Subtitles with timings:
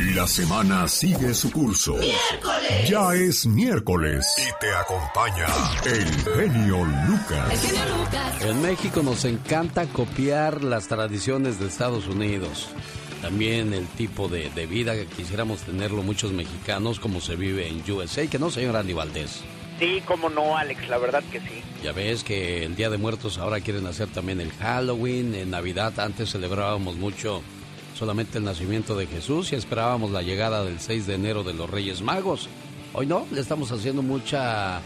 [0.00, 1.94] La semana sigue su curso.
[1.96, 2.88] ¡Miércoles!
[2.88, 5.46] Ya es miércoles y te acompaña
[5.84, 7.52] el genio Lucas.
[7.52, 8.42] El genio Lucas.
[8.42, 12.70] En México nos encanta copiar las tradiciones de Estados Unidos.
[13.20, 17.84] También el tipo de, de vida que quisiéramos tenerlo muchos mexicanos como se vive en
[17.92, 19.42] USA, que no, señor Andy Valdés.
[19.78, 21.62] Sí, cómo no, Alex, la verdad que sí.
[21.84, 26.00] Ya ves que el Día de Muertos ahora quieren hacer también el Halloween, en Navidad
[26.00, 27.42] antes celebrábamos mucho
[28.00, 31.68] solamente el nacimiento de Jesús y esperábamos la llegada del 6 de enero de los
[31.68, 32.48] Reyes Magos.
[32.94, 34.80] Hoy no, le estamos haciendo mucha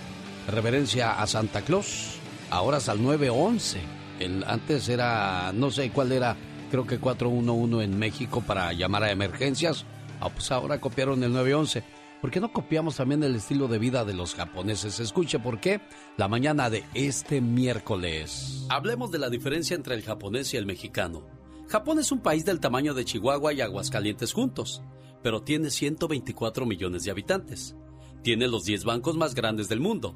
[0.48, 2.16] reverencia a Santa Claus.
[2.51, 3.79] Ahora es al 911.
[4.19, 6.37] El, antes era, no sé cuál era,
[6.73, 9.85] creo que 411 en México para llamar a emergencias.
[10.21, 11.85] Ah, pues ahora copiaron el 911.
[12.21, 14.99] ¿Por qué no copiamos también el estilo de vida de los japoneses?
[14.99, 15.80] Escuche por qué
[16.16, 18.66] la mañana de este miércoles.
[18.71, 21.44] Hablemos de la diferencia entre el japonés y el mexicano.
[21.68, 24.82] Japón es un país del tamaño de Chihuahua y Aguascalientes juntos,
[25.23, 27.74] pero tiene 124 millones de habitantes.
[28.23, 30.15] Tiene los 10 bancos más grandes del mundo.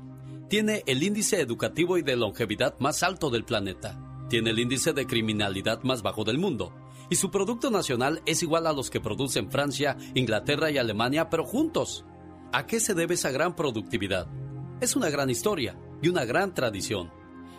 [0.48, 3.98] Tiene el índice educativo y de longevidad más alto del planeta.
[4.28, 6.74] Tiene el índice de criminalidad más bajo del mundo.
[7.10, 11.44] Y su Producto Nacional es igual a los que producen Francia, Inglaterra y Alemania, pero
[11.44, 12.05] juntos.
[12.52, 14.27] ¿A qué se debe esa gran productividad?
[14.80, 17.10] Es una gran historia y una gran tradición.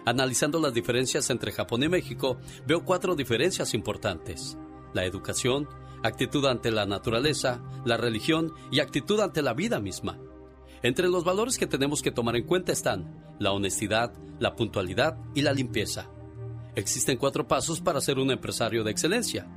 [0.05, 4.57] Analizando las diferencias entre Japón y México, veo cuatro diferencias importantes.
[4.93, 5.67] La educación,
[6.03, 10.17] actitud ante la naturaleza, la religión y actitud ante la vida misma.
[10.81, 15.41] Entre los valores que tenemos que tomar en cuenta están la honestidad, la puntualidad y
[15.41, 16.09] la limpieza.
[16.75, 19.47] Existen cuatro pasos para ser un empresario de excelencia.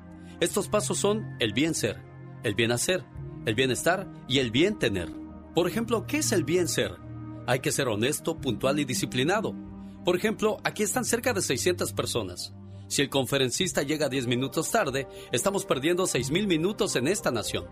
[0.41, 2.03] Estos pasos son el bien ser,
[2.43, 3.05] el bien hacer,
[3.47, 5.09] el bienestar y el bien tener.
[5.55, 6.97] Por ejemplo, ¿qué es el bien ser?
[7.47, 9.55] Hay que ser honesto, puntual y disciplinado.
[10.05, 12.53] Por ejemplo, aquí están cerca de 600 personas.
[12.89, 17.67] Si el conferencista llega 10 minutos tarde, estamos perdiendo 6.000 minutos en esta nación.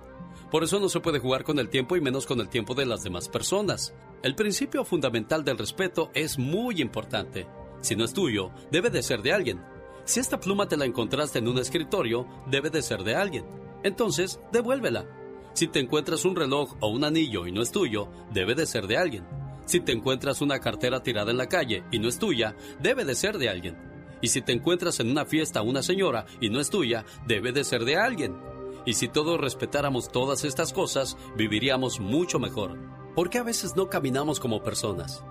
[0.50, 2.86] Por eso no se puede jugar con el tiempo y menos con el tiempo de
[2.86, 3.92] las demás personas.
[4.22, 7.46] El principio fundamental del respeto es muy importante.
[7.80, 9.60] Si no es tuyo, debe de ser de alguien.
[10.04, 13.44] Si esta pluma te la encontraste en un escritorio, debe de ser de alguien.
[13.82, 15.06] Entonces, devuélvela.
[15.52, 18.86] Si te encuentras un reloj o un anillo y no es tuyo, debe de ser
[18.86, 19.39] de alguien.
[19.70, 23.14] Si te encuentras una cartera tirada en la calle y no es tuya, debe de
[23.14, 23.76] ser de alguien.
[24.20, 27.62] Y si te encuentras en una fiesta una señora y no es tuya, debe de
[27.62, 28.36] ser de alguien.
[28.84, 32.80] Y si todos respetáramos todas estas cosas, viviríamos mucho mejor.
[33.14, 35.22] ¿Por qué a veces no caminamos como personas?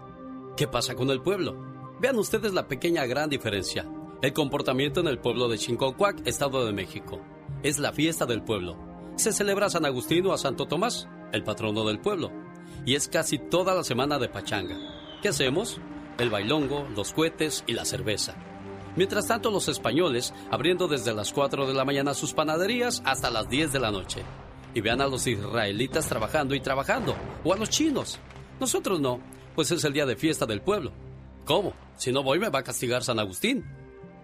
[0.55, 1.57] ¿Qué pasa con el pueblo?
[1.99, 3.91] Vean ustedes la pequeña gran diferencia.
[4.21, 7.19] El comportamiento en el pueblo de Chinconcuac, Estado de México.
[7.61, 8.77] Es la fiesta del pueblo.
[9.17, 12.31] Se celebra a San Agustín o a Santo Tomás, el patrono del pueblo
[12.89, 14.75] y es casi toda la semana de pachanga.
[15.21, 15.79] ¿Qué hacemos?
[16.17, 18.33] El bailongo, los cohetes y la cerveza.
[18.95, 23.47] Mientras tanto, los españoles abriendo desde las 4 de la mañana sus panaderías hasta las
[23.47, 24.23] 10 de la noche.
[24.73, 28.17] Y vean a los israelitas trabajando y trabajando, o a los chinos.
[28.59, 29.19] Nosotros no,
[29.53, 30.91] pues es el día de fiesta del pueblo.
[31.45, 31.73] ¿Cómo?
[31.95, 33.65] Si no voy me va a castigar San Agustín.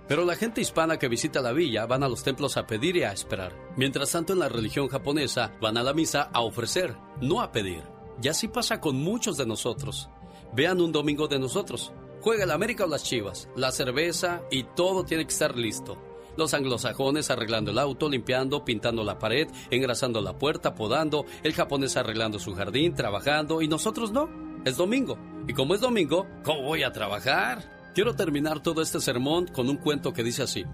[0.07, 3.03] Pero la gente hispana que visita la villa van a los templos a pedir y
[3.03, 3.53] a esperar.
[3.77, 7.94] Mientras tanto en la religión japonesa van a la misa a ofrecer, no a pedir.
[8.21, 10.09] Y así pasa con muchos de nosotros.
[10.53, 11.91] Vean un domingo de nosotros.
[12.21, 15.97] Juega el América o las Chivas, la cerveza y todo tiene que estar listo.
[16.37, 21.95] Los anglosajones arreglando el auto, limpiando, pintando la pared, engrasando la puerta, podando, el japonés
[21.97, 24.29] arreglando su jardín, trabajando y nosotros no.
[24.65, 25.17] Es domingo.
[25.47, 27.91] Y como es domingo, ¿cómo voy a trabajar?
[27.93, 30.65] Quiero terminar todo este sermón con un cuento que dice así.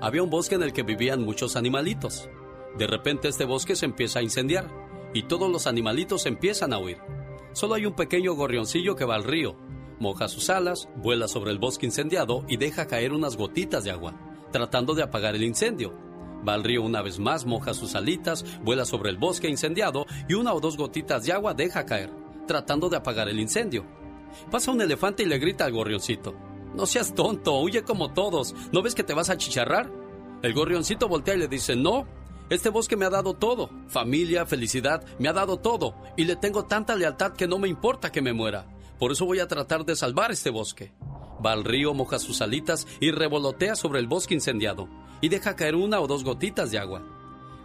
[0.00, 2.28] Había un bosque en el que vivían muchos animalitos.
[2.78, 4.85] De repente este bosque se empieza a incendiar
[5.16, 6.98] y todos los animalitos empiezan a huir.
[7.54, 9.56] Solo hay un pequeño gorrioncillo que va al río,
[9.98, 14.12] moja sus alas, vuela sobre el bosque incendiado y deja caer unas gotitas de agua,
[14.52, 15.94] tratando de apagar el incendio.
[16.46, 20.34] Va al río una vez más, moja sus alitas, vuela sobre el bosque incendiado y
[20.34, 22.10] una o dos gotitas de agua deja caer,
[22.46, 23.86] tratando de apagar el incendio.
[24.50, 26.34] Pasa un elefante y le grita al gorrioncito.
[26.74, 28.54] No seas tonto, huye como todos.
[28.70, 29.90] ¿No ves que te vas a chicharrar?
[30.42, 32.06] El gorrioncito voltea y le dice, no,
[32.48, 36.64] este bosque me ha dado todo, familia, felicidad, me ha dado todo, y le tengo
[36.64, 38.66] tanta lealtad que no me importa que me muera.
[38.98, 40.92] Por eso voy a tratar de salvar este bosque.
[41.44, 44.88] Va al río, moja sus alitas y revolotea sobre el bosque incendiado,
[45.20, 47.02] y deja caer una o dos gotitas de agua.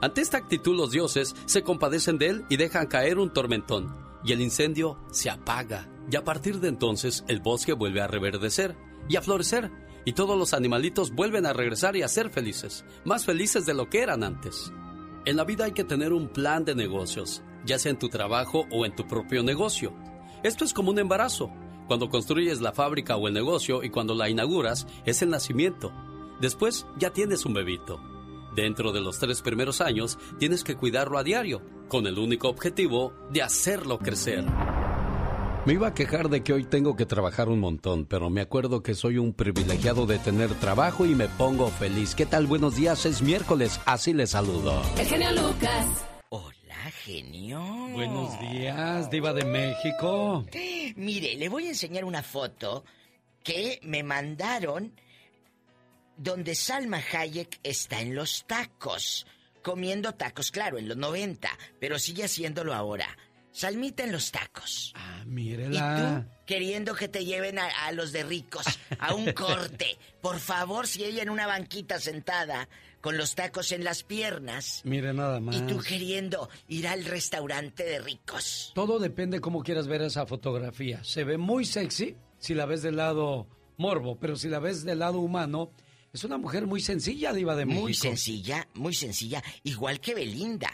[0.01, 4.31] Ante esta actitud los dioses se compadecen de él y dejan caer un tormentón, y
[4.31, 5.87] el incendio se apaga.
[6.11, 8.75] Y a partir de entonces el bosque vuelve a reverdecer
[9.07, 9.71] y a florecer,
[10.05, 13.89] y todos los animalitos vuelven a regresar y a ser felices, más felices de lo
[13.89, 14.71] que eran antes.
[15.25, 18.65] En la vida hay que tener un plan de negocios, ya sea en tu trabajo
[18.71, 19.93] o en tu propio negocio.
[20.43, 21.51] Esto es como un embarazo.
[21.87, 25.91] Cuando construyes la fábrica o el negocio y cuando la inauguras es el nacimiento.
[26.39, 28.01] Después ya tienes un bebito.
[28.55, 33.13] Dentro de los tres primeros años tienes que cuidarlo a diario, con el único objetivo
[33.31, 34.45] de hacerlo crecer.
[35.63, 38.81] Me iba a quejar de que hoy tengo que trabajar un montón, pero me acuerdo
[38.81, 42.15] que soy un privilegiado de tener trabajo y me pongo feliz.
[42.15, 42.47] ¿Qué tal?
[42.47, 44.81] Buenos días, es miércoles, así les saludo.
[44.97, 45.85] El genio Lucas.
[46.29, 47.61] Hola, genio.
[47.93, 50.47] Buenos días, diva de México.
[50.95, 52.83] Mire, le voy a enseñar una foto
[53.43, 54.95] que me mandaron
[56.17, 59.27] donde Salma Hayek está en los tacos,
[59.61, 63.15] comiendo tacos, claro, en los 90, pero sigue haciéndolo ahora.
[63.51, 64.93] Salmita en los tacos.
[64.95, 65.75] Ah, mírela.
[65.75, 68.65] Y tú queriendo que te lleven a, a, los de ricos
[68.99, 69.97] a un corte.
[70.21, 72.67] Por favor, si ella en una banquita sentada
[73.01, 74.81] con los tacos en las piernas.
[74.85, 75.57] Mire nada más.
[75.57, 78.71] Y tú queriendo ir al restaurante de ricos.
[78.75, 81.03] Todo depende cómo quieras ver esa fotografía.
[81.03, 83.47] Se ve muy sexy si la ves del lado
[83.77, 85.71] morbo, pero si la ves del lado humano,
[86.13, 87.83] es una mujer muy sencilla, diva de México.
[87.83, 90.69] Muy sencilla, muy sencilla, igual que Belinda.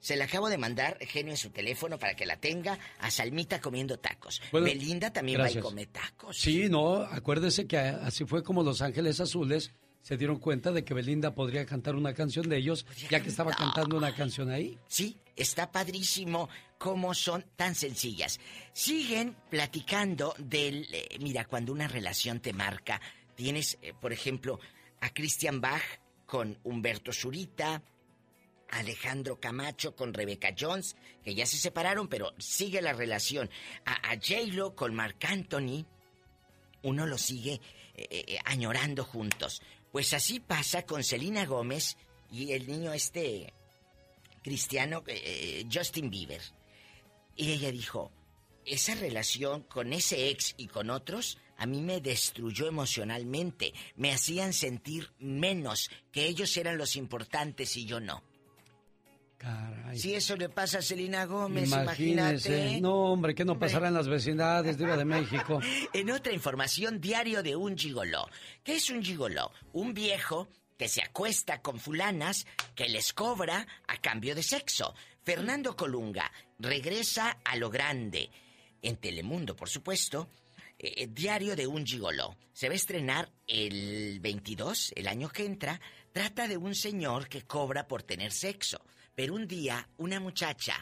[0.00, 3.60] Se la acabo de mandar, genio, en su teléfono para que la tenga a Salmita
[3.60, 4.40] comiendo tacos.
[4.52, 5.56] Bueno, Belinda también gracias.
[5.64, 6.36] va y come tacos.
[6.38, 9.72] Sí, no, acuérdese que así fue como Los Ángeles Azules
[10.02, 13.52] se dieron cuenta de que Belinda podría cantar una canción de ellos, ya que estaba
[13.52, 14.78] cantando una canción ahí.
[14.86, 16.48] Sí, está padrísimo
[16.78, 18.40] cómo son tan sencillas.
[18.72, 20.86] Siguen platicando del...
[20.94, 23.00] Eh, mira, cuando una relación te marca,
[23.34, 24.60] tienes, eh, por ejemplo,
[25.00, 25.82] a Christian Bach
[26.24, 27.82] con Humberto Zurita,
[28.70, 33.50] Alejandro Camacho con Rebecca Jones, que ya se separaron, pero sigue la relación.
[33.84, 35.86] A, a J-Lo con Marc Anthony,
[36.82, 37.60] uno lo sigue
[37.94, 39.62] eh, eh, añorando juntos.
[39.90, 41.96] Pues así pasa con Selena Gómez
[42.30, 43.52] y el niño este
[44.42, 46.42] cristiano, eh, Justin Bieber.
[47.36, 48.12] Y ella dijo,
[48.64, 53.74] esa relación con ese ex y con otros a mí me destruyó emocionalmente.
[53.96, 58.22] Me hacían sentir menos, que ellos eran los importantes y yo no.
[59.38, 59.98] Caray.
[59.98, 62.80] Si eso le pasa a Selena Gómez, imagínate.
[62.80, 65.60] No, hombre, ¿qué no pasará en las vecindades, Diva de México?
[65.92, 68.28] en otra información, diario de un gigoló.
[68.64, 69.52] ¿Qué es un gigoló?
[69.72, 74.94] Un viejo que se acuesta con fulanas que les cobra a cambio de sexo.
[75.22, 78.30] Fernando Colunga regresa a lo grande.
[78.82, 80.28] En Telemundo, por supuesto.
[80.78, 82.36] Eh, diario de un gigoló.
[82.52, 85.80] Se va a estrenar el 22, el año que entra.
[86.12, 88.80] Trata de un señor que cobra por tener sexo.
[89.18, 90.74] Pero un día, una muchacha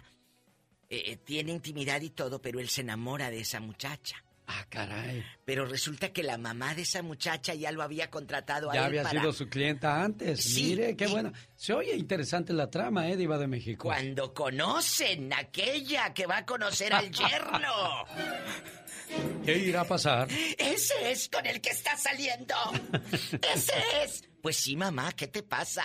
[0.90, 4.22] eh, tiene intimidad y todo, pero él se enamora de esa muchacha.
[4.46, 5.24] Ah, caray.
[5.46, 8.80] Pero resulta que la mamá de esa muchacha ya lo había contratado ya a él.
[8.82, 9.20] Ya había para...
[9.20, 10.42] sido su clienta antes.
[10.44, 11.12] Sí, Mire, qué y...
[11.12, 11.32] bueno.
[11.54, 13.84] Se oye interesante la trama, ¿eh, Diva de México?
[13.84, 18.04] Cuando conocen a aquella que va a conocer al yerno.
[19.46, 20.28] ¿Qué irá a pasar?
[20.58, 22.54] Ese es con el que está saliendo.
[23.54, 23.72] Ese
[24.04, 24.28] es.
[24.42, 25.84] Pues sí, mamá, ¿qué te pasa?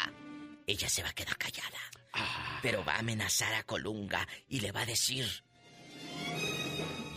[0.68, 1.80] Ella se va a quedar callada.
[2.14, 2.60] Ah.
[2.62, 5.26] Pero va a amenazar a Colunga y le va a decir...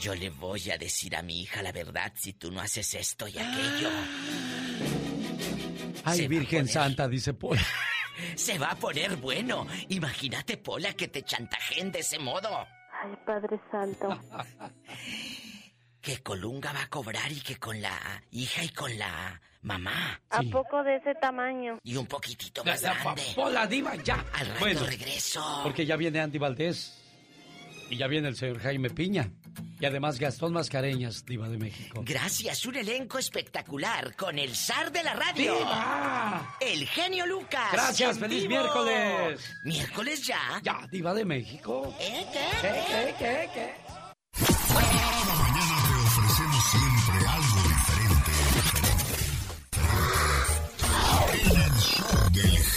[0.00, 3.26] Yo le voy a decir a mi hija la verdad si tú no haces esto
[3.26, 3.90] y aquello.
[6.04, 7.58] Ay, Se Virgen poner- Santa, dice Paul.
[8.36, 9.66] Se va a poner bueno.
[9.88, 12.48] Imagínate, Pola, que te chantajeen de ese modo.
[13.02, 14.08] Ay, Padre Santo.
[16.00, 20.20] Que Colunga va a cobrar y que con la hija y con la mamá.
[20.30, 20.46] ¿A Sí.
[20.46, 21.78] poco de ese tamaño?
[21.82, 23.22] Y un poquitito más ya, grande.
[23.34, 24.24] Pola, Diva, ya.
[24.32, 25.60] Al rato Bueno, regreso.
[25.64, 27.00] porque ya viene Andy Valdés.
[27.90, 29.30] Y ya viene el señor Jaime Piña.
[29.78, 32.02] Y además Gastón Mascareñas, Diva de México.
[32.04, 35.54] Gracias, un elenco espectacular con el zar de la radio.
[35.58, 36.56] ¡Diva!
[36.60, 37.72] El genio Lucas.
[37.72, 38.60] Gracias, feliz vivo.
[38.62, 39.54] miércoles.
[39.64, 40.60] ¿Miércoles ya?
[40.62, 41.94] Ya, Diva de México.
[42.00, 42.70] ¿Eh, ¿Qué, qué?
[42.88, 43.74] qué, qué, qué?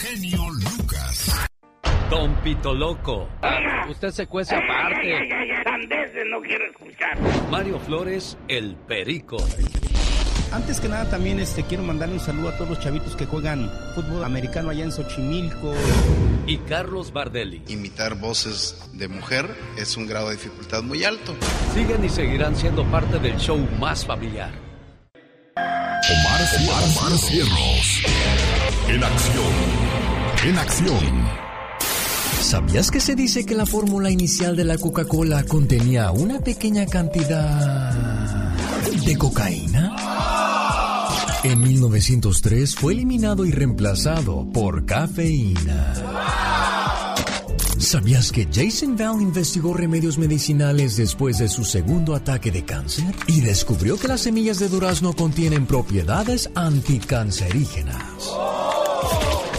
[0.07, 1.47] Genio Lucas.
[2.09, 3.27] Don Pito Loco.
[3.89, 5.27] Usted se cuece aparte.
[6.29, 7.17] No quiero escuchar.
[7.49, 9.37] Mario Flores, el Perico.
[10.51, 13.69] Antes que nada también este quiero mandarle un saludo a todos los chavitos que juegan
[13.95, 15.73] fútbol americano allá en Xochimilco.
[16.45, 17.63] Y Carlos Bardelli.
[17.67, 21.35] Imitar voces de mujer es un grado de dificultad muy alto.
[21.73, 24.66] Siguen y seguirán siendo parte del show más familiar.
[26.09, 28.03] Omar, Omar, Cierros.
[28.87, 29.53] En acción.
[30.45, 31.27] En acción.
[32.41, 37.91] ¿Sabías que se dice que la fórmula inicial de la Coca-Cola contenía una pequeña cantidad
[39.05, 39.95] de cocaína?
[41.43, 46.76] En 1903 fue eliminado y reemplazado por cafeína.
[47.79, 53.15] ¿Sabías que Jason Bell investigó remedios medicinales después de su segundo ataque de cáncer?
[53.27, 58.31] Y descubrió que las semillas de durazno contienen propiedades anticancerígenas.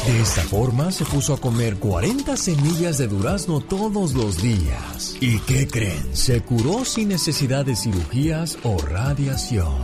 [0.06, 5.16] De esta forma se puso a comer 40 semillas de durazno todos los días.
[5.20, 6.16] ¿Y qué creen?
[6.16, 9.76] Se curó sin necesidad de cirugías o radiación.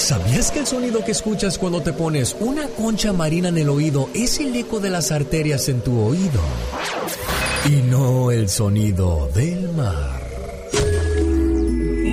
[0.00, 4.08] ¿Sabías que el sonido que escuchas cuando te pones una concha marina en el oído
[4.14, 6.40] es el eco de las arterias en tu oído?
[7.66, 10.20] Y no el sonido del mar.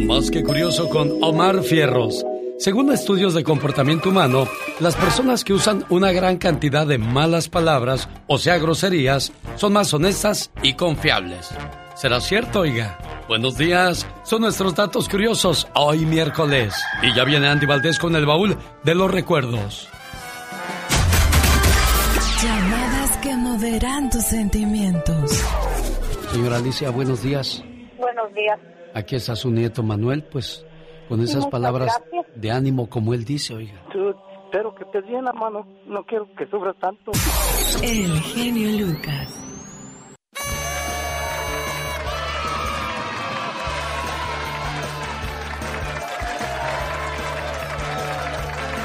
[0.06, 2.26] Más que curioso con Omar Fierros.
[2.60, 4.50] Según estudios de comportamiento humano,
[4.82, 9.94] las personas que usan una gran cantidad de malas palabras, o sea, groserías, son más
[9.94, 11.48] honestas y confiables.
[11.96, 13.00] ¿Será cierto, oiga?
[13.28, 16.74] Buenos días, son nuestros datos curiosos hoy miércoles.
[17.02, 19.90] Y ya viene Andy Valdés con el baúl de los recuerdos.
[22.42, 25.32] Llamadas que moverán tus sentimientos.
[26.32, 27.64] Señora Alicia, buenos días.
[27.98, 28.60] Buenos días.
[28.94, 30.66] Aquí está su nieto Manuel, pues
[31.10, 32.42] con esas Muchas palabras gracias.
[32.42, 33.82] de ánimo como él dice, oiga.
[33.92, 34.10] Tú,
[34.46, 35.68] espero que estés bien, hermano.
[35.86, 37.12] No quiero que sufras tanto.
[37.84, 39.34] El genio Lucas.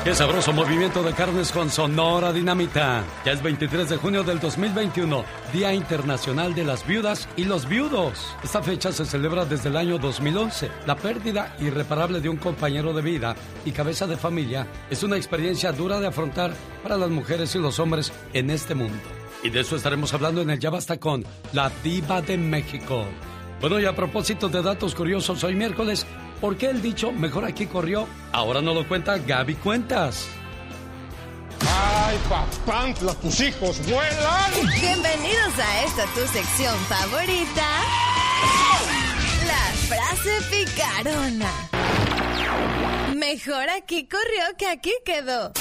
[0.05, 3.05] Qué sabroso movimiento de carnes con Sonora Dinamita.
[3.25, 8.35] Ya es 23 de junio del 2021, Día Internacional de las Viudas y los Viudos.
[8.43, 10.73] Esta fecha se celebra desde el año 2011.
[10.87, 15.71] La pérdida irreparable de un compañero de vida y cabeza de familia es una experiencia
[15.71, 19.05] dura de afrontar para las mujeres y los hombres en este mundo.
[19.45, 23.07] Y de eso estaremos hablando en el Ya Basta con la Diva de México.
[23.61, 26.05] Bueno, y a propósito de datos curiosos, hoy miércoles,
[26.43, 28.09] ¿por qué el dicho mejor aquí corrió?
[28.33, 30.27] Ahora no lo cuenta Gaby Cuentas.
[31.61, 34.51] ¡Ay, papantla, tus hijos vuelan!
[34.81, 37.63] Bienvenidos a esta tu sección favorita.
[39.47, 41.53] La frase picarona.
[43.15, 45.53] Mejor aquí corrió que aquí quedó.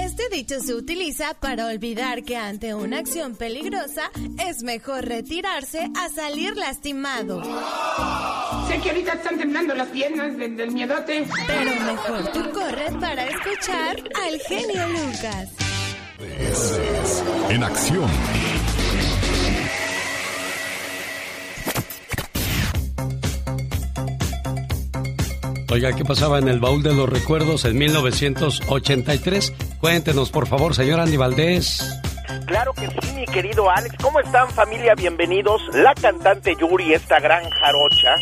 [0.00, 4.10] Este dicho se utiliza para olvidar que ante una acción peligrosa
[4.48, 7.42] es mejor retirarse a salir lastimado.
[8.68, 11.26] Sé que ahorita están temblando las piernas del, del miedote.
[11.46, 15.48] Pero mejor tú corres para escuchar al genio Lucas.
[17.48, 18.10] En acción.
[25.72, 29.54] Oiga, ¿qué pasaba en el baúl de los recuerdos en 1983?
[29.80, 31.98] Cuéntenos, por favor, señor Andy Valdés.
[32.46, 33.96] Claro que sí, mi querido Alex.
[34.02, 34.94] ¿Cómo están familia?
[34.94, 35.62] Bienvenidos.
[35.72, 38.14] La cantante Yuri, esta gran jarocha,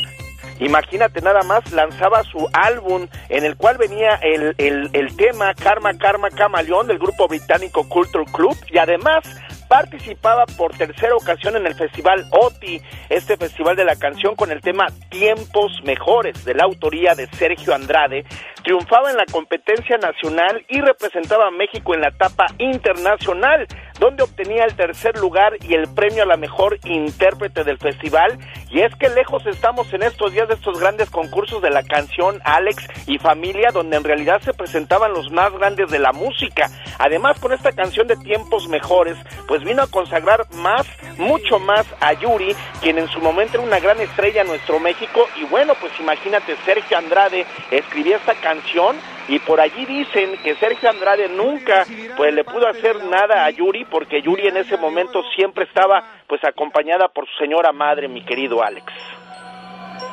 [0.60, 6.30] imagínate nada más, lanzaba su álbum en el cual venía el, el, tema Karma, Karma,
[6.30, 9.24] Camaleón del grupo británico Culture Club y además
[9.70, 14.60] participaba por tercera ocasión en el festival OTI, este festival de la canción con el
[14.60, 18.24] tema Tiempos Mejores de la autoría de Sergio Andrade,
[18.64, 23.68] triunfaba en la competencia nacional y representaba a México en la etapa internacional,
[24.00, 28.38] donde obtenía el tercer lugar y el premio a la mejor intérprete del festival.
[28.70, 32.40] Y es que lejos estamos en estos días de estos grandes concursos de la canción
[32.44, 36.70] Alex y familia, donde en realidad se presentaban los más grandes de la música.
[36.98, 40.86] Además, con esta canción de Tiempos Mejores, pues vino a consagrar más,
[41.18, 45.28] mucho más a Yuri, quien en su momento era una gran estrella en nuestro México.
[45.36, 48.96] Y bueno, pues imagínate, Sergio Andrade escribía esta canción
[49.30, 53.84] y por allí dicen que Sergio Andrade nunca pues le pudo hacer nada a Yuri
[53.84, 58.60] porque Yuri en ese momento siempre estaba pues acompañada por su señora madre, mi querido
[58.62, 58.92] Alex.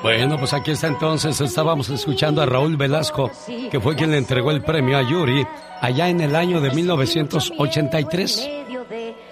[0.04, 3.32] Bueno, pues aquí está entonces, estábamos escuchando a Raúl Velasco,
[3.72, 5.44] que fue quien le entregó el premio a Yuri
[5.82, 8.50] allá en el año de 1983.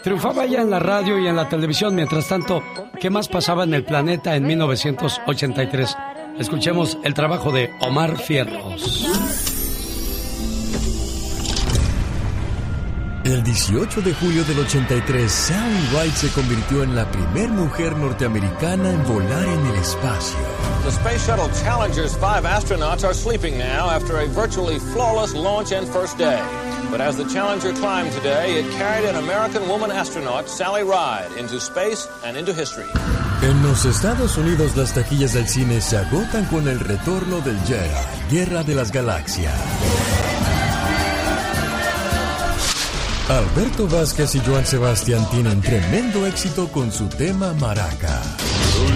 [0.02, 2.64] Triunfaba ya en la radio y en la televisión, mientras tanto,
[3.00, 5.96] ¿qué más pasaba en el planeta en 1983?
[6.40, 9.55] Escuchemos el trabajo de Omar Fierros.
[13.26, 18.92] El 18 de julio del 83, Sally Ride se convirtió en la primer mujer norteamericana
[18.92, 20.38] en volar en el espacio.
[20.84, 25.88] The Space Shuttle Challenger's five astronauts are sleeping now after a virtually flawless launch and
[25.88, 26.40] first day.
[26.92, 31.60] But as the Challenger climbed today, it carried an American woman astronaut, Sally Ride, into
[31.60, 32.86] space and into history.
[33.42, 37.90] En los Estados Unidos las taquillas del cine se agotan con el retorno del Jedi,
[38.30, 39.52] Guerra de las Galaxias.
[43.28, 48.22] Alberto Vázquez y Joan Sebastián tienen tremendo éxito con su tema Maraca.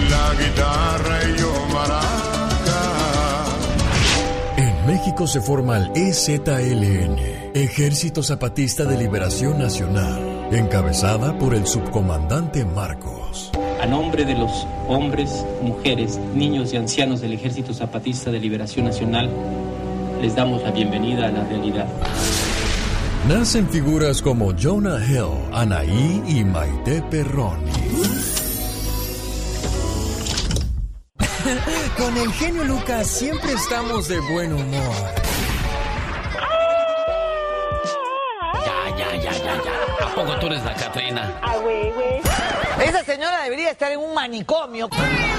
[0.08, 3.44] La guitarra y yo maraca.
[4.56, 7.18] En México se forma el EZLN,
[7.54, 13.50] Ejército Zapatista de Liberación Nacional, encabezada por el subcomandante Marcos.
[13.82, 19.28] A nombre de los hombres, mujeres, niños y ancianos del Ejército Zapatista de Liberación Nacional,
[20.22, 21.88] les damos la bienvenida a la realidad.
[23.28, 27.70] Nacen figuras como Jonah Hill, Anaí y Maite Perroni.
[31.98, 34.94] Con el genio Lucas siempre estamos de buen humor.
[38.54, 40.06] Ya, ya, ya, ya, ya.
[40.06, 41.38] ¿A poco tú eres la Catrina?
[41.42, 42.20] Ah, güey, güey.
[42.84, 44.88] Esa señora debería estar en un manicomio.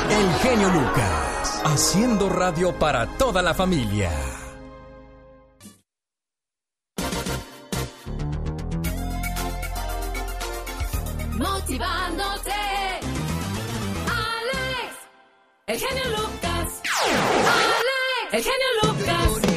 [0.10, 4.12] El genio Lucas, haciendo radio para toda la familia.
[15.72, 16.82] El genio Lucas.
[17.02, 18.34] Alex.
[18.34, 19.51] El genio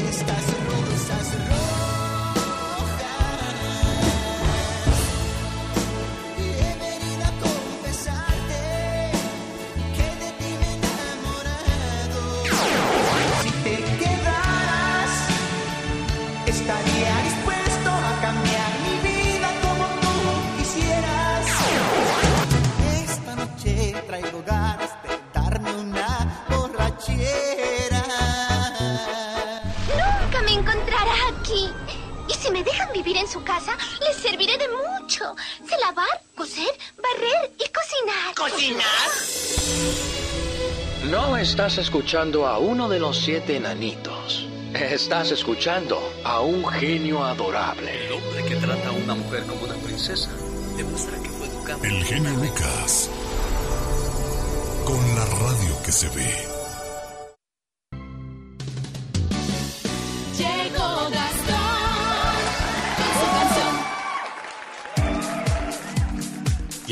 [41.54, 44.48] estás escuchando a uno de los siete enanitos.
[44.74, 48.06] Estás escuchando a un genio adorable.
[48.06, 50.30] El hombre que trata a una mujer como una princesa
[50.76, 51.84] demuestra que fue educado.
[51.84, 53.08] El genio Lucas.
[54.84, 56.53] Con la radio que se ve.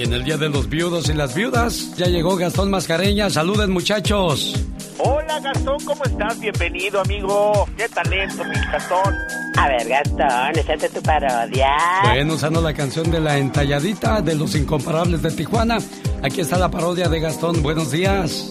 [0.03, 3.31] Y en el Día de los Viudos y las Viudas, ya llegó Gastón Mascareña.
[3.31, 4.53] Saluden, muchachos.
[4.99, 6.41] Hola Gastón, ¿cómo estás?
[6.41, 7.69] Bienvenido, amigo.
[7.77, 9.15] Qué talento, mi Gastón.
[9.57, 11.77] A ver, Gastón, échate tu parodia.
[12.03, 15.79] Bueno, usando la canción de la entalladita de los incomparables de Tijuana.
[16.21, 17.63] Aquí está la parodia de Gastón.
[17.63, 18.51] Buenos días.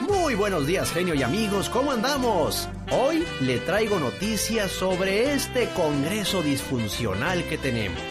[0.00, 2.68] Muy buenos días, genio y amigos, ¿cómo andamos?
[2.92, 8.02] Hoy le traigo noticias sobre este Congreso disfuncional que tenemos.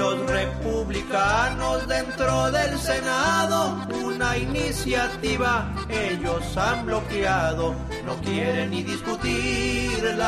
[0.00, 7.74] Los republicanos dentro del Senado, una iniciativa ellos han bloqueado,
[8.06, 10.22] no quieren ni discutirla,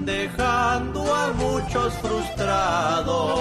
[0.00, 3.38] dejando a muchos frustrados.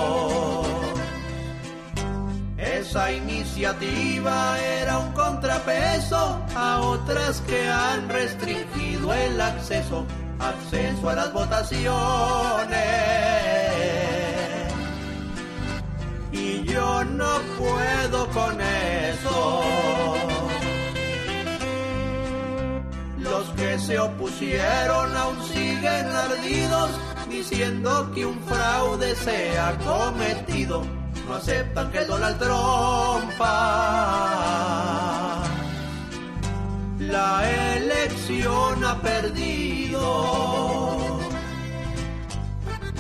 [2.58, 10.06] Esa iniciativa era un contrapeso a otras que han restringido el acceso,
[10.40, 11.94] acceso a las votaciones.
[16.32, 19.64] Y yo no puedo con eso.
[23.20, 26.92] Los que se opusieron aún siguen ardidos,
[27.30, 30.84] diciendo que un fraude se ha cometido
[31.28, 33.32] no aceptan que Donald Trump
[37.12, 40.66] la elección ha perdido.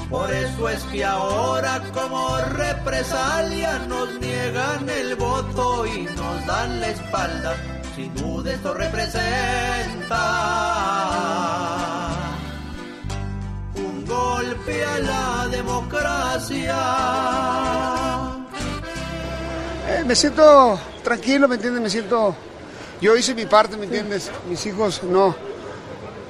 [0.09, 6.89] Por eso es que ahora como represalia nos niegan el voto y nos dan la
[6.89, 7.55] espalda.
[7.95, 10.21] Sin duda esto representa
[13.75, 16.77] un golpe a la democracia.
[19.87, 21.81] Eh, me siento tranquilo, ¿me entiendes?
[21.81, 22.35] Me siento...
[23.05, 24.31] Yo hice mi parte, ¿me entiendes?
[24.49, 25.35] Mis hijos no.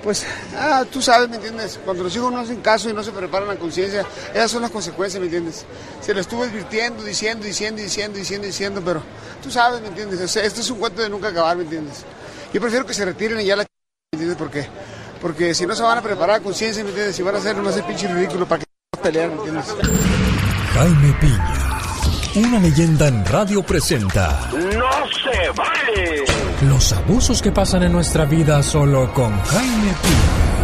[0.04, 0.26] Pues,
[0.58, 1.80] ah, tú sabes, ¿me entiendes?
[1.86, 4.72] Cuando los hijos no hacen caso y no se preparan la conciencia, esas son las
[4.72, 5.66] consecuencias, ¿me entiendes?
[6.02, 9.02] Se lo estuve advirtiendo, diciendo, diciendo, diciendo, diciendo, diciendo, pero
[9.42, 10.20] tú sabes, ¿me entiendes?
[10.20, 12.04] O sea, esto es un cuento de nunca acabar, ¿me entiendes?
[12.54, 13.64] Yo prefiero que se retiren y ya la...
[13.64, 13.68] ch-
[14.12, 14.38] ¿Me entiendes?
[14.38, 14.68] Porque,
[15.22, 17.16] porque si no se van a preparar a conciencia, ¿me entiendes?
[17.16, 19.66] Si van a hacer no hacer pinche ridículo para que pelear, ¿me entiendes?
[20.74, 21.80] Jaime Piña,
[22.36, 24.92] una leyenda en radio presenta ¡No
[25.24, 26.26] se vale!
[26.62, 30.55] Los abusos que pasan en nuestra vida solo con Jaime Piña.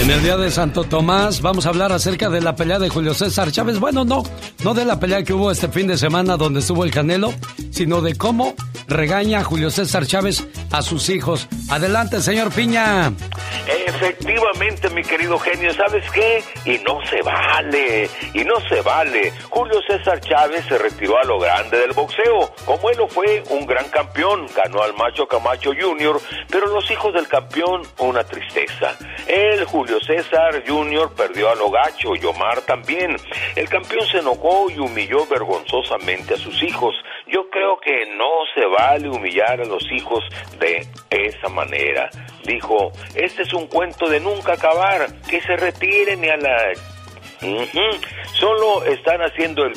[0.00, 3.14] En el día de Santo Tomás vamos a hablar acerca de la pelea de Julio
[3.14, 3.80] César Chávez.
[3.80, 4.22] Bueno, no,
[4.62, 7.34] no de la pelea que hubo este fin de semana donde estuvo el Canelo,
[7.72, 8.54] sino de cómo
[8.86, 11.48] regaña Julio César Chávez a sus hijos.
[11.68, 13.12] Adelante, señor Piña.
[13.66, 16.42] Efectivamente, mi querido genio, ¿sabes qué?
[16.64, 19.32] Y no se vale, y no se vale.
[19.50, 22.54] Julio César Chávez se retiró a lo grande del boxeo.
[22.64, 27.12] Como él lo fue, un gran campeón, ganó al Macho Camacho Jr., pero los hijos
[27.12, 28.96] del campeón, una tristeza.
[29.26, 33.16] Él, Julio César Jr., perdió a lo gacho y Omar también.
[33.56, 36.94] El campeón se enojó y humilló vergonzosamente a sus hijos.
[37.26, 40.22] Yo creo que no se vale humillar a los hijos
[40.58, 42.10] de esa manera.
[42.44, 46.72] Dijo, este es un cuento de nunca acabar, que se retiren y a la...
[48.32, 49.72] Solo están haciendo el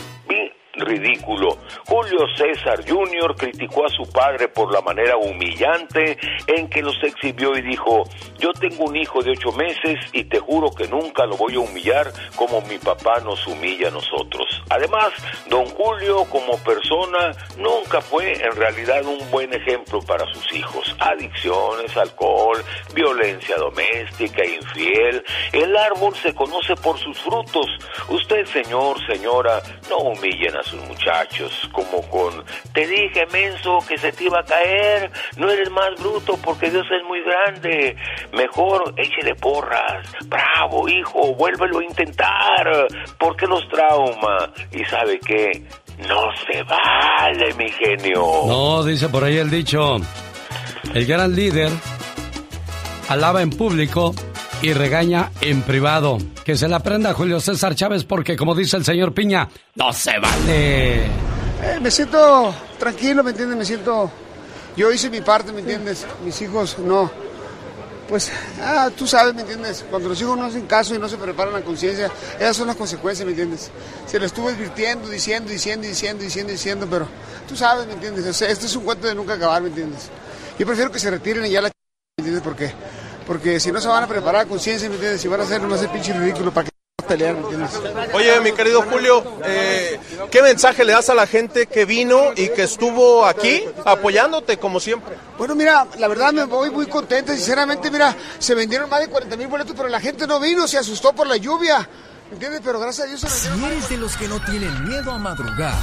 [0.75, 1.57] ridículo.
[1.85, 3.35] Julio César Jr.
[3.35, 8.03] criticó a su padre por la manera humillante en que los exhibió y dijo,
[8.37, 11.59] yo tengo un hijo de ocho meses y te juro que nunca lo voy a
[11.59, 14.45] humillar como mi papá nos humilla a nosotros.
[14.69, 15.11] Además,
[15.49, 20.95] don Julio como persona nunca fue en realidad un buen ejemplo para sus hijos.
[20.99, 25.23] Adicciones, alcohol, violencia doméstica, infiel.
[25.51, 27.67] El árbol se conoce por sus frutos.
[28.09, 32.43] Usted, señor, señora, no humillen a sus muchachos como con
[32.73, 36.85] te dije menso que se te iba a caer no eres más bruto porque Dios
[36.91, 37.95] es muy grande.
[38.33, 40.07] Mejor échele porras.
[40.25, 42.87] Bravo hijo vuélvelo a intentar.
[43.17, 45.63] Porque los trauma y sabe qué
[46.07, 49.97] no se vale mi genio No, dice por ahí el dicho.
[50.93, 51.71] El gran líder
[53.07, 54.13] alaba en público
[54.61, 56.17] y regaña en privado.
[56.43, 60.17] Que se la aprenda Julio César Chávez porque como dice el señor Piña, no se
[60.19, 61.05] vale.
[61.05, 63.57] Eh, me siento tranquilo, ¿me entiendes?
[63.57, 64.11] Me siento...
[64.75, 66.05] Yo hice mi parte, ¿me entiendes?
[66.23, 67.11] Mis hijos no.
[68.07, 69.85] Pues, ah, tú sabes, ¿me entiendes?
[69.89, 72.75] Cuando los hijos no hacen caso y no se preparan la conciencia, esas son las
[72.75, 73.71] consecuencias, ¿me entiendes?
[74.05, 77.07] Se lo estuve advirtiendo, diciendo, diciendo, diciendo, diciendo, diciendo, pero
[77.47, 78.25] tú sabes, ¿me entiendes?
[78.25, 80.09] O sea, este es un cuento de nunca acabar, ¿me entiendes?
[80.59, 81.69] Yo prefiero que se retiren y ya la.
[81.69, 81.73] ¿me
[82.17, 82.43] entiendes?
[82.43, 82.71] Porque,
[83.25, 85.21] porque si no se van a preparar a conciencia, ¿me entiendes?
[85.21, 86.71] Si van a hacer nomás el pinche ridículo, ¿para qué
[87.07, 87.71] pelear, ¿me entiendes?
[88.13, 92.49] Oye, mi querido Julio, eh, ¿qué mensaje le das a la gente que vino y
[92.49, 95.15] que estuvo aquí apoyándote como siempre?
[95.37, 99.35] Bueno, mira, la verdad me voy muy contenta, sinceramente, mira, se vendieron más de 40
[99.37, 101.87] mil boletos, pero la gente no vino, se asustó por la lluvia,
[102.29, 102.61] ¿me entiendes?
[102.63, 105.17] Pero gracias a Dios se vendieron Si eres de los que no tienen miedo a
[105.17, 105.75] madrugar,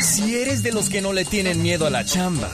[0.00, 2.48] si eres de los que no le tienen miedo a la chamba,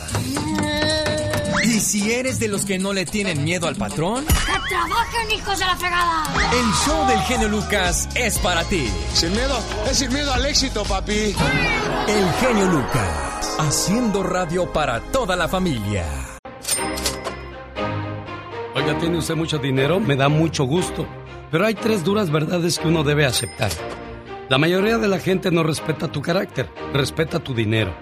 [1.69, 5.59] y si eres de los que no le tienen miedo al patrón, ¡Que trabajen, hijos
[5.59, 6.25] de la fregada!
[6.53, 8.91] el show del genio Lucas es para ti.
[9.13, 9.59] Sin miedo,
[9.91, 11.35] es sin miedo al éxito, papi.
[12.09, 16.05] El genio Lucas, haciendo radio para toda la familia.
[18.75, 20.01] Oiga, ¿tiene usted mucho dinero?
[20.01, 21.07] Me da mucho gusto.
[21.51, 23.71] Pero hay tres duras verdades que uno debe aceptar.
[24.49, 27.95] La mayoría de la gente no respeta tu carácter, respeta tu dinero.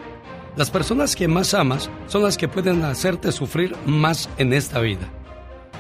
[0.57, 5.07] Las personas que más amas son las que pueden hacerte sufrir más en esta vida.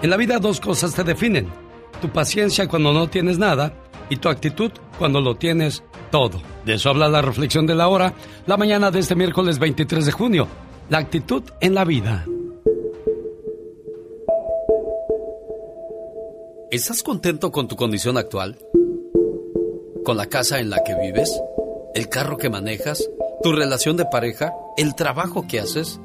[0.02, 1.48] En la vida dos cosas te definen.
[2.02, 3.72] Tu paciencia cuando no tienes nada
[4.10, 6.42] y tu actitud cuando lo tienes todo.
[6.66, 8.12] De eso habla la reflexión de la hora,
[8.46, 10.46] la mañana de este miércoles 23 de junio.
[10.90, 12.26] La actitud en la vida.
[16.70, 18.58] ¿Estás contento con tu condición actual?
[20.04, 21.40] ¿Con la casa en la que vives?
[21.94, 23.08] ¿El carro que manejas?
[23.42, 24.54] ¿Tu relación de pareja?
[24.76, 26.00] ¿El trabajo que haces?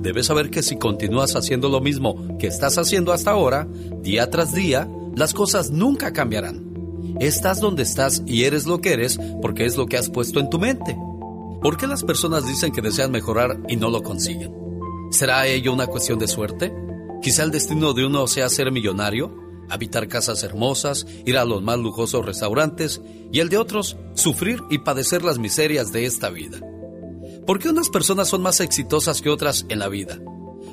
[0.00, 3.66] Debes saber que si continúas haciendo lo mismo que estás haciendo hasta ahora,
[4.00, 6.72] día tras día, las cosas nunca cambiarán.
[7.18, 10.50] Estás donde estás y eres lo que eres porque es lo que has puesto en
[10.50, 10.96] tu mente.
[11.60, 14.54] ¿Por qué las personas dicen que desean mejorar y no lo consiguen?
[15.10, 16.72] ¿Será ello una cuestión de suerte?
[17.20, 19.34] Quizá el destino de uno sea ser millonario,
[19.68, 23.00] habitar casas hermosas, ir a los más lujosos restaurantes
[23.32, 26.60] y el de otros sufrir y padecer las miserias de esta vida.
[27.46, 30.18] ¿Por qué unas personas son más exitosas que otras en la vida?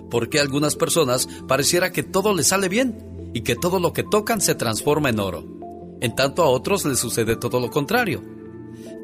[0.10, 3.94] ¿Por qué a algunas personas pareciera que todo les sale bien y que todo lo
[3.94, 5.46] que tocan se transforma en oro?
[6.02, 8.24] En tanto a otros les sucede todo lo contrario.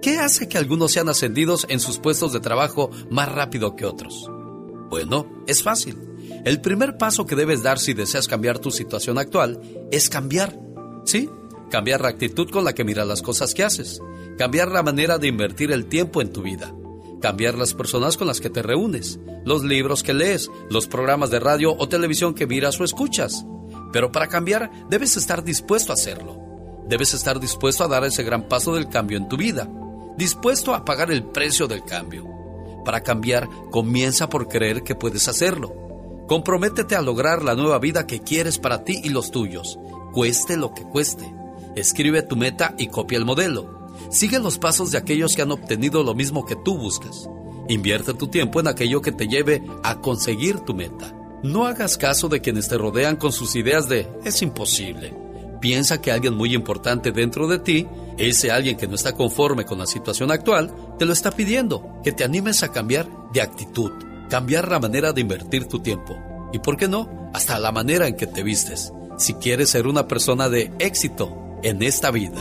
[0.02, 4.30] ¿Qué hace que algunos sean ascendidos en sus puestos de trabajo más rápido que otros?
[4.90, 6.11] Bueno, es fácil.
[6.44, 10.60] El primer paso que debes dar si deseas cambiar tu situación actual es cambiar.
[11.06, 11.30] ¿Sí?
[11.70, 14.02] Cambiar la actitud con la que miras las cosas que haces.
[14.40, 16.74] Cambiar la manera de invertir el tiempo en tu vida.
[17.22, 19.20] Cambiar las personas con las que te reúnes.
[19.46, 20.50] Los libros que lees.
[20.72, 23.46] Los programas de radio o televisión que miras o escuchas.
[23.94, 26.40] Pero para cambiar debes estar dispuesto a hacerlo.
[26.90, 29.70] Debes estar dispuesto a dar ese gran paso del cambio en tu vida.
[30.18, 32.28] Dispuesto a pagar el precio del cambio.
[32.84, 35.81] Para cambiar, comienza por creer que puedes hacerlo.
[36.32, 39.78] Comprométete a lograr la nueva vida que quieres para ti y los tuyos,
[40.14, 41.30] cueste lo que cueste.
[41.76, 43.90] Escribe tu meta y copia el modelo.
[44.10, 47.28] Sigue los pasos de aquellos que han obtenido lo mismo que tú buscas.
[47.68, 51.14] Invierte tu tiempo en aquello que te lleve a conseguir tu meta.
[51.44, 55.14] No hagas caso de quienes te rodean con sus ideas de es imposible.
[55.60, 59.80] Piensa que alguien muy importante dentro de ti, ese alguien que no está conforme con
[59.80, 63.92] la situación actual, te lo está pidiendo, que te animes a cambiar de actitud,
[64.32, 66.18] cambiar la manera de invertir tu tiempo.
[66.54, 70.08] Y por qué no, hasta la manera en que te vistes, si quieres ser una
[70.08, 72.40] persona de éxito en esta vida.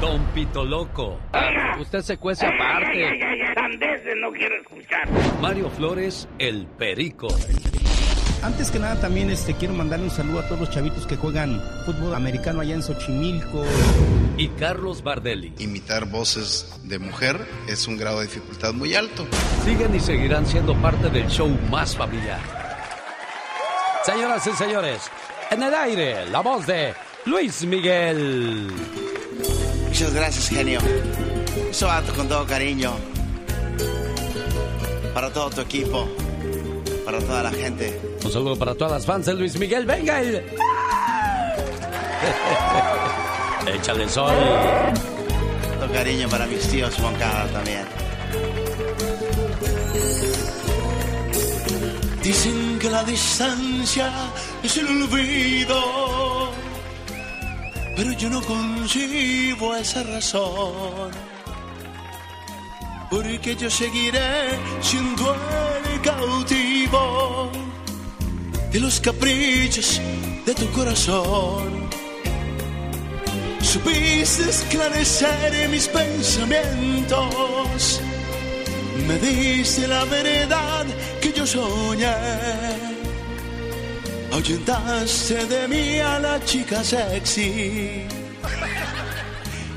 [0.00, 1.18] Don Pito Loco.
[1.32, 3.18] Ah, usted se cuece aparte.
[4.16, 5.08] no quiero escuchar.
[5.40, 7.26] Mario Flores, el Perico.
[8.42, 11.62] Antes que nada también este, quiero mandarle un saludo a todos los chavitos que juegan
[11.86, 13.64] fútbol americano allá en Xochimilco.
[14.36, 15.54] Y Carlos Bardelli.
[15.58, 19.28] Imitar voces de mujer es un grado de dificultad muy alto.
[19.64, 22.40] Siguen y seguirán siendo parte del show más familiar.
[24.04, 25.02] Señoras y señores,
[25.52, 26.94] en el aire, la voz de
[27.26, 28.72] Luis Miguel.
[29.86, 30.80] Muchas gracias, genio.
[31.70, 32.92] Eso va con todo cariño.
[35.14, 36.08] Para todo tu equipo.
[37.04, 38.00] Para toda la gente.
[38.24, 39.84] Un saludo para todas las fans de Luis Miguel.
[39.86, 40.20] ¡Venga!
[40.20, 40.44] El...
[43.74, 44.32] Échale sol.
[45.78, 47.84] Todo cariño para mis tíos Juan Carlos también.
[52.22, 54.12] Dicen que la distancia
[54.62, 56.52] es el olvido,
[57.96, 61.10] pero yo no concibo esa razón.
[63.10, 65.34] Porque yo seguiré siendo
[65.92, 66.71] el cautivo
[68.72, 70.00] de los caprichos
[70.46, 71.90] de tu corazón.
[73.60, 78.00] Supiste esclarecer mis pensamientos,
[79.06, 80.86] me diste la verdad
[81.20, 82.14] que yo soñé.
[84.32, 88.06] Ahuyentaste de mí a la chica sexy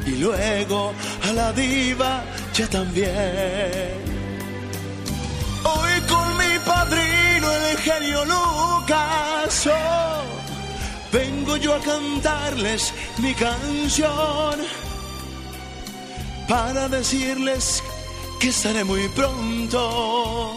[0.06, 0.94] y luego
[1.28, 4.06] a la diva ya también.
[5.64, 7.05] Hoy con mi padrino el
[7.78, 10.24] genio Lucas, oh,
[11.12, 14.60] vengo yo a cantarles mi canción
[16.48, 17.84] para decirles
[18.40, 20.56] que estaré muy pronto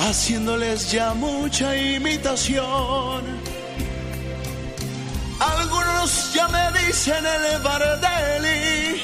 [0.00, 3.22] haciéndoles ya mucha imitación.
[5.38, 9.02] Algunos ya me dicen el Bardelli,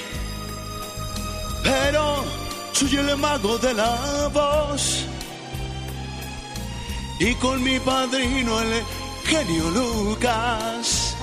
[1.62, 2.24] pero
[2.72, 5.06] soy el mago de la voz.
[7.18, 8.82] Y con mi padrino el
[9.24, 11.16] genio Lucas,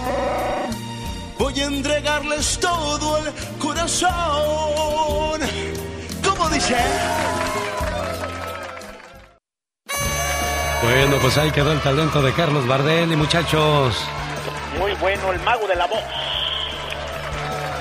[1.38, 4.10] voy a entregarles todo el corazón.
[6.24, 6.76] ¿Cómo dice?
[10.82, 13.96] Bueno, pues ahí quedó el talento de Carlos Bardelli, muchachos.
[14.80, 16.04] Muy bueno, el mago de la voz.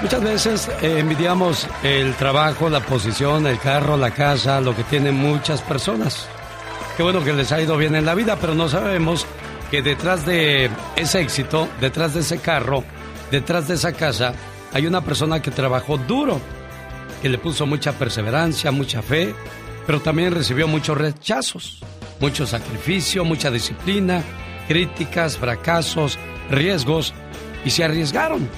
[0.02, 5.14] Muchas veces eh, envidiamos el trabajo, la posición, el carro, la casa, lo que tienen
[5.14, 6.28] muchas personas.
[6.96, 9.26] Qué bueno que les ha ido bien en la vida, pero no sabemos
[9.70, 12.84] que detrás de ese éxito, detrás de ese carro,
[13.30, 14.34] detrás de esa casa,
[14.74, 16.38] hay una persona que trabajó duro,
[17.22, 19.34] que le puso mucha perseverancia, mucha fe,
[19.86, 21.80] pero también recibió muchos rechazos,
[22.20, 24.22] mucho sacrificio, mucha disciplina,
[24.68, 26.18] críticas, fracasos,
[26.50, 27.14] riesgos,
[27.64, 28.48] y se arriesgaron.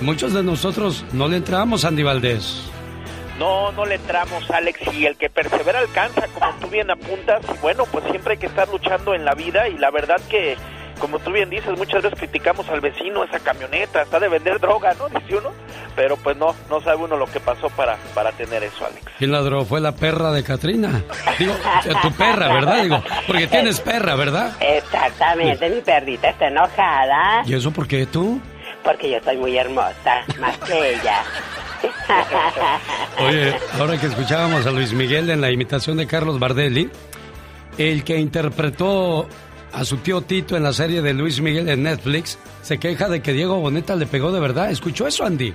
[0.00, 2.62] Muchos de nosotros no le entramos, Andy Valdés.
[3.40, 7.58] No, no le entramos, Alex, y el que persevera alcanza, como tú bien apuntas, y
[7.62, 10.58] bueno, pues siempre hay que estar luchando en la vida, y la verdad que,
[11.00, 14.92] como tú bien dices, muchas veces criticamos al vecino, esa camioneta, está de vender droga,
[14.92, 15.08] ¿no?
[15.20, 15.52] Dice uno,
[15.96, 19.06] pero pues no, no sabe uno lo que pasó para, para tener eso, Alex.
[19.16, 19.64] ¿Quién ladró?
[19.64, 21.02] Fue la perra de Katrina.
[21.38, 21.54] Digo,
[22.02, 22.82] tu perra, ¿verdad?
[22.82, 24.52] Digo, porque tienes perra, ¿verdad?
[24.60, 27.42] Exactamente, mi perrita está enojada.
[27.46, 28.38] ¿Y eso por qué tú?
[28.82, 31.22] Porque yo soy muy hermosa, más que ella.
[33.20, 36.90] Oye, ahora que escuchábamos a Luis Miguel en la imitación de Carlos Bardelli,
[37.78, 39.28] el que interpretó
[39.72, 43.22] a su tío Tito en la serie de Luis Miguel en Netflix, se queja de
[43.22, 44.70] que Diego Boneta le pegó de verdad.
[44.70, 45.54] ¿Escuchó eso, Andy?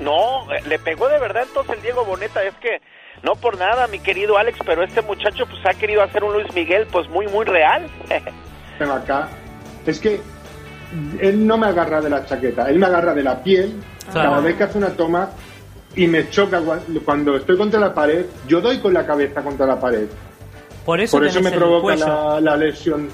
[0.00, 2.80] No, le pegó de verdad entonces el Diego Boneta, es que
[3.22, 6.52] no por nada, mi querido Alex, pero este muchacho pues ha querido hacer un Luis
[6.54, 7.88] Miguel pues muy, muy real.
[8.78, 9.28] Ven acá,
[9.86, 10.20] es que
[11.20, 13.74] él no me agarra de la chaqueta, él me agarra de la piel
[14.12, 15.30] cada vez que hace una toma
[15.94, 19.66] y me choca cua- cuando estoy contra la pared, yo doy con la cabeza contra
[19.66, 20.06] la pared.
[20.84, 23.08] Por eso, Por eso me provoca la, la lesión.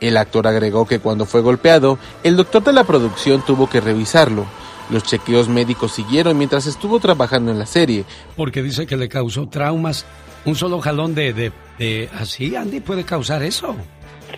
[0.00, 4.44] El actor agregó que cuando fue golpeado, el doctor de la producción tuvo que revisarlo.
[4.90, 8.04] Los chequeos médicos siguieron mientras estuvo trabajando en la serie.
[8.36, 10.04] Porque dice que le causó traumas.
[10.44, 13.74] Un solo jalón de, de, de- así, Andy, puede causar eso.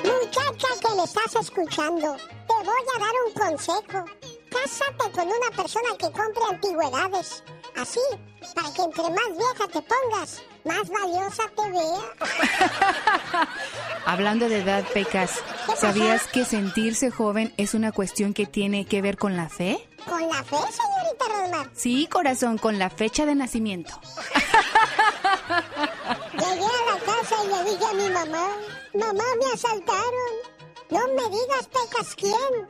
[0.06, 4.06] Muchacha que le estás escuchando, te voy a dar un consejo.
[4.50, 7.44] Cásate con una persona que compre antigüedades.
[7.78, 8.00] Así,
[8.56, 12.02] para que entre más vieja te pongas, más valiosa te vea.
[14.06, 15.44] Hablando de edad, Pecas,
[15.76, 19.88] ¿sabías que sentirse joven es una cuestión que tiene que ver con la fe?
[20.10, 21.70] ¿Con la fe, señorita Rosmar?
[21.76, 23.94] Sí, corazón, con la fecha de nacimiento.
[26.34, 28.48] Llegué a la casa y le dije a mi mamá,
[28.96, 30.34] mamá, me asaltaron.
[30.90, 32.68] No me digas, Pecas, ¿quién?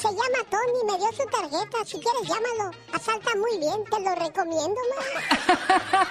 [0.00, 1.84] Se llama Tony, me dio su tarjeta.
[1.84, 2.70] Si quieres, llámalo.
[2.90, 6.08] Asalta muy bien, te lo recomiendo, mamá.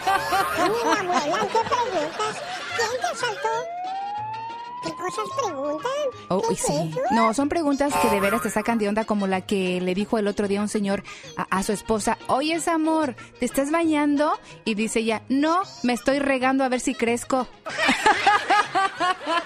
[0.57, 2.43] A mi abuela, ¿qué preguntas?
[2.75, 3.49] ¿Quién te asaltó?
[4.83, 5.91] ¿Qué cosas preguntan?
[6.29, 6.71] Oh, ¿Qué sí.
[6.71, 7.01] es eso?
[7.11, 10.19] No, son preguntas que de veras te sacan de onda como la que le dijo
[10.19, 11.03] el otro día un señor
[11.35, 14.39] a, a su esposa, oye, amor, ¿te estás bañando?
[14.65, 17.47] Y dice ella, no, me estoy regando a ver si crezco.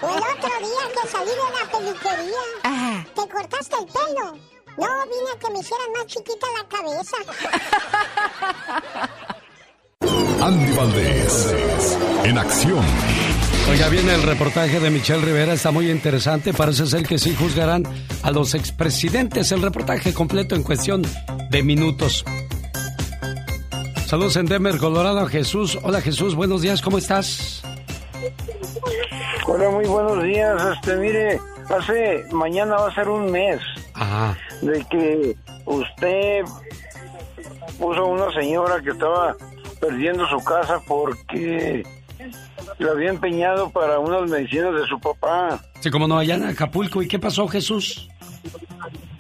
[0.02, 2.44] El otro día que salí de la peluquería.
[2.64, 3.06] Ajá.
[3.16, 4.38] ¿Te cortaste el pelo?
[4.78, 7.18] No, vine a que me hicieran más chiquita la cabeza.
[10.42, 11.56] Andy Valdés.
[12.24, 12.84] En acción.
[13.70, 16.54] Oiga, viene el reportaje de Michelle Rivera, está muy interesante.
[16.54, 17.84] Parece ser que sí juzgarán
[18.24, 19.52] a los expresidentes.
[19.52, 21.04] El reportaje completo en cuestión
[21.50, 22.26] de minutos.
[24.06, 25.80] Saludos en Denver, Colorado, Jesús.
[25.82, 27.64] Hola Jesús, buenos días, ¿cómo estás?
[29.46, 30.62] Hola, muy buenos días.
[30.76, 33.60] Este, mire, hace mañana va a ser un mes
[33.94, 34.38] Ajá.
[34.62, 36.44] de que usted
[37.78, 39.36] puso a una señora que estaba
[39.82, 41.84] perdiendo su casa porque
[42.80, 45.60] la había empeñado para unas medicinas de su papá.
[45.82, 47.02] Sí, como no, allá en Acapulco.
[47.02, 48.08] ¿Y qué pasó, Jesús?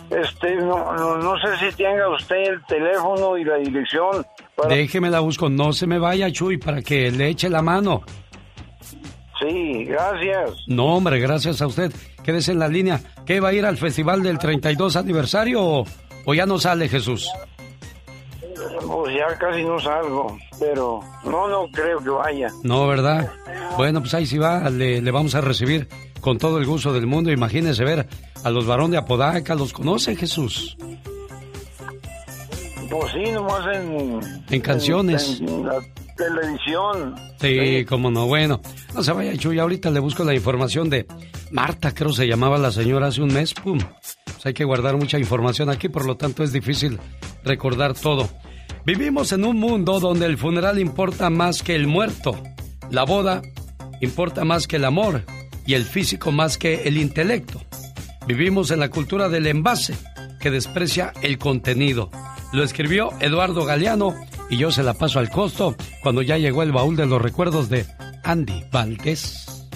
[0.10, 4.70] Este, no, no, no sé si tenga usted el teléfono y la dirección para...
[4.76, 8.04] Déjeme la busco, no se me vaya, Chuy, para que le eche la mano.
[9.43, 10.51] Sí, gracias.
[10.67, 11.91] No, hombre, gracias a usted.
[12.23, 13.01] Quédese en la línea.
[13.25, 15.86] ¿Qué va a ir al festival del 32 aniversario o,
[16.25, 17.29] o ya no sale Jesús?
[18.88, 22.47] Pues ya casi no salgo, pero no, no creo que vaya.
[22.63, 23.32] No, ¿verdad?
[23.77, 25.88] Bueno, pues ahí sí va, le, le vamos a recibir
[26.21, 27.32] con todo el gusto del mundo.
[27.32, 28.08] Imagínese ver
[28.43, 30.77] a los varones de Apodaca, ¿los conoce Jesús?
[32.89, 34.19] Pues sí, nomás en...
[34.49, 35.39] En canciones.
[35.41, 35.69] En, en
[36.15, 37.15] televisión.
[37.39, 38.28] Sí, cómo no.
[38.28, 38.62] Bueno,
[38.93, 39.60] no se vaya, Chuy.
[39.60, 41.06] Ahorita le busco la información de
[41.52, 43.54] Marta, creo se llamaba la señora hace un mes.
[43.54, 43.80] Pum.
[44.26, 46.99] Pues hay que guardar mucha información aquí, por lo tanto es difícil
[47.43, 48.30] recordar todo.
[48.86, 52.41] Vivimos en un mundo donde el funeral importa más que el muerto,
[52.89, 53.41] la boda
[54.02, 55.23] importa más que el amor
[55.65, 57.62] y el físico más que el intelecto.
[58.28, 59.95] Vivimos en la cultura del envase
[60.39, 62.10] que desprecia el contenido.
[62.52, 64.13] Lo escribió Eduardo Galeano
[64.54, 67.70] y yo se la paso al costo cuando ya llegó el baúl de los recuerdos
[67.70, 67.88] de
[68.24, 69.68] Andy Valdés.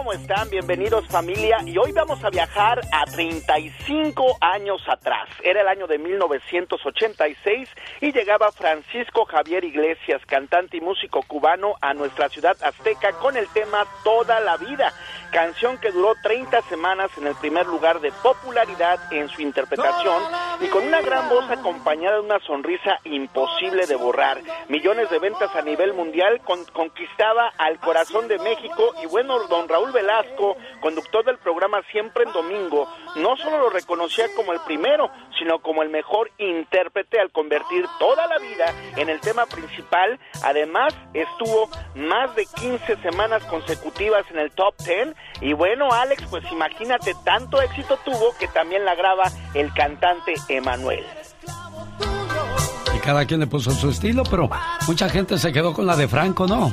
[0.00, 0.48] ¿Cómo están?
[0.48, 1.58] Bienvenidos familia.
[1.66, 5.28] Y hoy vamos a viajar a 35 años atrás.
[5.42, 7.68] Era el año de 1986
[8.00, 13.46] y llegaba Francisco Javier Iglesias, cantante y músico cubano, a nuestra ciudad azteca con el
[13.48, 14.90] tema Toda la vida.
[15.32, 20.22] Canción que duró 30 semanas en el primer lugar de popularidad en su interpretación
[20.62, 24.38] y con una gran voz acompañada de una sonrisa imposible de borrar.
[24.68, 29.68] Millones de ventas a nivel mundial con- conquistaba al corazón de México y bueno, don
[29.68, 35.10] Raúl Velasco, conductor del programa Siempre en Domingo, no solo lo reconocía como el primero,
[35.38, 40.18] sino como el mejor intérprete al convertir toda la vida en el tema principal.
[40.42, 46.44] Además, estuvo más de 15 semanas consecutivas en el top 10 y bueno, Alex, pues
[46.50, 51.04] imagínate, tanto éxito tuvo que también la graba el cantante Emanuel.
[52.96, 54.48] Y cada quien le puso su estilo, pero
[54.86, 56.72] mucha gente se quedó con la de Franco, ¿no?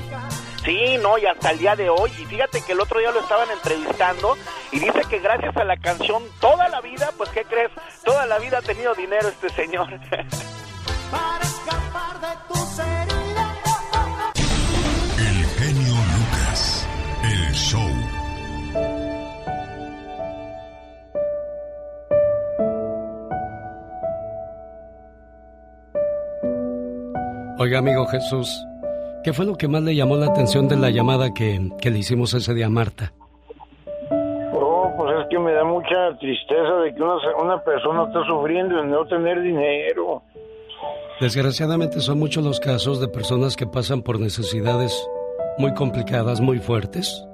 [0.67, 2.11] Sí, no, y hasta el día de hoy.
[2.19, 4.35] Y fíjate que el otro día lo estaban entrevistando
[4.73, 7.71] y dice que gracias a la canción Toda la vida, pues ¿qué crees?
[8.03, 9.87] Toda la vida ha tenido dinero este señor.
[11.09, 13.57] Para escapar de tus heridas.
[15.17, 16.85] El genio Lucas,
[17.23, 17.79] el show.
[27.57, 28.67] Oiga, amigo Jesús.
[29.27, 31.99] ¿Qué fue lo que más le llamó la atención de la llamada que, que le
[31.99, 33.11] hicimos ese día a Marta?
[34.53, 38.81] Oh, pues es que me da mucha tristeza de que una, una persona está sufriendo
[38.81, 40.23] y no tener dinero.
[41.19, 45.05] Desgraciadamente son muchos los casos de personas que pasan por necesidades
[45.57, 47.27] muy complicadas, muy fuertes.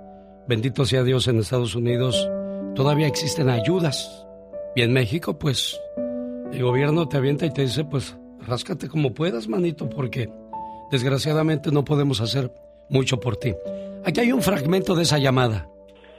[0.48, 2.28] Bendito sea Dios en Estados Unidos,
[2.74, 4.26] todavía existen ayudas.
[4.76, 5.80] Y en México, pues,
[6.52, 8.18] el gobierno te avienta y te dice, pues,
[8.48, 10.32] ráscate como puedas, manito, porque
[10.94, 12.52] desgraciadamente no podemos hacer
[12.88, 13.52] mucho por ti.
[14.06, 15.68] Aquí hay un fragmento de esa llamada.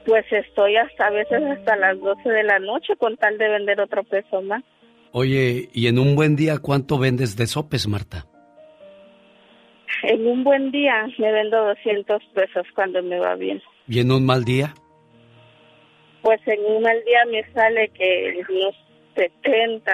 [0.05, 3.81] Pues estoy hasta a veces hasta las 12 de la noche con tal de vender
[3.81, 4.65] otro peso más.
[5.13, 8.27] Oye, ¿y en un buen día cuánto vendes de sopes, Marta?
[10.03, 13.63] En un buen día me vendo 200 pesos cuando me va bien.
[13.87, 14.75] ¿Y en un mal día?
[16.21, 18.75] Pues en un mal día me sale que unos
[19.15, 19.93] 70.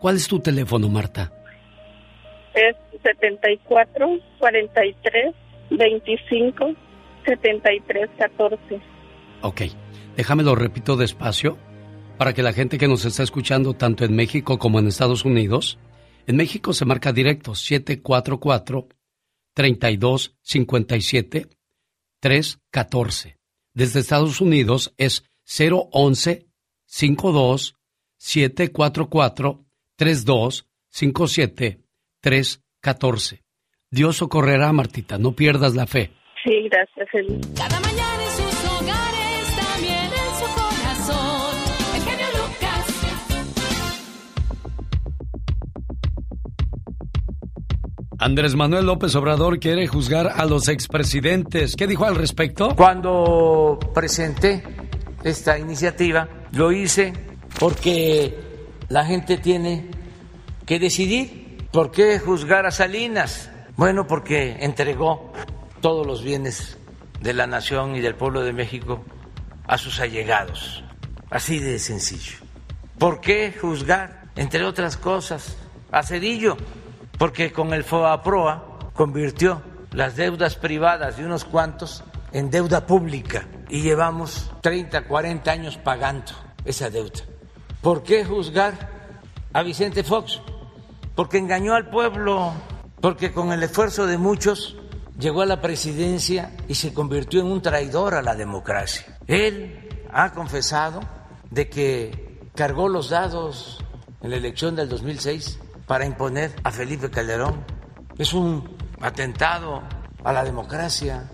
[0.00, 1.35] ¿Cuál es tu teléfono, Marta?
[2.56, 5.34] Es 74 43
[5.70, 6.74] 25
[7.26, 8.80] 73 14.
[9.42, 9.60] Ok,
[10.16, 11.58] déjame lo repito despacio
[12.16, 15.78] para que la gente que nos está escuchando tanto en México como en Estados Unidos,
[16.26, 18.88] en México se marca directo 744
[19.52, 21.48] 3257
[22.20, 23.38] 314.
[23.74, 26.46] Desde Estados Unidos es 011
[26.86, 27.76] 52
[28.16, 31.85] 744 3257
[32.26, 33.44] 314.
[33.88, 36.10] Dios socorrerá, Martita, no pierdas la fe.
[36.44, 37.08] Sí, gracias.
[37.56, 41.54] Cada mañana en sus hogares, también en su corazón.
[41.94, 42.84] El genio Lucas.
[48.18, 51.76] Andrés Manuel López Obrador quiere juzgar a los expresidentes.
[51.76, 52.74] ¿Qué dijo al respecto?
[52.74, 54.64] Cuando presenté
[55.22, 57.12] esta iniciativa, lo hice
[57.60, 58.34] porque
[58.88, 59.84] la gente tiene
[60.66, 61.45] que decidir.
[61.76, 63.50] ¿Por qué juzgar a Salinas?
[63.76, 65.30] Bueno, porque entregó
[65.82, 66.78] todos los bienes
[67.20, 69.04] de la nación y del pueblo de México
[69.66, 70.82] a sus allegados.
[71.28, 72.38] Así de sencillo.
[72.98, 75.54] ¿Por qué juzgar, entre otras cosas,
[75.92, 76.56] a Cedillo?
[77.18, 79.60] Porque con el FOAPROA convirtió
[79.92, 86.32] las deudas privadas de unos cuantos en deuda pública y llevamos 30, 40 años pagando
[86.64, 87.20] esa deuda.
[87.82, 88.72] ¿Por qué juzgar
[89.52, 90.40] a Vicente Fox?
[91.16, 92.52] Porque engañó al pueblo,
[93.00, 94.76] porque con el esfuerzo de muchos
[95.18, 99.18] llegó a la presidencia y se convirtió en un traidor a la democracia.
[99.26, 101.00] Él ha confesado
[101.50, 103.84] de que cargó los dados
[104.22, 107.64] en la elección del 2006 para imponer a Felipe Calderón.
[108.18, 109.82] Es un atentado
[110.24, 111.30] a la democracia.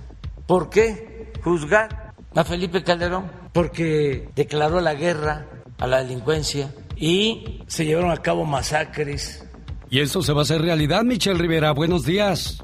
[0.47, 3.31] ¿Por qué juzgar a Felipe Calderón?
[3.53, 5.47] Porque declaró la guerra
[5.79, 9.45] a la delincuencia y se llevaron a cabo masacres.
[9.93, 11.73] Y esto se va a hacer realidad, Michelle Rivera.
[11.73, 12.57] Buenos días.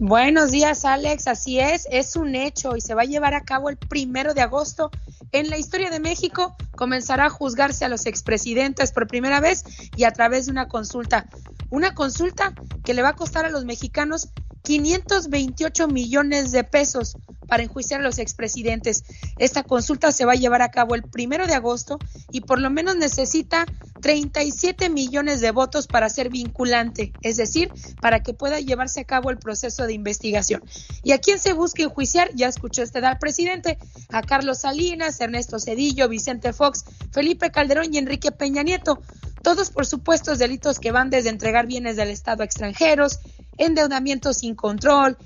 [0.00, 1.28] Buenos días, Alex.
[1.28, 4.42] Así es, es un hecho y se va a llevar a cabo el primero de
[4.42, 4.90] agosto.
[5.34, 9.64] En la historia de México comenzará a juzgarse a los expresidentes por primera vez
[9.96, 11.26] y a través de una consulta.
[11.70, 12.54] Una consulta
[12.84, 14.28] que le va a costar a los mexicanos
[14.62, 17.16] 528 millones de pesos
[17.48, 19.04] para enjuiciar a los expresidentes.
[19.38, 21.98] Esta consulta se va a llevar a cabo el primero de agosto
[22.30, 23.66] y por lo menos necesita
[24.00, 27.70] 37 millones de votos para ser vinculante, es decir,
[28.00, 30.62] para que pueda llevarse a cabo el proceso de investigación.
[31.02, 32.30] ¿Y a quién se busca enjuiciar?
[32.34, 33.78] Ya escuchó usted al presidente,
[34.10, 39.02] a Carlos Salinas, Ernesto Cedillo, Vicente Fox, Felipe Calderón y Enrique Peña Nieto.
[39.42, 43.18] Todos por supuestos delitos que van desde entregar bienes del Estado a extranjeros,
[43.58, 45.18] endeudamiento sin control,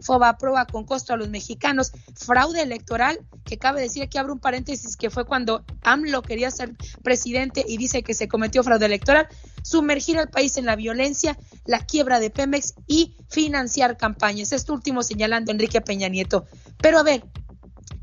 [0.00, 4.96] foba-proa con costo a los mexicanos, fraude electoral, que cabe decir que abre un paréntesis
[4.96, 9.28] que fue cuando AMLO quería ser presidente y dice que se cometió fraude electoral,
[9.62, 11.36] sumergir al país en la violencia,
[11.66, 14.52] la quiebra de Pemex y financiar campañas.
[14.52, 16.46] Esto último señalando Enrique Peña Nieto.
[16.80, 17.24] Pero a ver,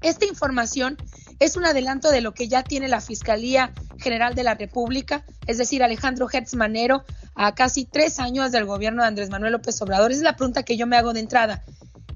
[0.02, 0.98] esta información
[1.39, 5.57] es un adelanto de lo que ya tiene la Fiscalía General de la República, es
[5.57, 7.03] decir, Alejandro Hertz Manero,
[7.36, 10.11] a casi tres años del gobierno de Andrés Manuel López Obrador.
[10.11, 11.63] Esa es la pregunta que yo me hago de entrada.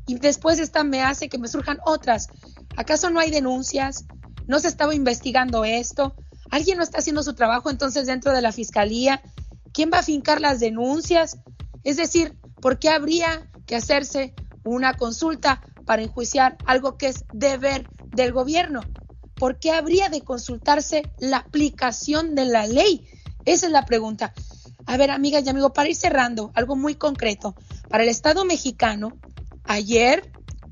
[0.08, 2.30] Y después esta me hace que me surjan otras.
[2.78, 4.06] ¿Acaso no hay denuncias?
[4.48, 6.16] ¿No se estaba investigando esto?
[6.50, 9.22] ¿Alguien no está haciendo su trabajo entonces dentro de la Fiscalía?
[9.74, 11.38] ¿Quién va a fincar las denuncias?
[11.84, 17.88] Es decir, ¿por qué habría que hacerse una consulta para enjuiciar algo que es deber
[18.08, 18.82] del gobierno?
[19.40, 23.08] ¿Por qué habría de consultarse la aplicación de la ley?
[23.46, 24.34] Esa es la pregunta.
[24.86, 27.56] A ver, amigas y amigos, para ir cerrando, algo muy concreto.
[27.90, 29.18] Para el Estado mexicano,
[29.64, 30.30] ayer,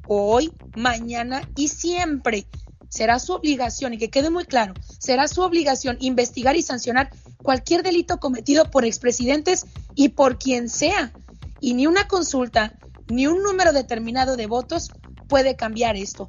[0.07, 2.45] hoy, mañana y siempre
[2.89, 7.09] será su obligación, y que quede muy claro, será su obligación investigar y sancionar
[7.41, 9.65] cualquier delito cometido por expresidentes
[9.95, 11.13] y por quien sea.
[11.61, 14.89] Y ni una consulta, ni un número determinado de votos
[15.27, 16.27] puede cambiar esto.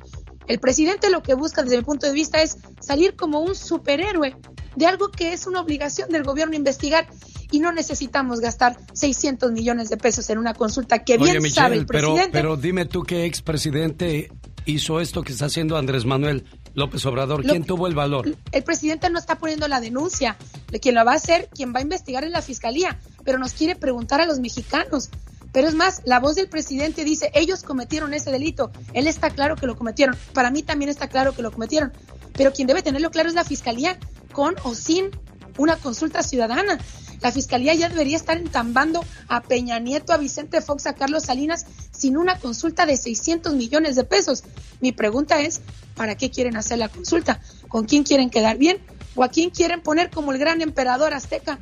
[0.48, 4.34] El presidente lo que busca desde mi punto de vista es salir como un superhéroe
[4.76, 7.06] de algo que es una obligación del gobierno investigar
[7.50, 11.76] y no necesitamos gastar 600 millones de pesos en una consulta que bien Oye, sabe
[11.76, 12.32] el pero, presidente.
[12.32, 14.30] pero dime tú qué expresidente
[14.66, 16.44] hizo esto que está haciendo Andrés Manuel
[16.74, 17.42] López Obrador.
[17.42, 18.36] ¿Quién tuvo el valor?
[18.52, 20.36] el presidente no está poniendo la denuncia.
[20.80, 23.76] Quien la va a hacer, quien va a investigar es la fiscalía, pero nos quiere
[23.76, 25.10] preguntar a los mexicanos.
[25.52, 28.70] Pero es más, la voz del presidente dice, ellos cometieron ese delito.
[28.92, 30.16] Él está claro que lo cometieron.
[30.32, 31.92] Para mí también está claro que lo cometieron.
[32.34, 33.98] Pero quien debe tenerlo claro es la fiscalía,
[34.32, 35.10] con o sin
[35.56, 36.78] una consulta ciudadana.
[37.20, 41.66] La fiscalía ya debería estar entambando a Peña Nieto, a Vicente Fox, a Carlos Salinas
[41.90, 44.44] sin una consulta de 600 millones de pesos.
[44.80, 45.60] Mi pregunta es,
[45.96, 47.40] ¿para qué quieren hacer la consulta?
[47.66, 48.78] ¿Con quién quieren quedar bien?
[49.16, 51.58] ¿O a quién quieren poner como el gran emperador azteca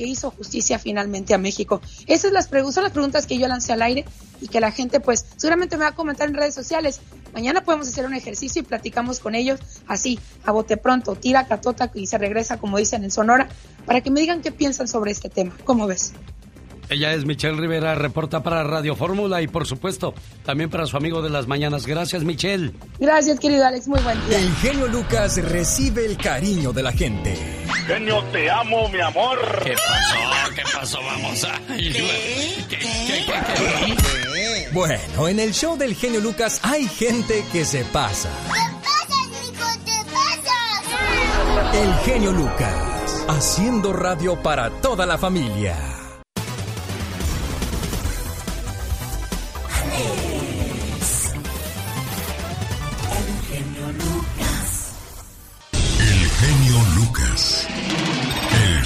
[0.00, 1.82] que hizo justicia finalmente a México?
[2.06, 4.06] Esas las son las preguntas que yo lancé al aire
[4.40, 7.00] y que la gente pues seguramente me va a comentar en redes sociales.
[7.34, 11.90] Mañana podemos hacer un ejercicio y platicamos con ellos así, a bote pronto, tira catota
[11.92, 13.50] y se regresa como dicen en Sonora,
[13.84, 15.54] para que me digan qué piensan sobre este tema.
[15.64, 16.14] ¿Cómo ves?
[16.90, 20.12] Ella es Michelle Rivera, reporta para Radio Fórmula y por supuesto
[20.44, 21.86] también para su amigo de las mañanas.
[21.86, 22.72] Gracias, Michelle.
[22.98, 23.86] Gracias, querido Alex.
[23.86, 24.38] Muy buen día.
[24.38, 27.36] El genio Lucas recibe el cariño de la gente.
[27.86, 29.38] Genio, te amo, mi amor.
[29.62, 30.52] ¿Qué pasó?
[30.54, 30.98] ¿Qué pasó?
[31.00, 31.60] Vamos a...
[34.72, 38.30] Bueno, en el show del genio Lucas hay gente que se pasa.
[41.72, 45.99] El genio Lucas, haciendo radio para toda la familia.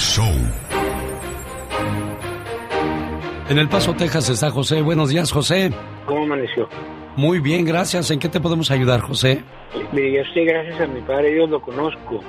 [0.04, 0.34] Show.
[3.48, 4.82] En El Paso, Texas está José.
[4.82, 5.70] Buenos días, José.
[6.06, 6.68] ¿Cómo amaneció?
[7.16, 8.10] Muy bien, gracias.
[8.10, 9.42] ¿En qué te podemos ayudar, José?
[9.92, 12.22] Mire, yo sé, gracias a mi padre, yo lo conozco.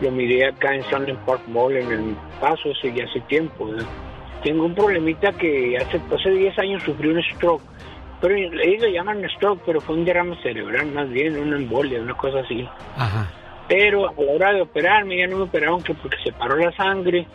[0.00, 3.68] Lo miré acá en Sunland Park Mall, en el paso ese ya hace tiempo.
[4.42, 7.62] Tengo un problemita que hace, hace 10 años sufrí un stroke.
[8.20, 12.14] Pero ellos le llaman stroke, pero fue un derrame cerebral, más bien, una embolia, una
[12.14, 12.66] cosa así.
[12.96, 13.30] Ajá.
[13.68, 16.72] Pero a la hora de operarme, ya no me operaron que porque se paró la
[16.72, 17.26] sangre,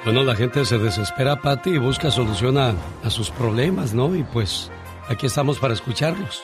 [0.08, 2.72] Bueno, la gente se desespera, Pati, y busca solución a,
[3.04, 4.16] a sus problemas, ¿no?
[4.16, 4.70] Y pues
[5.06, 6.42] aquí estamos para escucharlos.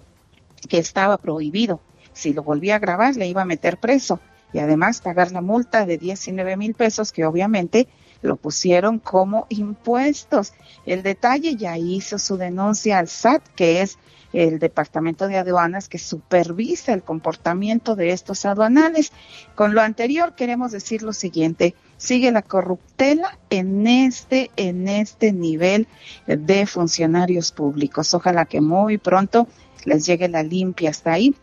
[0.68, 1.80] que estaba prohibido.
[2.12, 4.20] Si lo volvía a grabar, le iba a meter preso
[4.54, 7.88] y además pagar la multa de 19 mil pesos que obviamente
[8.22, 10.54] lo pusieron como impuestos.
[10.86, 13.98] El detalle ya hizo su denuncia al SAT, que es
[14.34, 19.12] el Departamento de Aduanas que supervisa el comportamiento de estos aduanales.
[19.56, 25.88] Con lo anterior queremos decir lo siguiente, sigue la corruptela en este en este nivel
[26.28, 28.14] de funcionarios públicos.
[28.14, 29.48] Ojalá que muy pronto
[29.86, 31.34] les llegue la limpia hasta ahí.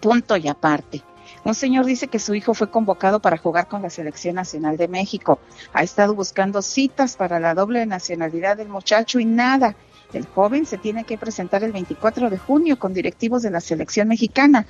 [0.00, 1.02] Punto y aparte.
[1.44, 4.86] Un señor dice que su hijo fue convocado para jugar con la Selección Nacional de
[4.86, 5.40] México.
[5.72, 9.74] Ha estado buscando citas para la doble nacionalidad del muchacho y nada.
[10.12, 14.06] El joven se tiene que presentar el 24 de junio con directivos de la selección
[14.08, 14.66] mexicana.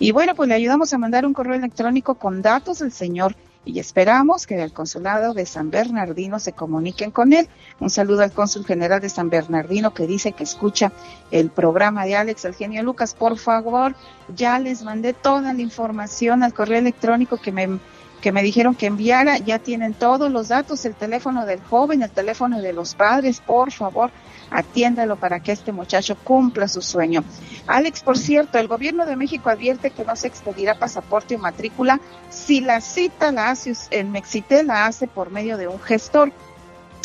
[0.00, 3.36] Y bueno, pues le ayudamos a mandar un correo electrónico con datos del señor
[3.66, 7.48] y esperamos que del consulado de San Bernardino se comuniquen con él.
[7.80, 10.92] Un saludo al cónsul general de San Bernardino que dice que escucha
[11.32, 13.12] el programa de Alex Eugenio Lucas.
[13.14, 13.94] Por favor,
[14.34, 17.78] ya les mandé toda la información al correo electrónico que me
[18.20, 22.10] que me dijeron que enviara, ya tienen todos los datos, el teléfono del joven, el
[22.10, 24.10] teléfono de los padres, por favor,
[24.50, 27.24] atiéndalo para que este muchacho cumpla su sueño.
[27.66, 32.00] Alex, por cierto, el gobierno de México advierte que no se expedirá pasaporte o matrícula
[32.30, 36.32] si la cita la hace en Mexitel, la hace por medio de un gestor.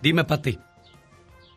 [0.00, 0.58] Dime, Pati.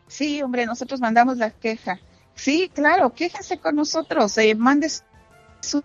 [0.08, 2.00] Sí, hombre, nosotros mandamos la queja.
[2.34, 5.04] Sí, claro, quéjense con nosotros, eh, mandes
[5.60, 5.82] su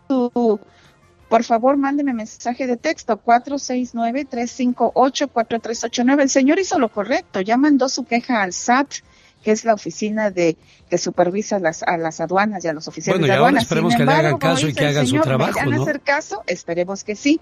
[1.29, 6.21] por favor, mándeme mensaje de texto 469-358-4389.
[6.21, 8.99] El señor hizo lo correcto, ya mandó su queja al SAT,
[9.43, 10.57] que es la oficina de
[10.89, 13.63] que supervisa las, a las aduanas y a los oficiales de aduanas.
[13.63, 15.59] esperemos que le hagan caso y que hagan su trabajo.
[15.59, 16.43] ¿Me van a hacer caso?
[16.47, 17.39] Esperemos que sí.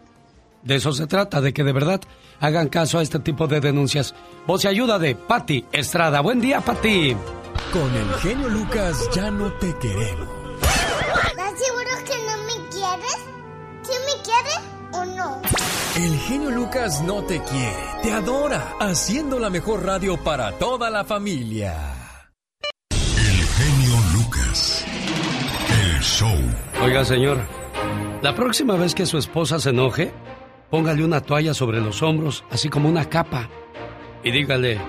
[0.63, 2.01] De eso se trata, de que de verdad
[2.39, 4.15] hagan caso a este tipo de denuncias.
[4.47, 6.21] Voz y ayuda de Patti Estrada.
[6.21, 7.15] Buen día, Patti.
[7.71, 10.27] Con el genio Lucas ya no te queremos.
[15.95, 21.05] El genio Lucas no te quiere, te adora, haciendo la mejor radio para toda la
[21.05, 21.73] familia.
[22.89, 24.85] El genio Lucas.
[25.69, 26.37] El show.
[26.83, 27.37] Oiga, señor,
[28.21, 30.11] la próxima vez que su esposa se enoje,
[30.69, 33.47] póngale una toalla sobre los hombros, así como una capa,
[34.21, 34.81] y dígale,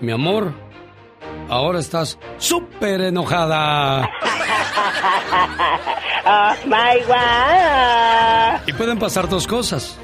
[0.00, 0.52] mi amor,
[1.50, 4.02] ahora estás súper enojada.
[6.26, 8.66] oh my God.
[8.68, 10.00] Y pueden pasar dos cosas.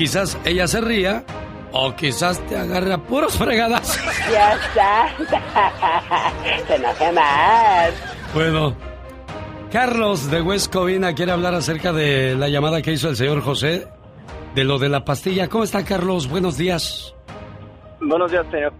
[0.00, 1.24] Quizás ella se ría
[1.72, 4.02] o quizás te agarre a puros fregadas.
[4.32, 5.14] Ya está.
[6.66, 7.90] Se enoje más.
[8.32, 8.74] Bueno,
[9.70, 13.88] Carlos de West Covina quiere hablar acerca de la llamada que hizo el señor José,
[14.54, 15.48] de lo de la pastilla.
[15.48, 16.30] ¿Cómo está, Carlos?
[16.30, 17.14] Buenos días.
[18.00, 18.72] Buenos días, señor.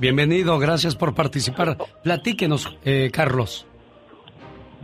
[0.00, 1.76] Bienvenido, gracias por participar.
[2.02, 3.64] Platíquenos, eh, Carlos.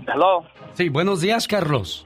[0.07, 0.45] Hello.
[0.75, 2.06] Sí, buenos días, Carlos.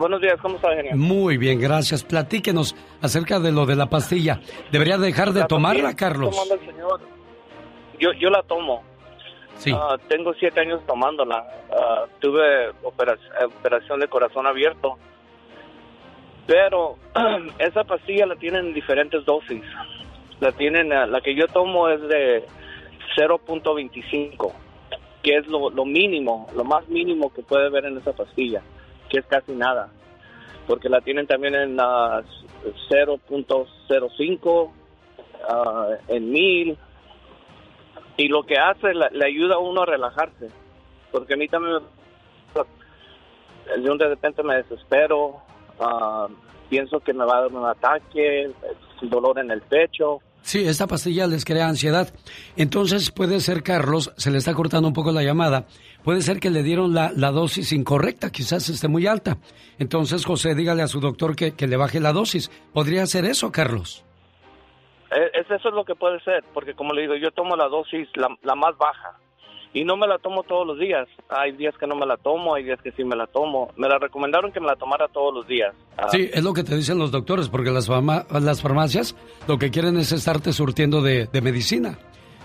[0.00, 0.92] Buenos días, ¿cómo está, genio?
[0.96, 2.02] Muy bien, gracias.
[2.02, 4.40] Platíquenos acerca de lo de la pastilla.
[4.72, 6.34] ¿Debería dejar de La tomarla, Carlos?
[6.50, 7.00] el señor,
[7.98, 8.82] Yo, yo la tomo.
[9.56, 9.70] Sí.
[9.76, 11.44] Ah, tengo siete años tomándola.
[11.70, 13.18] Ah, tuve opera-
[13.58, 14.96] operación de corazón abierto.
[16.46, 16.96] Pero
[17.58, 19.62] esa pastilla la tienen en diferentes dosis.
[20.40, 22.46] La tienen, ah, la que yo tomo es de
[23.18, 24.50] 0.25,
[25.22, 28.62] que es lo, lo mínimo, lo más mínimo que puede ver en esa pastilla,
[29.10, 29.90] que es casi nada.
[30.66, 32.22] Porque la tienen también en ah,
[32.90, 34.70] 0.05,
[35.48, 36.78] ah, en 1000,
[38.16, 40.48] y lo que hace la- le ayuda a uno a relajarse
[41.10, 41.78] porque a mí también
[43.84, 45.36] yo de repente me desespero
[45.80, 46.26] ah,
[46.68, 48.50] pienso que me va a dar un ataque
[49.02, 52.08] dolor en el pecho Sí, esta pastilla les crea ansiedad.
[52.56, 55.66] Entonces puede ser, Carlos, se le está cortando un poco la llamada,
[56.04, 59.38] puede ser que le dieron la, la dosis incorrecta, quizás esté muy alta.
[59.78, 62.50] Entonces, José, dígale a su doctor que, que le baje la dosis.
[62.72, 64.04] ¿Podría ser eso, Carlos?
[65.10, 67.66] Eh, es eso es lo que puede ser porque como le digo yo tomo la
[67.66, 69.18] dosis la, la más baja
[69.74, 72.54] y no me la tomo todos los días hay días que no me la tomo
[72.54, 75.34] hay días que sí me la tomo me la recomendaron que me la tomara todos
[75.34, 78.62] los días Ah, Sí, es lo que te dicen los doctores, porque las, fama- las
[78.62, 79.16] farmacias
[79.48, 81.98] lo que quieren es estarte surtiendo de, de medicina.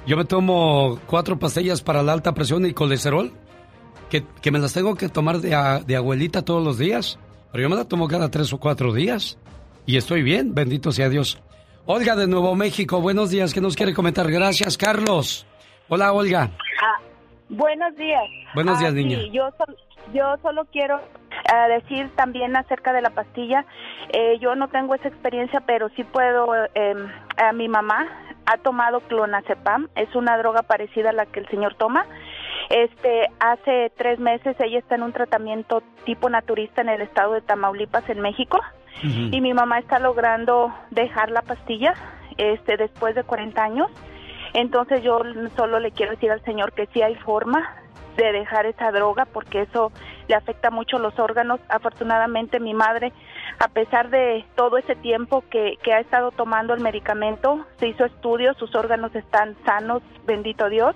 [0.08, 3.32] Yo me tomo cuatro pastillas para la alta presión y colesterol,
[4.10, 7.20] que, que me las tengo que tomar de, a- de abuelita todos los días,
[7.52, 9.38] pero yo me la tomo cada tres o cuatro días
[9.86, 11.42] y estoy bien, bendito sea Dios.
[11.86, 14.30] Olga de Nuevo México, buenos días, ¿qué nos quiere comentar?
[14.32, 15.46] Gracias, Carlos.
[15.88, 16.50] Hola, Olga.
[16.84, 17.00] Ah,
[17.50, 18.24] buenos días.
[18.56, 19.18] Buenos días, Ah, niña.
[19.20, 19.78] sí, yo, sol-
[20.14, 21.00] yo solo quiero
[21.54, 23.66] ah, decir también acerca de la pastilla.
[24.14, 26.48] Eh, yo no tengo esa experiencia, pero sí puedo.
[26.74, 26.96] eh,
[27.38, 28.08] a mi mamá
[28.48, 29.88] ha tomado clonazepam.
[29.96, 32.06] Es una droga parecida a la que el señor toma.
[32.70, 37.42] Este, hace tres meses ella está en un tratamiento tipo naturista en el estado de
[37.42, 38.60] Tamaulipas, en México
[39.04, 41.94] y mi mamá está logrando dejar la pastilla
[42.38, 43.92] este después de 40 años.
[44.54, 45.20] Entonces yo
[45.56, 47.76] solo le quiero decir al señor que sí hay forma
[48.16, 49.92] de dejar esa droga porque eso
[50.28, 51.60] le afecta mucho los órganos.
[51.68, 53.12] Afortunadamente mi madre,
[53.60, 58.06] a pesar de todo ese tiempo que, que ha estado tomando el medicamento, se hizo
[58.06, 60.96] estudios, sus órganos están sanos, bendito Dios.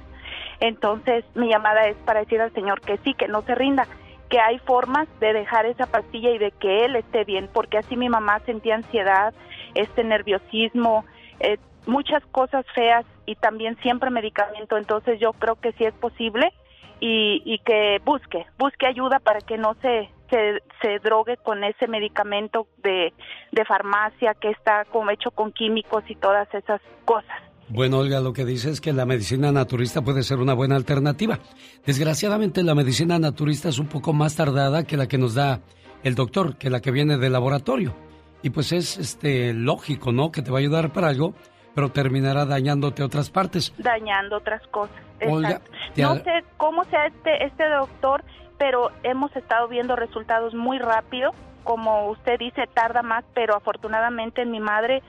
[0.60, 3.88] Entonces mi llamada es para decir al señor que sí, que no se rinda
[4.30, 7.98] que hay formas de dejar esa pastilla y de que él esté bien, porque así
[7.98, 9.34] mi mamá sentía ansiedad,
[9.74, 11.04] este nerviosismo,
[11.40, 11.58] eh,
[11.88, 16.54] muchas cosas feas y también siempre medicamento, entonces yo creo que sí es posible
[17.00, 21.88] y, y que busque, busque ayuda para que no se, se, se drogue con ese
[21.88, 23.14] medicamento de,
[23.52, 27.49] de farmacia que está como hecho con químicos y todas esas cosas.
[27.70, 31.40] Bueno, Olga, lo que dice es que la medicina naturista puede ser una buena alternativa.
[31.86, 35.62] Desgraciadamente, la medicina naturista es un poco más tardada que la que nos da
[36.04, 37.94] el doctor, que la que viene del laboratorio.
[38.42, 40.32] Y pues es este lógico, ¿no?
[40.32, 41.36] Que te va a ayudar para algo,
[41.76, 43.74] pero terminará dañándote otras partes.
[43.78, 44.96] dañando otras cosas.
[45.28, 45.62] Olga,
[45.98, 48.24] No sé cómo sea este, este doctor,
[48.58, 51.32] pero hemos estado viendo resultados muy rápido.
[51.64, 55.02] Como usted dice, tarda más, pero afortunadamente en mi madre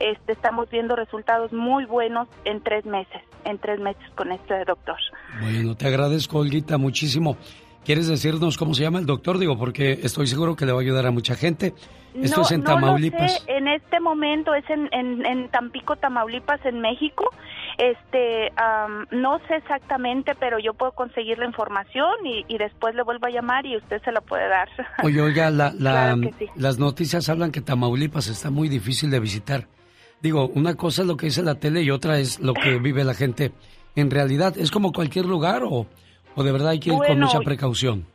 [0.00, 4.96] este, estamos viendo resultados muy buenos en tres meses, en tres meses con este doctor.
[5.40, 7.36] Bueno, te agradezco, Olguita, muchísimo.
[7.84, 9.38] ¿Quieres decirnos cómo se llama el doctor?
[9.38, 11.72] Digo, porque estoy seguro que le va a ayudar a mucha gente.
[12.14, 13.32] Esto no, es en no lo Tamaulipas.
[13.44, 17.30] sé, en este momento es en, en, en Tampico, Tamaulipas, en México.
[17.78, 18.52] Este,
[19.12, 23.30] no sé exactamente, pero yo puedo conseguir la información y, y después le vuelvo a
[23.30, 24.68] llamar y usted se la puede dar.
[25.04, 26.46] Oye, oiga, la, la- Claro que sí.
[26.56, 29.68] las noticias hablan que Tamaulipas está muy difícil de visitar.
[30.20, 33.04] Digo, una cosa es lo que dice la tele y otra es lo que vive
[33.04, 33.52] la gente
[33.94, 34.58] en realidad.
[34.58, 35.86] ¿Es como cualquier lugar o,
[36.34, 38.06] o de verdad hay que ir con mucha precaución?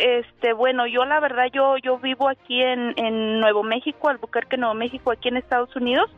[0.00, 4.74] Este, bueno, yo la verdad yo yo vivo aquí en, en Nuevo México, Albuquerque, Nuevo
[4.74, 6.10] México, aquí en Estados Unidos.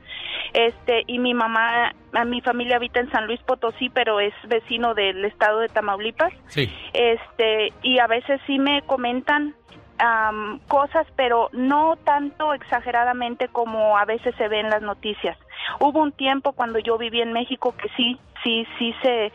[0.55, 4.95] Este, y mi mamá, a mi familia habita en San Luis Potosí, pero es vecino
[4.95, 6.33] del estado de Tamaulipas.
[6.47, 6.71] Sí.
[6.93, 9.55] Este, y a veces sí me comentan
[10.03, 15.39] am, cosas, pero no tanto exageradamente como a veces se ve en las noticias.
[15.79, 19.33] Hubo un tiempo cuando yo viví en México que sí, sí, sí se,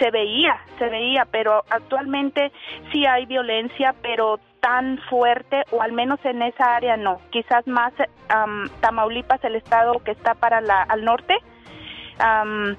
[0.00, 2.50] se veía, se veía, pero actualmente
[2.90, 7.20] sí hay violencia, pero tan fuerte, o al menos en esa área no.
[7.30, 7.92] Quizás más
[8.28, 11.36] am, Tamaulipas, el estado que está para la, al norte,
[12.18, 12.76] am,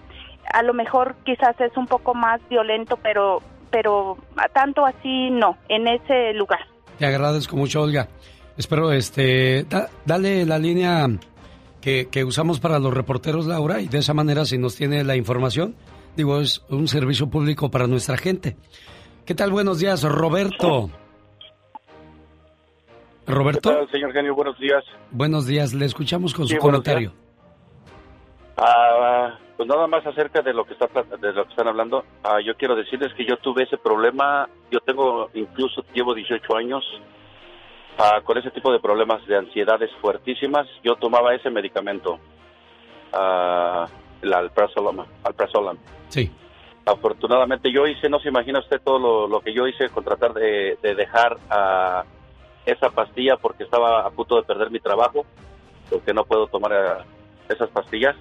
[0.54, 4.18] a lo mejor quizás es un poco más violento, pero, pero
[4.52, 6.69] tanto así no, en ese lugar.
[7.00, 8.10] Te agradezco mucho, Olga.
[8.58, 11.08] Espero, este, da- dale la línea
[11.82, 15.16] que, que usamos para los reporteros, Laura, y de esa manera si nos tiene la
[15.16, 15.76] información,
[16.18, 18.58] digo, es un servicio público para nuestra gente.
[19.26, 19.52] ¿Qué tal?
[19.52, 20.90] Buenos días, Roberto.
[23.26, 23.70] Roberto.
[23.70, 24.36] ¿Qué tal, señor Genio?
[24.36, 24.84] Buenos días.
[25.12, 27.14] Buenos días, le escuchamos con Sí, su comentario.
[28.58, 30.88] Ah, pues nada más acerca de lo que está
[31.22, 32.04] de lo que están hablando.
[32.24, 34.50] Ah, yo quiero decirles que yo tuve ese problema.
[34.72, 36.84] Yo tengo incluso llevo 18 años
[37.98, 40.68] ah, con ese tipo de problemas de ansiedades fuertísimas.
[40.84, 42.20] Yo tomaba ese medicamento,
[43.14, 43.88] ah,
[44.22, 45.78] el alprazolam, alprazolam.
[46.10, 46.32] Sí.
[46.86, 50.34] Afortunadamente yo hice, no se imagina usted todo lo, lo que yo hice con tratar
[50.34, 52.04] de, de dejar ah,
[52.66, 55.26] esa pastilla porque estaba a punto de perder mi trabajo,
[55.90, 57.06] porque no puedo tomar
[57.48, 58.16] esas pastillas.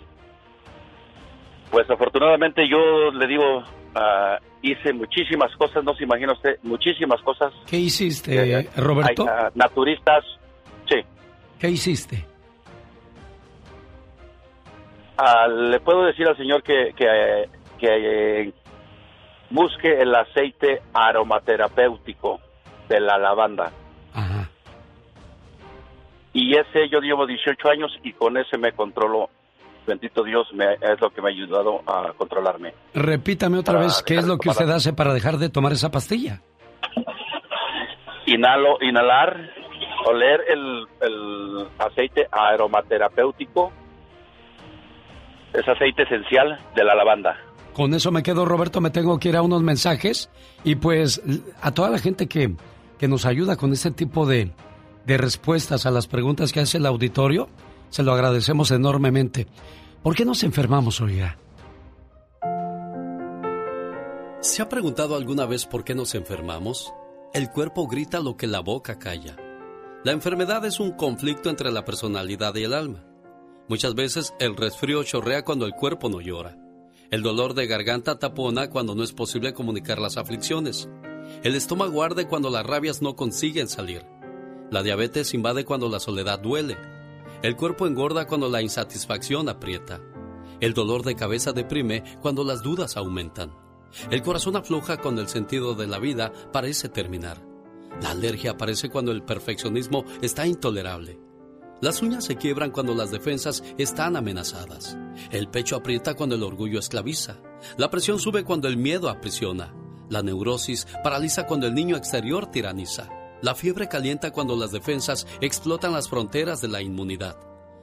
[1.71, 3.63] Pues afortunadamente yo le digo,
[3.95, 7.53] ah, hice muchísimas cosas, no se imagina usted, muchísimas cosas.
[7.67, 9.27] ¿Qué hiciste, Hay, Roberto?
[9.29, 10.25] ah, naturistas,
[10.89, 11.01] sí.
[11.59, 12.25] ¿Qué hiciste?
[15.17, 17.49] Ah, le puedo decir al señor que, que,
[17.79, 18.53] que, eh,
[19.51, 22.41] busque el aceite aromaterapéutico
[22.89, 23.73] de la lavanda.
[26.33, 29.29] Y ese yo llevo 18 años y con ese me controlo.
[29.89, 32.75] Bendito Dios, me, es lo que me ha ayudado a controlarme.
[32.93, 36.43] Repítame otra vez, ¿qué es lo que usted hace para dejar de tomar esa pastilla?
[38.27, 39.51] Inhalo, inhalar,
[40.05, 43.73] oler el, el aceite aromaterapéutico.
[45.55, 47.39] Es aceite esencial de la lavanda.
[47.73, 50.31] Con eso me quedo, Roberto, me tengo que ir a unos mensajes
[50.65, 51.23] y pues
[51.63, 52.53] a toda la gente que,
[52.99, 54.51] que nos ayuda con este tipo de,
[55.07, 57.49] de respuestas a las preguntas que hace el auditorio,
[57.91, 59.47] se lo agradecemos enormemente.
[60.03, 61.39] ¿Por qué nos enfermamos, oiga?
[64.41, 66.93] ¿Se ha preguntado alguna vez por qué nos enfermamos?
[67.35, 69.37] El cuerpo grita lo que la boca calla.
[70.05, 73.05] La enfermedad es un conflicto entre la personalidad y el alma.
[73.69, 76.57] Muchas veces el resfrío chorrea cuando el cuerpo no llora.
[77.11, 80.89] El dolor de garganta tapona cuando no es posible comunicar las aflicciones.
[81.43, 84.07] El estómago arde cuando las rabias no consiguen salir.
[84.71, 86.77] La diabetes invade cuando la soledad duele.
[87.41, 90.01] El cuerpo engorda cuando la insatisfacción aprieta.
[90.61, 93.55] El dolor de cabeza deprime cuando las dudas aumentan.
[94.11, 97.41] El corazón afloja cuando el sentido de la vida parece terminar.
[98.03, 101.21] La alergia aparece cuando el perfeccionismo está intolerable.
[101.81, 104.99] Las uñas se quiebran cuando las defensas están amenazadas.
[105.31, 107.37] El pecho aprieta cuando el orgullo esclaviza.
[107.77, 109.73] La presión sube cuando el miedo aprisiona.
[110.11, 113.09] La neurosis paraliza cuando el niño exterior tiraniza.
[113.41, 117.37] La fiebre calienta cuando las defensas explotan las fronteras de la inmunidad.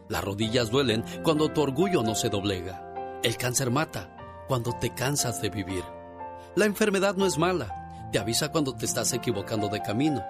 [0.09, 3.19] Las rodillas duelen cuando tu orgullo no se doblega.
[3.23, 5.83] El cáncer mata cuando te cansas de vivir.
[6.55, 10.23] La enfermedad no es mala, te avisa cuando te estás equivocando de camino.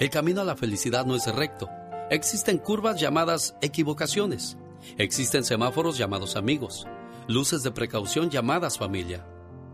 [0.00, 1.68] El camino a la felicidad no es recto.
[2.10, 4.56] Existen curvas llamadas equivocaciones.
[4.98, 6.86] Existen semáforos llamados amigos.
[7.28, 9.24] Luces de precaución llamadas familia.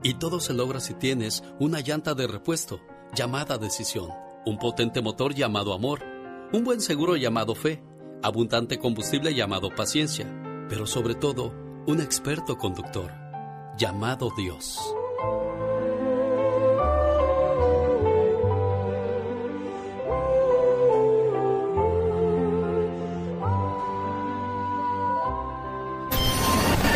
[0.03, 2.81] Y todo se logra si tienes una llanta de repuesto
[3.15, 4.11] llamada decisión.
[4.47, 6.03] Un potente motor llamado amor.
[6.53, 7.83] Un buen seguro llamado fe.
[8.23, 10.27] Abundante combustible llamado paciencia.
[10.69, 11.53] Pero sobre todo,
[11.87, 13.13] un experto conductor
[13.77, 14.79] llamado Dios.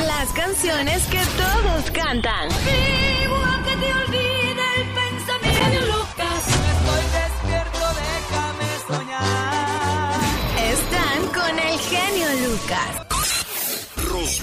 [0.07, 2.49] Las canciones que todos cantan.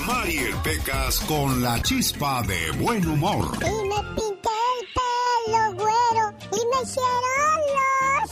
[0.01, 3.51] Rosmarie Pecas con la chispa de buen humor.
[3.59, 4.49] Y me pinté
[4.79, 8.29] el pelo güero y me hicieron los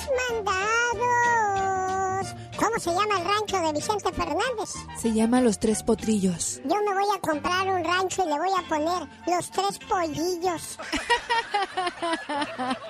[0.95, 2.26] mandados.
[2.57, 4.70] ¿Cómo se llama el rancho de Vicente Fernández?
[4.99, 6.59] Se llama Los Tres Potrillos.
[6.65, 10.80] Yo me voy a comprar un rancho y le voy a poner los tres pollillos.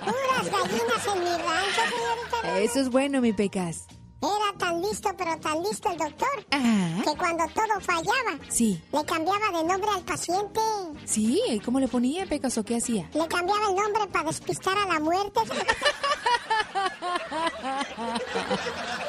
[0.05, 2.59] Puras gallinas en mi rancho, señorita.
[2.59, 3.88] Eso es bueno, mi Pecas.
[4.22, 7.01] Era tan listo, pero tan listo el doctor, Ajá.
[7.05, 8.82] que cuando todo fallaba, Sí.
[8.91, 10.59] le cambiaba de nombre al paciente.
[11.05, 13.09] Sí, ¿y cómo le ponía, Pecas, o qué hacía?
[13.13, 15.39] Le cambiaba el nombre para despistar a la muerte.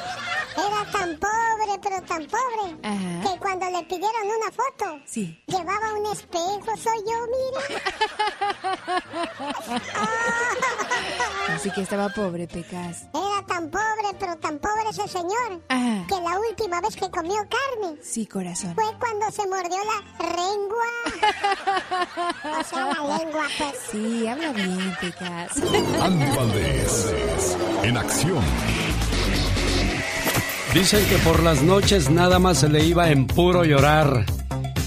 [0.57, 3.21] Era tan pobre, pero tan pobre, Ajá.
[3.23, 5.41] que cuando le pidieron una foto, Sí.
[5.47, 7.81] llevaba un espejo, soy yo, mire.
[11.55, 13.03] Así que estaba pobre, Pecas.
[13.13, 16.05] Era tan pobre, pero tan pobre ese señor, Ajá.
[16.07, 18.73] que la última vez que comió carne Sí, corazón.
[18.75, 20.01] fue cuando se mordió la
[20.35, 20.87] lengua.
[22.59, 23.75] O sea, la lengua, pues.
[23.91, 25.51] Sí, habla bien, Pecas.
[26.01, 27.15] Andy Valdés,
[27.83, 28.43] en acción.
[30.73, 34.25] Dicen que por las noches nada más se le iba en puro llorar.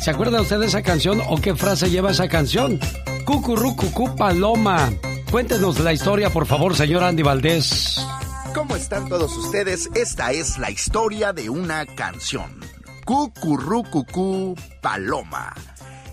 [0.01, 2.81] ¿Se acuerda usted de esa canción o qué frase lleva esa canción?
[3.27, 4.91] Cucurrucucú Paloma.
[5.31, 8.01] Cuéntenos la historia, por favor, señor Andy Valdés.
[8.55, 9.91] ¿Cómo están todos ustedes?
[9.95, 12.61] Esta es la historia de una canción.
[13.05, 15.53] Cucurrucucú Paloma.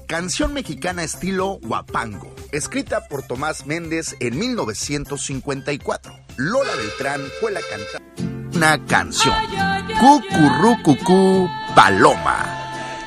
[0.06, 6.14] Canción mexicana estilo guapango, escrita por Tomás Méndez en 1954.
[6.36, 8.31] Lola Beltrán fue la cantante.
[8.62, 9.34] Una canción.
[10.00, 12.46] Cucurrucucú Paloma.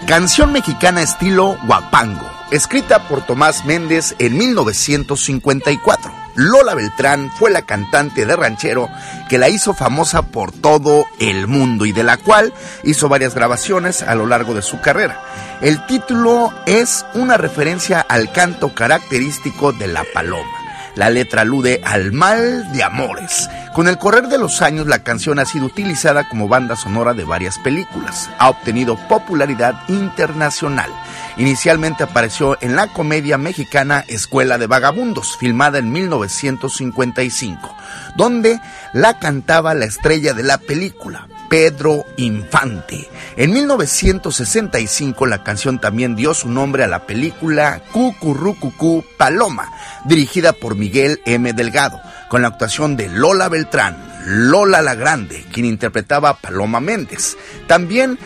[0.05, 6.13] Canción mexicana estilo guapango, escrita por Tomás Méndez en 1954.
[6.35, 8.91] Lola Beltrán fue la cantante de ranchero
[9.29, 12.53] que la hizo famosa por todo el mundo y de la cual
[12.83, 15.23] hizo varias grabaciones a lo largo de su carrera.
[15.61, 20.64] El título es una referencia al canto característico de la paloma.
[20.95, 23.49] La letra alude al mal de amores.
[23.73, 27.25] Con el correr de los años, la canción ha sido utilizada como banda sonora de
[27.25, 28.31] varias películas.
[28.39, 30.91] Ha obtenido popularidad internacional.
[31.37, 37.77] Inicialmente apareció en la comedia mexicana Escuela de Vagabundos, filmada en 1955,
[38.15, 38.61] donde
[38.93, 43.09] la cantaba la estrella de la película, Pedro Infante.
[43.37, 49.71] En 1965 la canción también dio su nombre a la película Cucurrucucú Paloma,
[50.05, 51.53] dirigida por Miguel M.
[51.53, 53.97] Delgado, con la actuación de Lola Beltrán,
[54.27, 57.37] Lola la Grande, quien interpretaba a Paloma Méndez.
[57.69, 58.19] También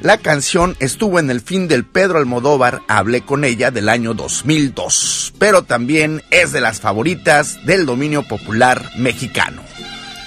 [0.00, 5.34] la canción estuvo en el fin del Pedro Almodóvar Hablé con ella del año 2002,
[5.40, 9.62] pero también es de las favoritas del dominio popular mexicano.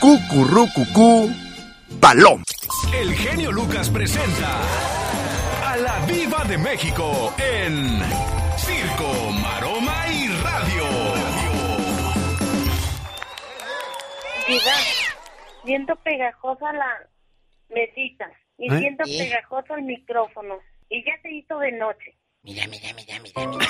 [0.02, 1.32] Cucurrucucú
[2.00, 2.44] Paloma.
[2.94, 4.62] El genio Lucas presenta
[5.66, 8.00] a la Viva de México en
[8.58, 10.84] Circo, Maroma y Radio.
[14.48, 14.76] Diva,
[15.64, 17.08] siento pegajosa la
[17.70, 18.80] mesita y ¿Eh?
[18.80, 20.60] siento pegajoso el micrófono.
[20.90, 22.16] Y ya se hizo de noche.
[22.50, 23.68] Mira, mira, mira, mira, mira.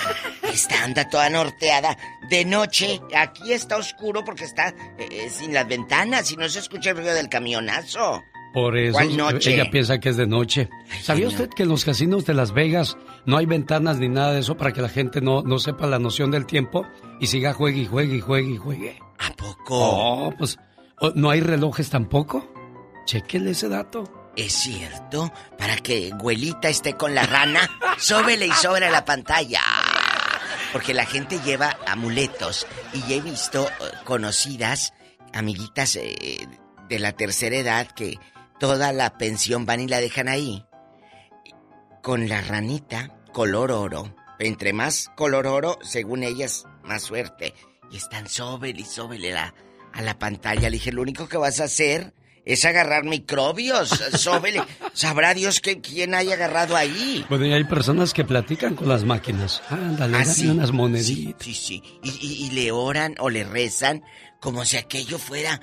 [0.54, 1.98] Esta anda toda norteada.
[2.30, 6.92] De noche, aquí está oscuro porque está eh, sin las ventanas y no se escucha
[6.92, 8.24] el ruido del camionazo.
[8.54, 9.54] Por eso ¿Cuál noche?
[9.54, 10.70] ella piensa que es de noche.
[11.02, 14.40] ¿Sabía usted que en los casinos de Las Vegas no hay ventanas ni nada de
[14.40, 16.86] eso para que la gente no, no sepa la noción del tiempo
[17.20, 19.00] y siga juegue y juegue y juegue y juegue?
[19.20, 19.76] ¿A poco?
[19.78, 20.58] Oh, pues
[21.02, 22.50] oh, no hay relojes tampoco.
[23.06, 24.19] Chequele ese dato.
[24.40, 29.60] Es cierto, para que Güelita esté con la rana, sóbele y sobre la pantalla.
[30.72, 34.94] Porque la gente lleva amuletos y he visto eh, conocidas,
[35.34, 36.48] amiguitas eh,
[36.88, 38.18] de la tercera edad que
[38.62, 40.66] toda la pensión van y la dejan ahí.
[42.02, 44.16] Con la ranita color oro.
[44.40, 47.54] Entre más color oro, según ellas, más suerte.
[47.92, 49.54] Y están sóbele y sóbele a
[50.02, 50.70] la pantalla.
[50.70, 52.14] Le dije, lo único que vas a hacer
[52.54, 53.90] es agarrar microbios.
[54.18, 54.64] Sóbele.
[54.94, 57.26] Sabrá Dios que quién haya agarrado ahí.
[57.30, 59.62] Bueno, y hay personas que platican con las máquinas.
[59.70, 60.48] Ándale, Ah, sí.
[60.48, 61.44] unas moneditas.
[61.46, 61.84] Sí, sí.
[62.04, 64.04] Y, y- y le oran o le rezan
[64.40, 65.60] como si aquello fuera.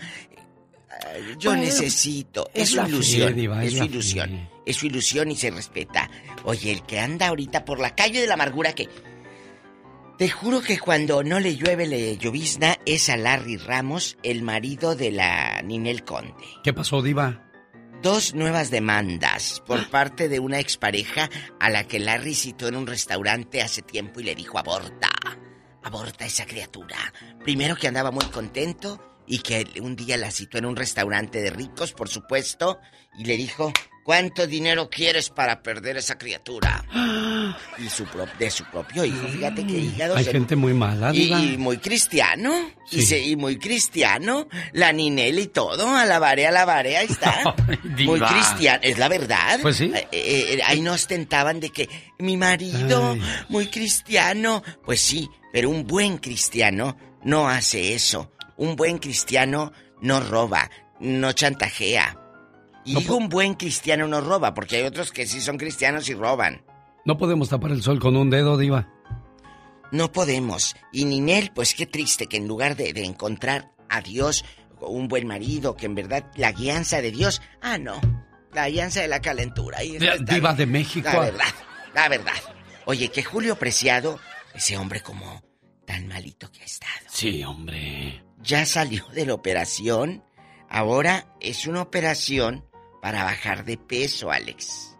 [1.14, 2.48] eh, Yo Bueno, necesito.
[2.54, 3.34] es Es su fe, ilusión.
[3.36, 4.48] Diva, es es su ilusión.
[4.64, 6.10] Es su ilusión y se respeta.
[6.44, 8.88] Oye, el que anda ahorita por la calle de la amargura que.
[10.18, 14.96] Te juro que cuando no le llueve le llovizna es a Larry Ramos, el marido
[14.96, 16.32] de la Ninel Conde.
[16.64, 17.42] ¿Qué pasó, Diva?
[18.02, 21.28] Dos nuevas demandas por parte de una expareja
[21.60, 25.10] a la que Larry citó en un restaurante hace tiempo y le dijo aborta,
[25.82, 26.96] aborta esa criatura.
[27.44, 31.50] Primero que andaba muy contento y que un día la citó en un restaurante de
[31.50, 32.78] ricos, por supuesto,
[33.18, 33.70] y le dijo,
[34.06, 36.82] ¿cuánto dinero quieres para perder esa criatura?
[37.78, 41.14] Y su pro- de su propio hijo, fíjate que hígado Hay se- gente muy mala,
[41.14, 42.52] y, y muy cristiano.
[42.90, 43.06] Y, Sí.
[43.06, 44.48] se- y muy cristiano.
[44.72, 45.88] La Ninel y todo.
[45.94, 46.96] Alabaré, alabaré.
[46.96, 47.54] Ahí está.
[47.84, 48.80] Muy cristiano.
[48.82, 49.58] Es la verdad.
[49.62, 49.92] Pues sí.
[49.94, 51.88] Eh, eh, ahí no ostentaban de que
[52.18, 53.22] mi marido, Ay.
[53.48, 54.62] muy cristiano.
[54.84, 58.32] Pues sí, pero un buen cristiano no hace eso.
[58.56, 60.68] Un buen cristiano no roba,
[61.00, 62.18] no chantajea.
[62.86, 66.08] Y No digo un buen cristiano no roba, porque hay otros que sí son cristianos
[66.08, 66.62] y roban.
[67.04, 68.88] No podemos tapar el sol con un dedo, Diva.
[69.92, 70.76] No podemos.
[70.92, 74.44] Y Ninel, pues qué triste que en lugar de, de encontrar a Dios,
[74.80, 77.42] un buen marido, que en verdad la guianza de Dios.
[77.60, 78.00] Ah, no.
[78.52, 79.78] La guianza de la calentura.
[79.80, 81.08] Diva de México.
[81.12, 81.54] La verdad,
[81.94, 82.32] la verdad.
[82.86, 84.18] Oye, que Julio Preciado,
[84.54, 85.42] ese hombre como
[85.84, 87.06] tan malito que ha estado.
[87.08, 88.22] Sí, hombre.
[88.42, 90.22] Ya salió de la operación.
[90.68, 92.64] Ahora es una operación
[93.06, 94.96] para bajar de peso, Alex.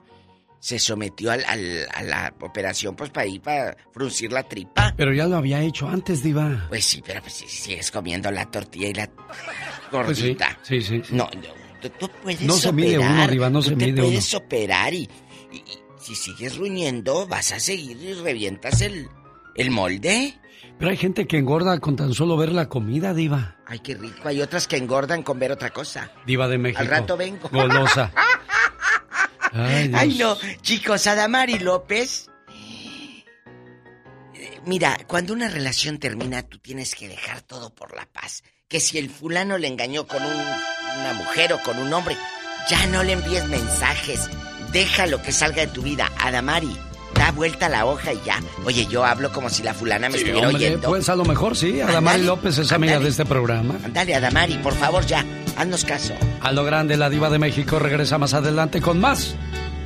[0.61, 4.95] Se sometió al- al- a la operación, pues para ir para fruncir la tripa.
[4.97, 6.67] Pero ya lo había hecho antes, Diva.
[6.69, 10.57] Pues sí, pero pues si sigues comiendo la tortilla y la Pues sí, gordita.
[10.63, 11.03] sí, sí.
[11.11, 13.87] No, no, Tú, tú puedes No se mide operar, uno, Diva, no tú se te
[13.87, 15.09] mide puedes operar y,
[15.53, 15.63] y- y
[16.01, 19.09] si sigues ruñendo, vas a seguir y revientas el,
[19.57, 20.39] el molde.
[20.79, 23.57] Pero hay gente que engorda con tan solo ver la comida, Diva.
[23.67, 24.29] Ay, qué rico.
[24.29, 26.11] Hay otras que engordan con ver otra cosa.
[26.27, 26.81] Diva de México.
[26.83, 27.49] Al rato vengo.
[27.51, 28.13] Golosa.
[29.53, 30.01] Ay, Dios.
[30.01, 30.37] Ay, no.
[30.61, 32.29] Chicos, Adamari López.
[34.67, 38.43] Mira, cuando una relación termina, tú tienes que dejar todo por la paz.
[38.69, 42.17] Que si el fulano le engañó con un- una mujer o con un hombre,
[42.69, 44.29] ya no le envíes mensajes.
[44.73, 46.11] Déjalo que salga de tu vida.
[46.19, 46.77] Adamari,
[47.15, 48.41] da vuelta la hoja y ya.
[48.65, 50.89] Oye, yo hablo como si la fulana me Sí, estuviera hombre, oyendo.
[50.89, 51.81] pues a lo mejor sí.
[51.81, 53.75] Adamari López es amiga de este programa.
[53.93, 55.25] Dale, Adamari, por favor, ya.
[55.57, 56.13] Haznos caso.
[56.43, 59.35] A lo grande, la Diva de México regresa más adelante con más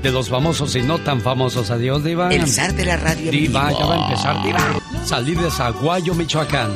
[0.02, 1.70] de los famosos y no tan famosos.
[1.70, 2.28] Adiós, Diva.
[2.32, 3.78] El zar de la radio Diva, vivo.
[3.80, 4.60] ya va a empezar, Diva.
[5.04, 6.70] Salí de Zaguayo, Michoacán.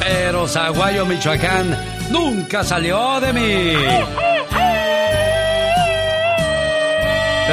[0.00, 1.76] Pero Zaguayo, Michoacán
[2.10, 3.72] nunca salió de mí.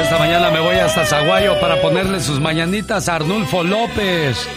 [0.00, 4.48] Esta mañana me voy hasta Zaguayo para ponerle sus mañanitas a Arnulfo López.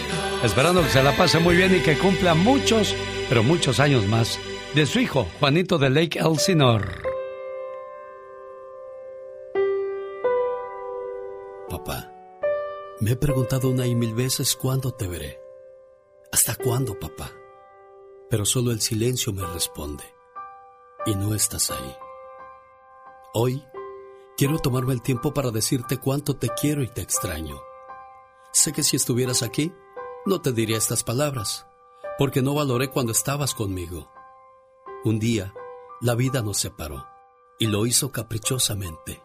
[0.42, 2.96] Esperando que se la pase muy bien y que cumpla muchos,
[3.28, 4.40] pero muchos años más
[4.74, 6.88] de su hijo, Juanito de Lake Elsinore.
[11.68, 12.10] Papá,
[13.00, 15.38] me he preguntado una y mil veces cuándo te veré.
[16.32, 17.30] ¿Hasta cuándo, papá?
[18.30, 20.04] Pero solo el silencio me responde.
[21.04, 21.96] Y no estás ahí.
[23.34, 23.62] Hoy
[24.36, 27.60] quiero tomarme el tiempo para decirte cuánto te quiero y te extraño.
[28.52, 29.72] Sé que si estuvieras aquí,
[30.26, 31.66] no te diría estas palabras,
[32.18, 34.10] porque no valoré cuando estabas conmigo.
[35.04, 35.52] Un día,
[36.00, 37.06] la vida nos separó,
[37.58, 39.22] y lo hizo caprichosamente,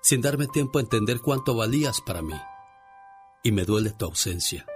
[0.00, 2.40] sin darme tiempo a entender cuánto valías para mí.
[3.42, 4.66] Y me duele tu ausencia,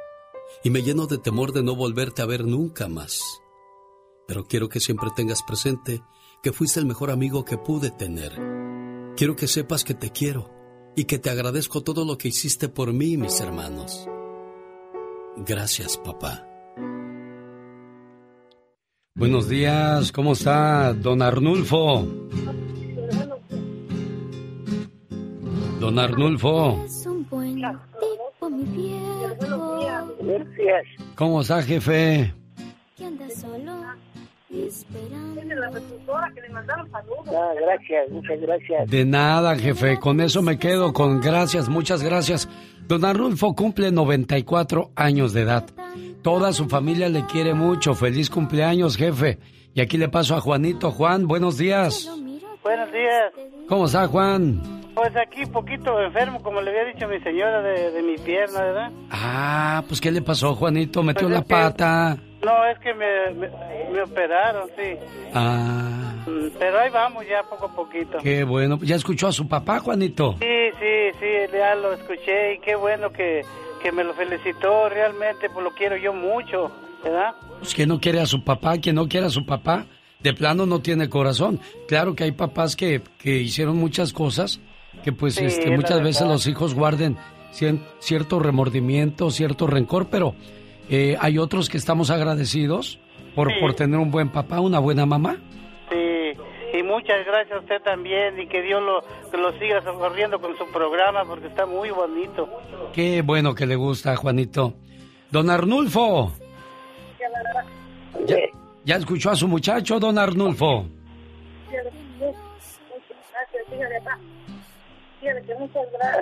[0.63, 3.23] y me lleno de temor de no volverte a ver nunca más.
[4.29, 6.03] Pero quiero que siempre tengas presente
[6.43, 8.62] que fuiste el mejor amigo que pude tener.
[9.17, 10.51] Quiero que sepas que te quiero
[10.97, 14.09] y que te agradezco todo lo que hiciste por mí y mis hermanos.
[15.37, 16.47] Gracias, papá.
[19.15, 22.07] Buenos días, ¿cómo está don Arnulfo?
[25.79, 29.81] Don Arnulfo, Es un buen tipo, mi viejo.
[30.21, 30.87] Gracias.
[31.17, 32.33] ¿cómo está, jefe?
[32.97, 33.73] Que anda solo
[34.53, 35.41] esperando.
[37.27, 38.91] Ah, gracias, muchas gracias.
[38.91, 42.49] De nada, jefe, con eso me quedo, con gracias, muchas gracias.
[42.87, 45.67] Don Arnulfo cumple 94 años de edad.
[46.23, 47.95] Toda su familia le quiere mucho.
[47.95, 49.39] Feliz cumpleaños, jefe.
[49.75, 50.91] Y aquí le paso a Juanito.
[50.91, 52.11] Juan, buenos días.
[52.63, 53.33] Buenos días.
[53.69, 54.82] ¿Cómo está, Juan?
[54.95, 58.91] Pues aquí poquito enfermo, como le había dicho mi señora de, de mi pierna, ¿verdad?
[59.11, 61.03] Ah, pues ¿qué le pasó, Juanito?
[61.03, 62.19] ¿Metió Pues la que- pata?
[62.45, 63.49] No, es que me, me,
[63.93, 64.97] me operaron, sí.
[65.35, 68.19] Ah, Mm, Pero ahí vamos ya poco a poquito.
[68.23, 68.79] qué bueno.
[68.83, 70.37] ¿Ya escuchó a su papá, Juanito?
[70.41, 73.43] Sí, sí, sí, ya lo escuché y qué bueno que,
[73.83, 76.71] que me lo felicitó realmente, pues lo quiero yo mucho,
[77.03, 77.35] ¿verdad?
[77.59, 79.87] Pues que no quiere a su papá, quien no quiere a su papá,
[80.21, 81.59] de plano no tiene corazón.
[81.89, 84.61] Claro que hay papás que, que hicieron muchas cosas,
[85.03, 87.17] que pues Sí, este, muchas veces los hijos guarden
[87.53, 90.35] cien- cierto remordimiento, cierto rencor, pero
[90.89, 92.99] eh, hay otros que estamos agradecidos
[93.35, 93.55] por, Sí.
[93.61, 95.37] por tener un buen papá, una buena mamá.
[95.91, 96.33] Sí,
[96.79, 100.57] y muchas gracias a usted también y que Dios lo, que lo siga socorriendo con
[100.57, 102.49] su programa porque está muy bonito.
[102.93, 104.75] Qué bueno que le gusta, Juanito.
[105.31, 106.33] Don Arnulfo.
[108.27, 108.37] ¿Ya,
[108.85, 110.87] ya escuchó a su muchacho, don Arnulfo?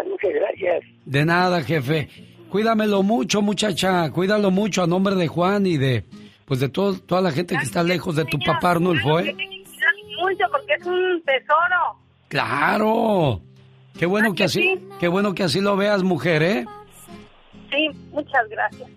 [0.06, 0.84] Muchas gracias.
[1.04, 2.08] De nada, jefe.
[2.50, 4.10] Cuídamelo mucho, muchacha.
[4.10, 6.04] Cuídalo mucho a nombre de Juan y de
[6.44, 9.36] pues de todo, toda la gente que está lejos de tu papá Arnulfo, ¿eh?
[10.20, 11.96] Mucho porque es un tesoro.
[12.26, 13.40] Claro.
[13.96, 16.64] Qué bueno que así, qué bueno que así lo veas, mujer, ¿eh?
[17.70, 18.90] Sí, muchas gracias.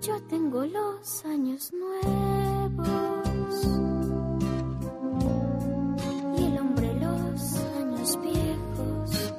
[0.00, 2.60] Yo tengo los años nuevos
[8.00, 9.32] los años viejos.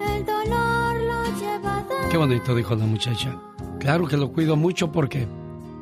[0.00, 3.36] El dolor lo lleva de Qué bonito dijo la muchacha.
[3.78, 5.26] Claro que lo cuido mucho porque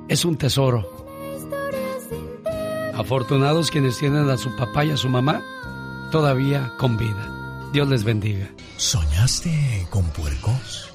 [0.08, 1.06] es un tesoro.
[2.94, 5.42] Afortunados quienes tienen a su papá y a su mamá
[6.10, 7.68] todavía con vida.
[7.72, 8.50] Dios les bendiga.
[8.76, 10.87] ¿Soñaste con puercos?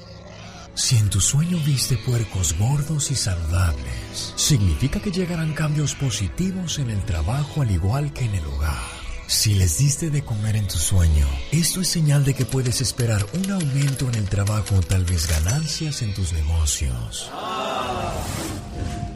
[0.74, 6.90] Si en tu sueño viste puercos gordos y saludables, significa que llegarán cambios positivos en
[6.90, 9.04] el trabajo al igual que en el hogar.
[9.28, 13.24] Si les diste de comer en tu sueño, esto es señal de que puedes esperar
[13.34, 17.30] un aumento en el trabajo o tal vez ganancias en tus negocios.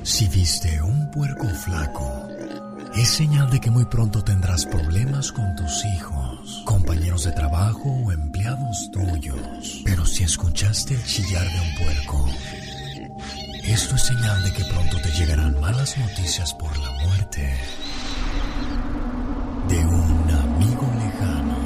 [0.05, 2.29] Si viste un puerco flaco,
[2.95, 6.28] es señal de que muy pronto tendrás problemas con tus hijos,
[6.65, 9.83] compañeros de trabajo o empleados tuyos.
[9.85, 12.27] Pero si escuchaste el chillar de un puerco,
[13.65, 17.55] esto es señal de que pronto te llegarán malas noticias por la muerte
[19.69, 21.59] de un amigo lejano.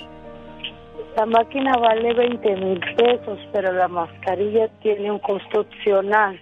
[1.21, 6.41] La máquina vale 20 mil pesos, pero la mascarilla tiene un costo opcional.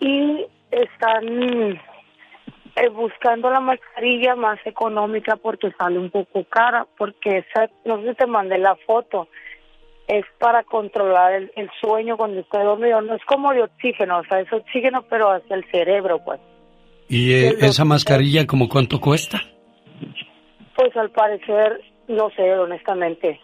[0.00, 1.78] Y están
[2.74, 8.08] eh, buscando la mascarilla más económica porque sale un poco cara, porque esa, no sé
[8.08, 9.28] si te mandé la foto,
[10.08, 13.02] es para controlar el, el sueño cuando está dormido.
[13.02, 16.40] No es como de oxígeno, o sea, es oxígeno, pero hacia el cerebro, pues.
[17.10, 19.38] ¿Y eh, esa mascarilla como cuánto cuesta?
[20.74, 23.40] Pues al parecer, no sé, honestamente,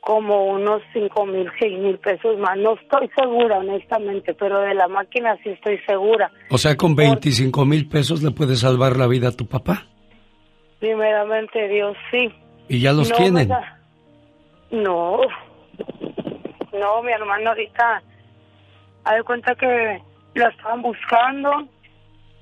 [0.00, 2.56] como unos cinco mil, seis mil pesos más.
[2.58, 6.30] No estoy segura, honestamente, pero de la máquina sí estoy segura.
[6.50, 9.86] O sea, con 25 mil pesos le puedes salvar la vida a tu papá.
[10.78, 12.30] Primeramente, Dios sí.
[12.68, 13.48] Y ya los No, tienen.
[14.70, 15.20] No,
[16.72, 18.02] no, mi hermano ahorita,
[19.04, 20.02] haz de cuenta que
[20.34, 21.50] la estaban buscando,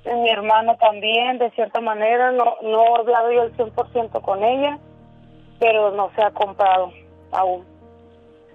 [0.05, 4.43] y mi hermano también, de cierta manera, no, no he hablado yo al 100% con
[4.43, 4.79] ella,
[5.63, 6.91] pero no se ha comprado
[7.31, 7.65] aún.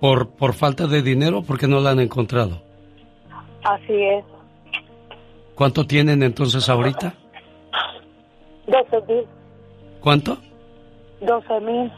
[0.02, 2.62] ¿Por, por falta de dinero porque no la han encontrado?
[3.64, 4.24] Así es,
[5.56, 7.14] ¿Cuánto tienen entonces ahorita?
[8.68, 9.26] 12 mil,
[10.02, 10.38] ¿Cuánto?
[11.22, 11.92] 12 mil,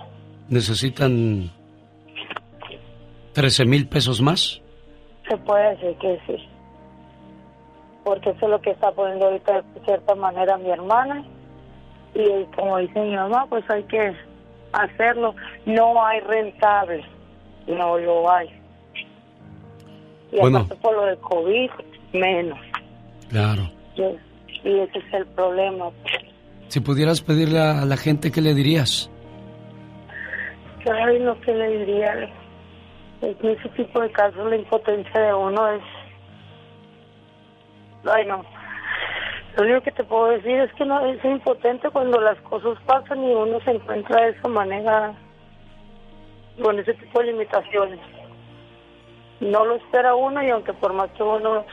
[0.48, 1.50] ¿Necesitan
[3.34, 4.62] 13 mil pesos más?
[5.28, 6.48] se puede decir que sí.
[8.04, 11.24] Porque eso es lo que está poniendo ahorita de cierta manera mi hermana.
[12.16, 14.16] Y como dice mi mamá, pues hay que
[14.74, 15.36] hacerlo.
[15.66, 17.04] No hay rentable,
[17.68, 18.48] no lo hay.
[20.32, 20.60] Y Bueno.
[20.60, 21.70] aparte por lo del COVID,
[22.14, 22.60] menos.
[23.30, 23.70] Claro.
[23.96, 24.02] Y,
[24.68, 25.90] y ese es el problema.
[26.68, 29.10] Si pudieras pedirle a la gente, ¿qué le dirías?
[30.92, 32.14] Ay, lo que le diría,
[33.22, 35.82] en ese tipo de casos la impotencia de uno es...
[38.06, 38.44] Ay, no.
[39.60, 43.22] Lo único que te puedo decir es que no es impotente cuando las cosas pasan
[43.22, 45.14] y uno se encuentra de esa manera,
[46.64, 48.00] con ese tipo de limitaciones.
[49.42, 51.66] No lo espera uno y aunque por más que uno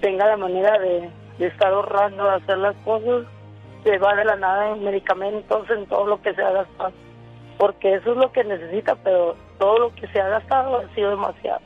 [0.00, 3.26] tenga la manera de, de estar ahorrando, de hacer las cosas,
[3.82, 6.92] se va de la nada en medicamentos, en todo lo que se ha gastado.
[7.58, 11.10] Porque eso es lo que necesita, pero todo lo que se ha gastado ha sido
[11.10, 11.60] demasiado.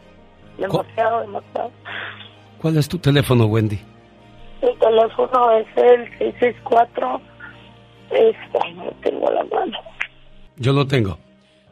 [0.56, 1.70] Demasiado, demasiado.
[2.62, 3.78] ¿Cuál es tu teléfono, Wendy?
[4.62, 7.20] El teléfono es el 664.
[8.10, 9.78] Este, no tengo la mano.
[10.56, 11.18] Yo lo tengo.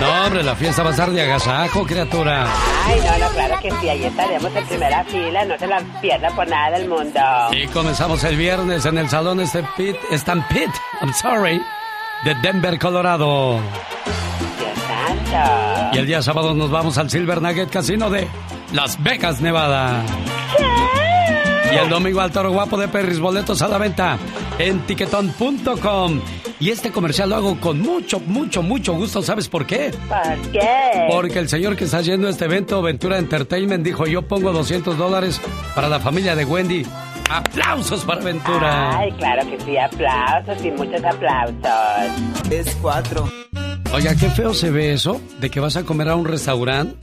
[0.00, 2.46] No, hombre, la fiesta va a estar de agasajo, criatura.
[2.86, 6.34] Ay, no, no, claro que sí, ahí estaremos en primera fila, no se la pierdan
[6.34, 7.20] por nada del mundo.
[7.52, 10.72] Y comenzamos el viernes en el Salón Stampede, Stampede,
[11.02, 11.60] I'm sorry,
[12.24, 13.60] de Denver, Colorado.
[14.58, 15.90] Dios santo.
[15.96, 18.26] Y el día sábado nos vamos al Silver Nugget Casino de
[18.72, 20.02] Las Vegas, Nevada.
[21.72, 24.18] Y el domingo al Toro Guapo de Perris, boletos a la venta
[24.58, 26.20] en tiquetón.com.
[26.60, 29.22] Y este comercial lo hago con mucho, mucho, mucho gusto.
[29.22, 29.92] ¿Sabes por qué?
[30.08, 31.06] ¿Por qué?
[31.10, 35.40] Porque el señor que está haciendo este evento, Ventura Entertainment, dijo, yo pongo 200 dólares
[35.74, 36.84] para la familia de Wendy.
[37.30, 38.98] ¡Aplausos para Ventura!
[38.98, 42.50] Ay, claro que sí, aplausos y muchos aplausos.
[42.50, 43.26] Es cuatro.
[43.94, 46.94] Oiga, qué feo se ve eso, de que vas a comer a un restaurante,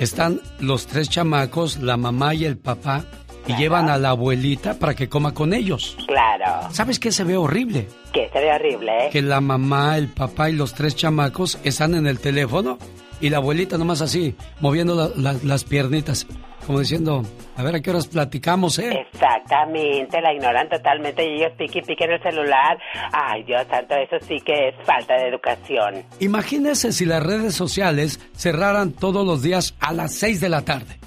[0.00, 3.04] están los tres chamacos, la mamá y el papá,
[3.46, 5.96] y llevan a la abuelita para que coma con ellos.
[6.06, 6.68] Claro.
[6.72, 7.86] ¿Sabes qué se ve horrible?
[8.12, 9.10] Que se ve horrible, ¿eh?
[9.10, 12.78] Que la mamá, el papá y los tres chamacos están en el teléfono
[13.20, 16.26] y la abuelita nomás así, moviendo la- la- las piernitas,
[16.66, 17.22] como diciendo,
[17.56, 19.06] a ver a qué horas platicamos, ¿eh?
[19.12, 22.76] Exactamente, la ignoran totalmente y ellos piquen piquen el celular.
[23.12, 26.04] Ay, Dios santo, eso sí que es falta de educación.
[26.20, 30.98] Imagínese si las redes sociales cerraran todos los días a las 6 de la tarde.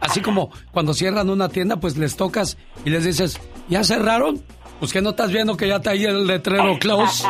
[0.00, 4.42] Así como cuando cierran una tienda, pues les tocas y les dices, ¿ya cerraron?
[4.78, 7.24] Pues que no estás viendo que ya está ahí el letrero close.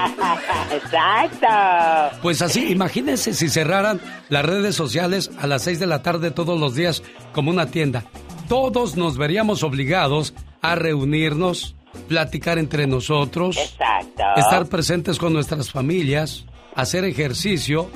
[0.72, 2.18] Exacto.
[2.22, 6.58] Pues así, imagínense si cerraran las redes sociales a las 6 de la tarde todos
[6.58, 7.02] los días
[7.32, 8.04] como una tienda.
[8.48, 11.76] Todos nos veríamos obligados a reunirnos,
[12.08, 14.22] platicar entre nosotros, Exacto.
[14.36, 16.44] estar presentes con nuestras familias,
[16.74, 17.90] hacer ejercicio,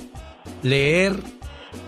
[0.63, 1.17] leer,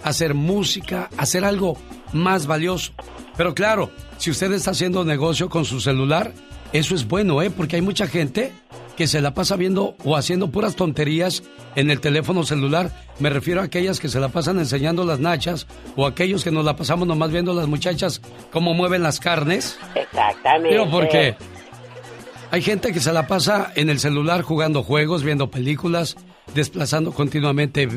[0.05, 1.77] hacer música, hacer algo
[2.13, 2.93] más valioso.
[3.37, 6.33] Pero claro, si usted está haciendo negocio con su celular,
[6.73, 7.51] eso es bueno, ¿eh?
[7.51, 8.53] Porque hay mucha gente
[8.97, 11.43] que se la pasa viendo o haciendo puras tonterías
[11.77, 12.91] en el teléfono celular.
[13.19, 15.67] Me refiero a aquellas que se la pasan enseñando las nachas
[15.97, 18.21] o aquellos que nos la pasamos nomás viendo las muchachas
[18.51, 19.79] cómo mueven las carnes.
[19.95, 20.71] Exactamente.
[20.71, 21.37] Digo, porque
[22.51, 26.17] hay gente que se la pasa en el celular jugando juegos, viendo películas,
[26.55, 27.89] desplazando continuamente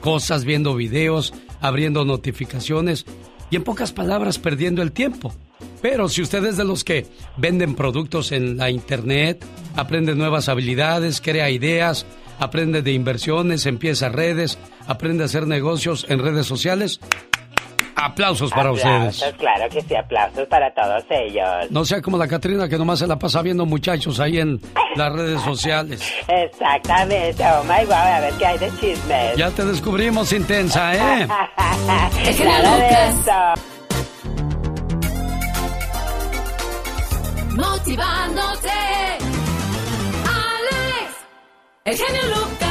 [0.00, 3.06] cosas, viendo videos, abriendo notificaciones
[3.50, 5.34] y en pocas palabras perdiendo el tiempo.
[5.82, 7.06] Pero si usted es de los que
[7.36, 9.44] venden productos en la internet,
[9.76, 12.06] aprende nuevas habilidades, crea ideas,
[12.38, 17.00] aprende de inversiones, empieza redes, aprende a hacer negocios en redes sociales,
[17.96, 19.34] aplausos para Aplausos, ustedes.
[19.38, 21.70] Claro que sí, aplausos para todos ellos.
[21.70, 24.60] No sea como la Catrina que nomás se la pasa viendo muchachos ahí en
[24.96, 26.02] las redes sociales.
[26.28, 27.42] Exactamente.
[27.44, 29.36] Oh my God, a ver qué hay de chismes.
[29.36, 31.28] Ya te descubrimos intensa, ¿eh?
[32.28, 33.54] Eso.
[37.56, 38.68] Motivándote.
[40.26, 41.16] Alex,
[41.84, 42.63] el genio Lucas.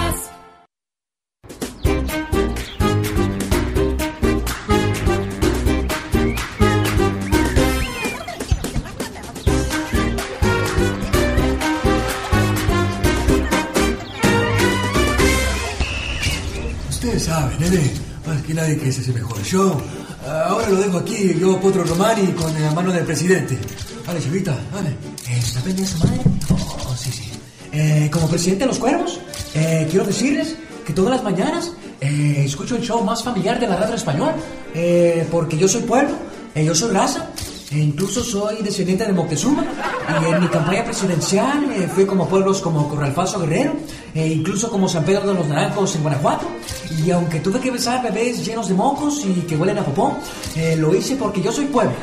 [17.14, 17.92] Ustedes saben, nene.
[18.26, 19.80] Más que nadie que ese es el mejor show.
[20.28, 23.56] Ahora lo dejo aquí, yo, Potro Romani, con la mano del presidente.
[24.08, 24.90] Vale, chavita, vale.
[25.30, 26.22] Eh, ¿Está su madre?
[26.50, 27.30] Oh, sí, sí.
[27.72, 29.20] Eh, como presidente de los cuervos,
[29.54, 30.56] eh, quiero decirles
[30.88, 34.34] que todas las mañanas eh, escucho el show más familiar de la radio español.
[34.74, 36.16] eh, porque yo soy pueblo,
[36.56, 37.30] eh, yo soy raza,
[37.74, 39.66] e incluso soy descendiente de Moctezuma.
[40.22, 43.74] Y en mi campaña presidencial eh, fui como pueblos como Corralfazo Guerrero,
[44.14, 46.46] e incluso como San Pedro de los Naranjos en Guanajuato.
[47.04, 50.16] Y aunque tuve que besar bebés llenos de mocos y que huelen a popó,
[50.56, 51.94] eh, lo hice porque yo soy pueblo.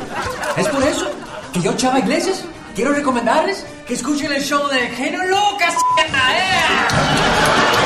[0.57, 1.07] Es por eso
[1.53, 2.45] que yo, Chava Iglesias,
[2.75, 5.75] quiero recomendarles que escuchen el show de Genio Lucas.
[7.75, 7.80] El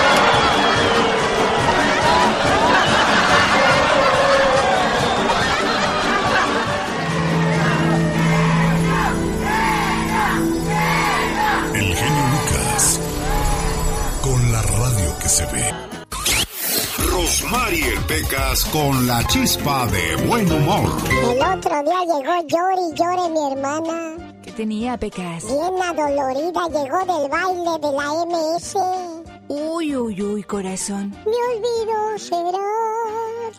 [15.25, 15.65] que se ve.
[17.11, 20.91] Rosmarie Pecas con la chispa de buen humor.
[21.33, 23.99] El otro día llegó llore y llore mi hermana.
[24.43, 25.47] ¿Qué tenía, Pecas?
[25.47, 28.77] Bien adolorida, llegó del baile de la MS.
[29.49, 31.17] Uy, uy, uy, corazón.
[31.25, 32.69] Me olvidó será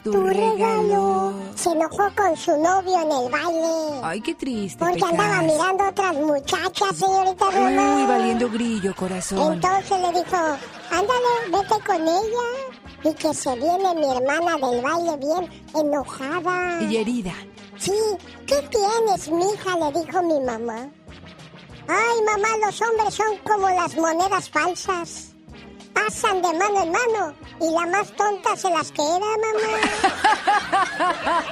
[0.04, 1.34] Tu tu, regalo.
[1.56, 4.00] Se enojó con su novio en el baile.
[4.04, 5.10] Ay, qué triste, Porque Pecas.
[5.12, 8.08] andaba mirando a otras muchachas, señorita Uy, Román.
[8.08, 9.54] valiendo grillo, corazón.
[9.54, 10.38] Entonces le dijo,
[10.92, 12.48] ándale, vete con ella.
[13.04, 16.82] Y que se viene mi hermana del baile bien enojada.
[16.82, 17.34] Y herida.
[17.78, 17.94] Sí,
[18.48, 19.78] ¿qué tienes, mija?
[19.78, 20.88] Le dijo mi mamá.
[21.88, 25.32] Ay, mamá, los hombres son como las monedas falsas.
[25.94, 29.78] Pasan de mano en mano y la más tonta se las queda, mamá.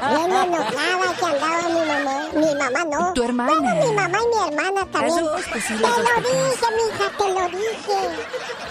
[0.09, 2.27] Bien enojada que andaba mi mamá.
[2.33, 3.13] Mi mamá no.
[3.13, 3.51] Tu hermana.
[3.59, 5.25] Bueno, mi mamá y mi hermana también.
[5.25, 5.89] Dos, pues sí, te lo
[6.21, 7.99] dije, mija, te lo dije.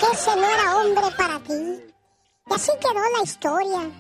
[0.01, 1.81] Que ese no era hombre para ti.
[2.51, 3.91] Y así quedó la historia.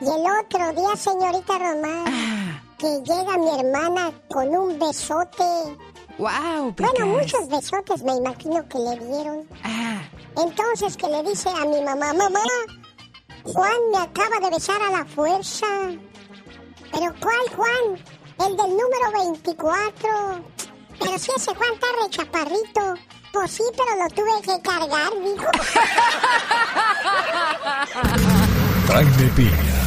[0.00, 2.62] Y el otro día, señorita Román, Ah.
[2.78, 5.44] que llega mi hermana con un besote.
[6.18, 6.74] Wow.
[6.76, 9.48] Bueno, muchos besotes me imagino que le dieron.
[9.64, 9.98] Ah,
[10.36, 12.40] Entonces que le dice a mi mamá, mamá,
[13.52, 15.66] Juan me acaba de besar a la fuerza.
[16.92, 17.98] ¿Pero cuál Juan?
[18.40, 20.44] El del número 24.
[21.00, 22.94] Pero si ese Juan está re chaparrito.
[23.32, 25.50] Pues sí, pero lo tuve que cargar, dijo.
[28.88, 29.82] Jaime Piña,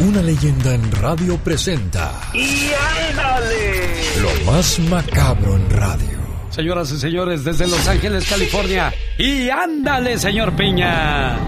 [0.00, 2.72] una leyenda en radio presenta ¡Y
[3.08, 4.20] ándale!
[4.20, 6.18] lo más macabro en radio.
[6.50, 8.92] Señoras y señores, desde Los Ángeles, California.
[9.16, 11.38] Y ándale, señor Piña.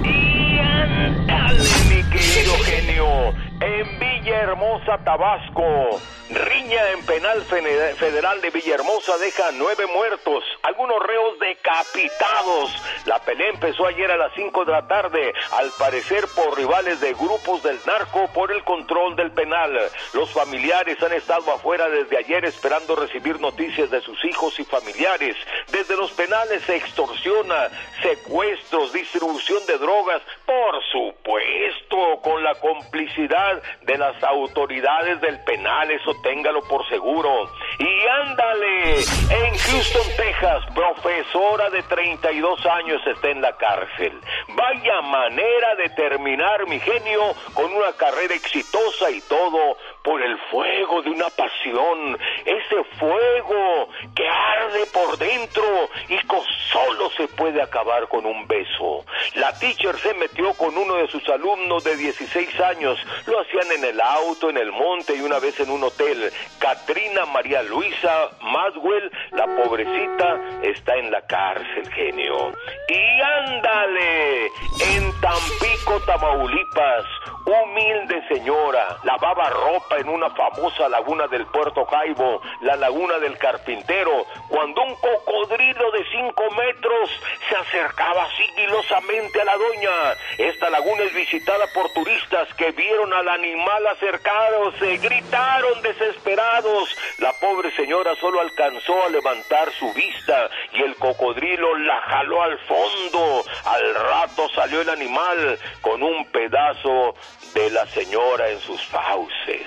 [2.35, 3.33] Querido genio.
[3.61, 6.01] En Villahermosa, Tabasco.
[6.31, 12.83] Riña en penal federal de Villahermosa deja nueve muertos, algunos reos decapitados.
[13.05, 17.13] La pelea empezó ayer a las 5 de la tarde, al parecer por rivales de
[17.13, 19.79] grupos del narco por el control del penal.
[20.15, 25.37] Los familiares han estado afuera desde ayer esperando recibir noticias de sus hijos y familiares.
[25.71, 27.69] Desde los penales se extorsiona,
[28.01, 36.13] secuestros, distribución de drogas, por supuesto, con la complicidad de las autoridades del penal, eso
[36.23, 37.51] téngalo por seguro.
[37.79, 44.21] Y ándale, en Houston, Texas, profesora de 32 años está en la cárcel.
[44.49, 51.01] Vaya manera de terminar, mi genio, con una carrera exitosa y todo por el fuego
[51.03, 55.65] de una pasión, ese fuego que arde por dentro
[56.09, 56.37] y que
[56.71, 59.05] solo se puede acabar con un beso.
[59.35, 63.85] La teacher se metió con uno de sus alumnos de 16 años, lo hacían en
[63.85, 66.31] el auto, en el monte y una vez en un hotel.
[66.59, 72.53] Katrina María Luisa Maswell, la pobrecita, está en la cárcel, genio.
[72.89, 77.07] Y ándale, en Tampico, Tamaulipas,
[77.45, 84.25] humilde señora, lavaba ropa en una famosa laguna del Puerto Jaibo, la laguna del carpintero,
[84.49, 87.11] cuando un cocodrilo de 5 metros
[87.49, 89.91] se acercaba sigilosamente a la doña.
[90.39, 96.97] Esta laguna es visitada por turistas que vieron al animal acercarse, gritaron desesperados.
[97.19, 102.59] La pobre señora solo alcanzó a levantar su vista y el cocodrilo la jaló al
[102.61, 103.45] fondo.
[103.65, 107.15] Al rato salió el animal con un pedazo
[107.53, 109.67] de la señora en sus fauces.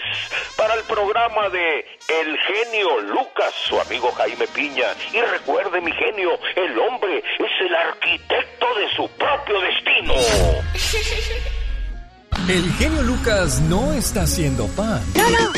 [0.55, 4.87] Para el programa de El genio Lucas, su amigo Jaime Piña.
[5.13, 10.13] Y recuerde, mi genio, el hombre es el arquitecto de su propio destino.
[12.47, 15.01] El genio Lucas no está haciendo pan.
[15.15, 15.51] No, no.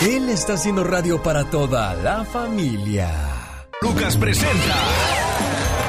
[0.00, 3.37] Él está haciendo radio para toda la familia.
[3.80, 4.76] Lucas presenta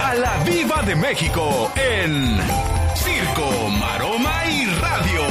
[0.04, 2.38] a la Viva de México en
[2.96, 5.22] Circo, Maroma y Radio.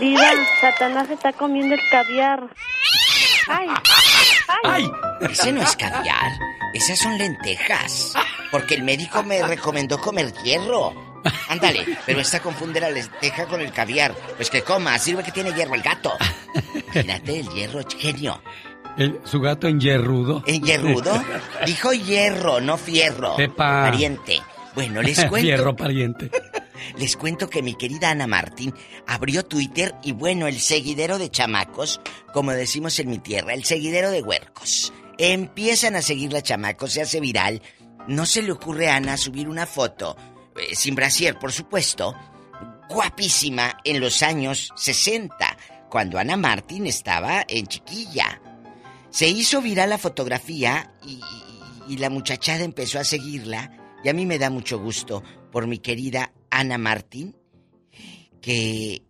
[0.00, 2.50] Diva, Satanás está comiendo el caviar.
[3.48, 3.68] Ay,
[4.64, 4.90] ¡Ay!
[5.20, 6.32] Ese no es caviar.
[6.74, 8.14] Esas son lentejas.
[8.50, 10.92] Porque el médico me recomendó comer hierro.
[11.48, 14.12] Ándale, pero esta confunde la lenteja con el caviar.
[14.36, 16.12] Pues que coma, sirve que tiene hierro el gato.
[16.74, 18.42] Imagínate el hierro, genio.
[18.96, 20.42] El- su gato en hierrudo.
[20.46, 21.12] ¿En hierrudo?
[21.66, 23.38] Dijo hierro, no fierro.
[23.38, 23.82] Epa.
[23.90, 24.40] Pariente.
[24.74, 25.36] Bueno, les cuento.
[25.46, 26.30] Fierro pariente.
[26.98, 28.72] Les cuento que mi querida Ana Martín
[29.08, 32.00] abrió Twitter y bueno, el seguidero de chamacos,
[32.32, 34.92] como decimos en mi tierra, el seguidero de huercos.
[35.18, 37.60] Empiezan a seguir la chamacos, se hace viral.
[38.06, 40.16] No se le ocurre a Ana subir una foto,
[40.56, 42.14] eh, sin brasier, por supuesto,
[42.88, 45.56] guapísima en los años 60,
[45.88, 48.40] cuando Ana Martín estaba en chiquilla.
[49.16, 51.20] Se hizo viral la fotografía y,
[51.88, 53.96] y la muchachada empezó a seguirla.
[54.04, 57.34] Y a mí me da mucho gusto por mi querida Ana Martín
[58.42, 59.04] que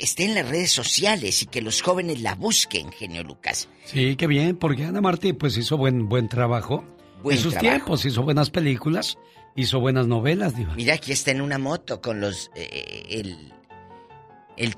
[0.00, 3.68] esté en las redes sociales y que los jóvenes la busquen, genio Lucas.
[3.84, 6.84] Sí, qué bien, porque Ana Martí pues hizo buen buen trabajo.
[7.22, 7.76] Buen en sus trabajo.
[7.76, 9.18] tiempos hizo buenas películas,
[9.54, 10.74] hizo buenas novelas, diva.
[10.74, 13.52] Mira, aquí está en una moto con los eh, el
[14.56, 14.74] el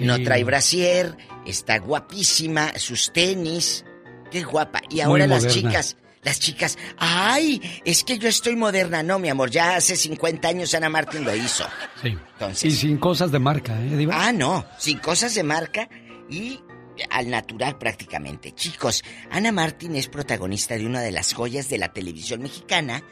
[0.00, 1.16] no trae brasier,
[1.46, 3.84] está guapísima, sus tenis,
[4.30, 4.80] qué guapa.
[4.90, 5.70] Y Muy ahora las moderna.
[5.70, 10.48] chicas, las chicas, ay, es que yo estoy moderna, no, mi amor, ya hace 50
[10.48, 11.64] años Ana Martín lo hizo.
[12.02, 12.08] Sí.
[12.32, 14.14] Entonces- Y sin cosas de marca, ¿eh, diva?
[14.26, 15.88] Ah, no, sin cosas de marca
[16.28, 16.60] y
[17.10, 18.52] al natural prácticamente.
[18.52, 23.02] Chicos, Ana Martín es protagonista de una de las joyas de la televisión mexicana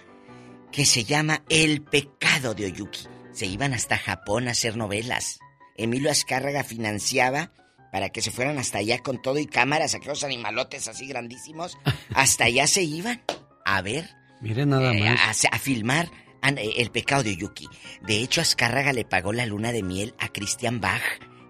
[0.73, 3.07] que se llama El pecado de Oyuki.
[3.32, 5.39] Se iban hasta Japón a hacer novelas.
[5.78, 7.51] Emilio Azcárraga financiaba
[7.93, 11.78] para que se fueran hasta allá con todo y cámaras, aquellos animalotes así grandísimos.
[12.15, 13.23] Hasta allá se iban
[13.65, 14.09] a ver
[14.43, 15.44] Mire nada eh, más.
[15.47, 16.11] a, a filmar
[16.43, 17.66] eh, El pecado de Oyuki.
[18.03, 21.01] De hecho, Azcárraga le pagó la luna de miel a Christian Bach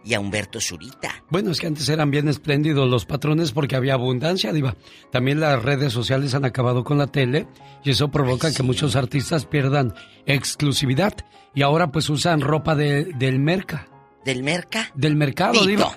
[0.05, 1.25] y a Humberto Zurita.
[1.31, 4.77] Bueno, es que antes eran bien espléndidos los patrones porque había abundancia, diva.
[5.11, 7.49] También las redes sociales han acabado con la tele
[7.83, 9.95] y eso provoca que muchos artistas pierdan
[10.27, 11.13] exclusividad
[11.57, 13.89] y ahora pues usan ropa de- del merca.
[14.27, 14.91] ¿Del merca?
[14.93, 15.97] Del mercado, diva.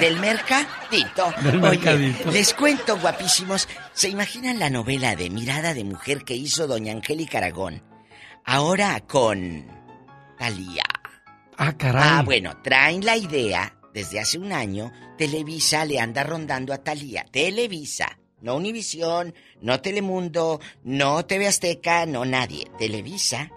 [0.00, 1.32] Del mercadito.
[1.42, 2.30] Del Oye, mercadito.
[2.30, 3.66] les cuento, guapísimos.
[3.94, 7.82] ¿Se imaginan la novela de Mirada de Mujer que hizo doña Angélica Aragón?
[8.44, 9.66] Ahora con
[10.38, 10.82] Talía.
[11.56, 12.02] Ah, caray.
[12.04, 14.92] Ah, bueno, traen la idea desde hace un año.
[15.16, 17.24] Televisa le anda rondando a Talía.
[17.30, 18.18] Televisa.
[18.42, 22.70] No Univisión, no Telemundo, no TV Azteca, no nadie.
[22.78, 23.50] Televisa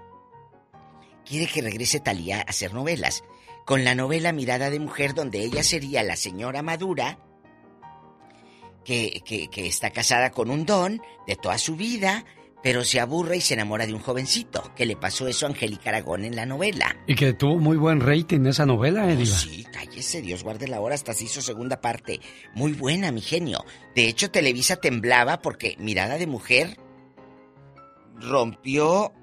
[1.26, 3.22] quiere que regrese Talía a hacer novelas.
[3.66, 7.18] Con la novela Mirada de Mujer, donde ella sería la señora madura,
[8.84, 12.26] que, que, que está casada con un don de toda su vida,
[12.62, 14.74] pero se aburre y se enamora de un jovencito.
[14.76, 16.96] Que le pasó eso a Angélica Aragón en la novela.
[17.08, 19.36] Y que tuvo muy buen rating esa novela, eh, diva.
[19.38, 22.20] Sí, cállese, Dios guarde la hora, hasta se hizo segunda parte.
[22.56, 23.64] Muy buena, mi genio.
[23.96, 26.78] De hecho, Televisa temblaba porque Mirada de Mujer
[28.16, 29.14] rompió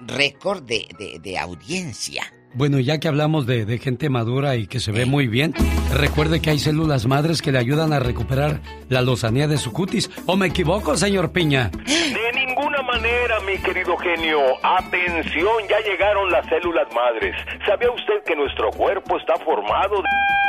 [0.00, 2.32] récord de, de- de audiencia.
[2.54, 5.52] Bueno, ya que hablamos de, gente madura y que se ve muy bien,
[5.92, 10.08] recuerde que hay células madres que le ayudan a recuperar la lozanía de su cutis.
[10.26, 11.70] ¿O me equivoco, señor Piña?
[11.84, 14.38] De ninguna manera, mi querido genio.
[14.62, 17.34] Atención, ya llegaron las células madres.
[17.66, 20.43] ¿Sabía usted que nuestro cuerpo está formado de...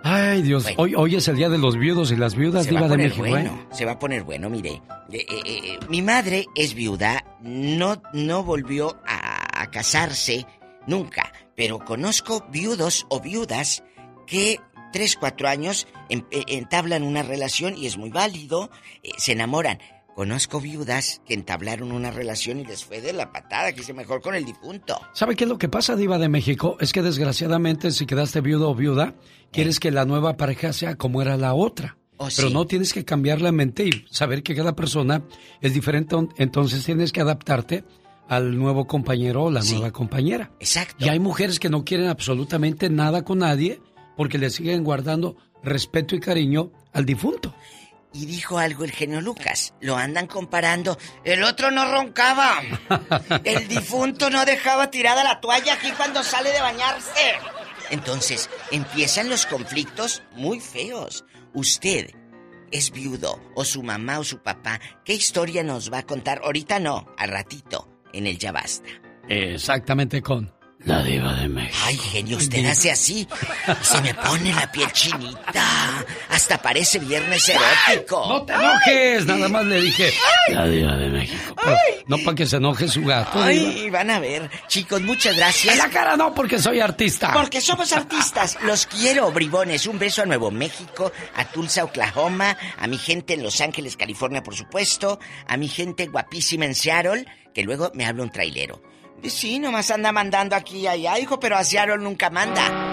[0.04, 2.98] Ay, Dios, hoy, hoy es el día de los viudos y las viudas, Diva de
[2.98, 3.30] México, ¿eh?
[3.30, 4.82] bueno, se va a poner bueno, mire.
[5.12, 10.46] Eh, eh, eh, mi madre es viuda, no, no volvió a, a casarse
[10.86, 13.84] nunca, pero conozco viudos o viudas
[14.28, 14.60] que
[14.92, 18.70] tres, cuatro años eh, entablan una relación y es muy válido,
[19.04, 19.80] eh, se enamoran.
[20.16, 24.22] Conozco viudas que entablaron una relación y les fue de la patada, que hice mejor
[24.22, 24.98] con el difunto.
[25.14, 26.78] ¿Sabe qué es lo que pasa, Diva de México?
[26.80, 29.16] Es que desgraciadamente si quedaste viudo o viuda,
[29.52, 31.98] quieres que la nueva pareja sea como era la otra.
[32.16, 32.54] Oh, Pero sí.
[32.54, 35.22] no tienes que cambiar la mente y saber que cada persona
[35.60, 37.84] es diferente, entonces tienes que adaptarte
[38.28, 40.52] al nuevo compañero o la nueva compañera.
[40.60, 41.06] Exacto.
[41.06, 43.82] Y hay mujeres que no quieren absolutamente nada con nadie
[44.16, 47.54] porque le siguen guardando respeto y cariño al difunto.
[48.14, 49.74] Y dijo algo el genio Lucas.
[49.82, 50.98] Lo andan comparando.
[51.26, 52.62] El otro no roncaba.
[53.44, 57.34] El difunto no dejaba tirada la toalla aquí cuando sale de bañarse.
[57.90, 61.26] Entonces, empiezan los conflictos muy feos.
[61.54, 62.12] Usted
[62.72, 64.80] es viudo, o su mamá o su papá.
[65.04, 66.42] ¿Qué historia nos va a contar?
[66.44, 68.90] Ahorita no, al ratito, en el Ya Basta.
[69.28, 70.52] Exactamente con
[70.86, 71.78] la Diva de México.
[71.84, 73.28] Ay, genio, usted hace así.
[73.82, 76.06] Se me pone la piel chinita.
[76.30, 78.26] Hasta parece viernes erótico.
[78.28, 79.26] ¡No te enojes!
[79.26, 80.14] Nada más le dije
[80.50, 81.56] la Diva de México.
[81.64, 83.40] Pero no para que se enoje su gato.
[83.40, 83.48] Diva.
[83.48, 84.50] Ay, van a ver.
[84.68, 85.74] Chicos, muchas gracias.
[85.74, 87.34] En la cara no, porque soy artista.
[87.34, 88.58] Porque somos artistas.
[88.64, 89.88] Los quiero, bribones.
[89.88, 94.44] Un beso a Nuevo México, a Tulsa, Oklahoma, a mi gente en Los Ángeles, California,
[94.44, 98.95] por supuesto, a mi gente guapísima en Seattle, que luego me habla un trailero.
[99.24, 102.92] Sí, nomás anda mandando aquí y allá, hijo, pero a Seattle nunca manda.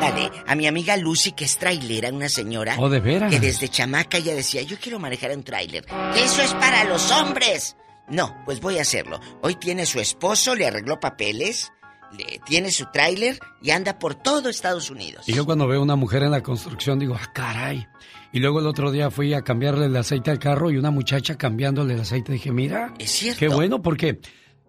[0.00, 2.76] Dale, a mi amiga Lucy, que es trailera, una señora.
[2.78, 3.30] Oh, ¿de veras?
[3.32, 5.84] Que desde chamaca ella decía, yo quiero manejar un tráiler.
[6.14, 7.76] Que eso es para los hombres.
[8.08, 9.18] No, pues voy a hacerlo.
[9.42, 11.72] Hoy tiene su esposo, le arregló papeles,
[12.16, 15.28] le, tiene su tráiler y anda por todo Estados Unidos.
[15.28, 17.88] Y yo cuando veo una mujer en la construcción digo, ah, caray.
[18.32, 21.36] Y luego el otro día fui a cambiarle el aceite al carro y una muchacha
[21.38, 22.32] cambiándole el aceite.
[22.32, 23.40] Dije, mira, Es cierto.
[23.40, 24.20] qué bueno porque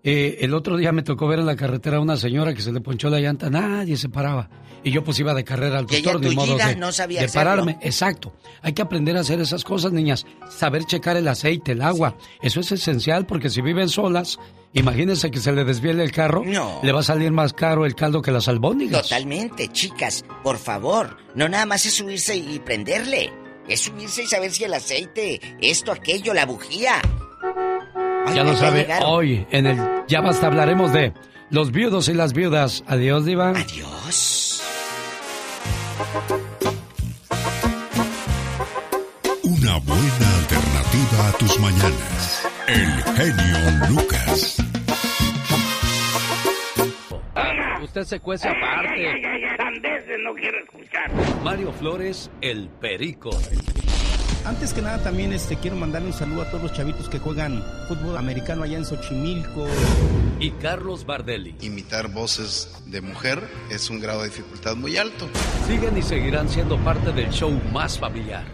[0.09, 2.71] eh, el otro día me tocó ver en la carretera a una señora que se
[2.71, 4.49] le ponchó la llanta, nadie se paraba.
[4.81, 7.77] Y yo pues iba de carrera al doctor, ni modo de, no sabía de pararme.
[7.81, 8.33] Exacto.
[8.61, 10.25] Hay que aprender a hacer esas cosas, niñas.
[10.49, 12.15] Saber checar el aceite, el agua.
[12.41, 14.39] Eso es esencial porque si viven solas,
[14.71, 16.79] imagínense que se le desviele el carro, No.
[16.83, 19.01] le va a salir más caro el caldo que las albóndigas.
[19.01, 23.33] Totalmente, chicas, por favor, no nada más es subirse y prenderle.
[23.67, 27.01] Es subirse y saber si el aceite, esto, aquello, la bujía.
[28.35, 29.77] Ya lo sabe, hoy en el
[30.07, 31.13] Ya Basta hablaremos de
[31.49, 32.83] los viudos y las viudas.
[32.87, 33.49] Adiós, Diva.
[33.49, 34.61] Adiós.
[39.43, 42.47] Una buena alternativa a tus mañanas.
[42.67, 44.57] El genio Lucas.
[47.81, 49.23] Usted se cuece aparte.
[50.19, 51.11] no quiero escuchar.
[51.43, 53.31] Mario Flores, el perico.
[54.47, 57.61] Antes que nada también este quiero mandarle un saludo a todos los chavitos que juegan
[57.89, 59.67] fútbol americano allá en Xochimilco.
[60.39, 61.53] Y Carlos Bardelli.
[61.59, 65.27] Imitar voces de mujer es un grado de dificultad muy alto.
[65.67, 68.45] Siguen y seguirán siendo parte del show más familiar.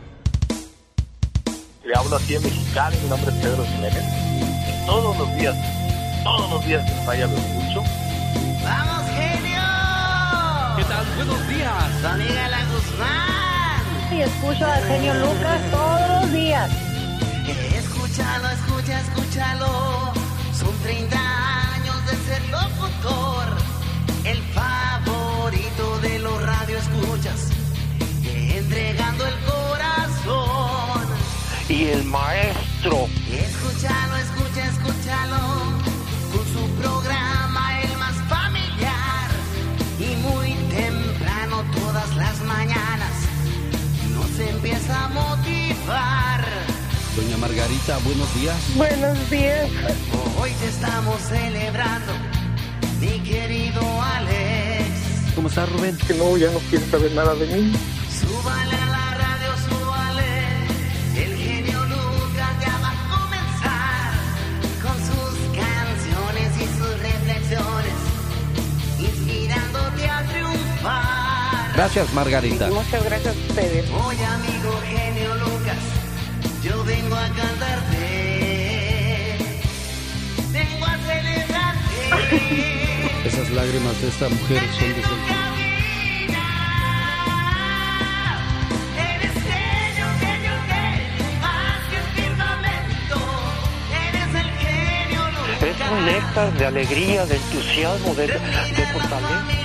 [1.86, 4.04] Le hablo así en mexicano, mi nombre es Pedro Jiménez.
[4.04, 5.56] Y todos los días,
[6.24, 7.84] todos los días que vaya lo escucho.
[8.64, 9.62] ¡Vamos, genio!
[10.76, 11.06] ¿Qué tal?
[11.18, 12.04] Buenos días.
[12.04, 13.33] Amiga la Guzmán.
[14.14, 16.70] Y escucho al genio Lucas todos los días.
[17.76, 20.14] Escúchalo, escucha, escúchalo.
[20.54, 21.18] Son 30
[21.74, 23.58] años de ser locutor.
[24.24, 27.50] El favorito de los radioescuchas.
[28.24, 31.08] Entregando el corazón.
[31.68, 33.08] Y el maestro.
[33.32, 35.63] Escúchalo, escucha, escúchalo.
[44.84, 46.46] Empieza a motivar.
[47.16, 48.56] Doña Margarita, buenos días.
[48.76, 49.70] Buenos días.
[50.40, 52.12] Hoy te estamos celebrando,
[53.00, 55.34] mi querido Alex.
[55.36, 55.98] ¿Cómo está Rubén?
[56.08, 57.74] Que no, ya no quiere saber nada de mí.
[58.10, 58.83] Súbale
[71.76, 72.68] Gracias, Margarita.
[72.68, 73.90] Muchas gracias a ustedes.
[73.90, 75.78] Hoy, amigo genio Lucas,
[76.64, 77.98] yo vengo a cantarte.
[80.52, 81.88] Vengo a celebrarte.
[83.26, 85.02] Esas lágrimas de esta mujer son de
[88.96, 93.18] Eres genio, genio, genio, más que el firmamento.
[94.10, 95.22] Eres el genio
[95.60, 99.63] Es un néctar de alegría, de entusiasmo, de, de fortaleza.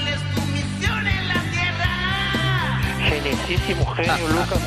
[3.20, 4.60] Felicísimo genio, Lucas.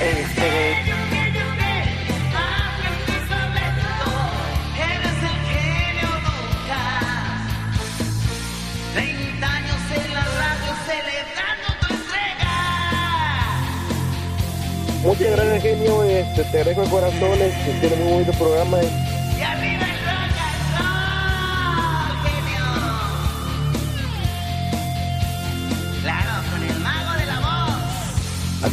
[0.00, 0.92] Este,
[15.04, 16.02] Muchas gracias, genio.
[16.02, 17.40] Este, te agradezco de corazón.
[17.40, 18.78] Este, tiene muy bonito programa.
[18.78, 19.01] Claro,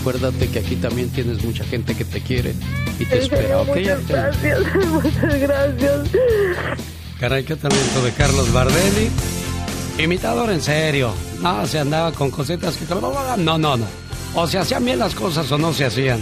[0.10, 2.56] Acuérdate que aquí también tienes mucha gente que te quiere
[2.98, 4.60] y te En serio, espera, muchas gracias,
[4.90, 6.07] muchas gracias.
[7.19, 9.11] Caray, qué talento de Carlos Bardelli.
[9.99, 11.14] Imitador en serio.
[11.44, 12.86] No, se andaba con cositas que...
[12.95, 13.86] No, no, no.
[14.34, 16.19] O se hacían bien las cosas o no se hacían.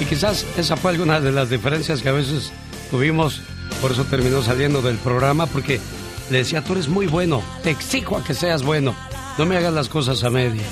[0.00, 2.50] Y quizás esa fue alguna de las diferencias que a veces
[2.90, 3.42] tuvimos.
[3.80, 5.78] Por eso terminó saliendo del programa porque
[6.30, 7.44] le decía, tú eres muy bueno.
[7.62, 8.92] Te exijo a que seas bueno.
[9.38, 10.64] No me hagas las cosas a media.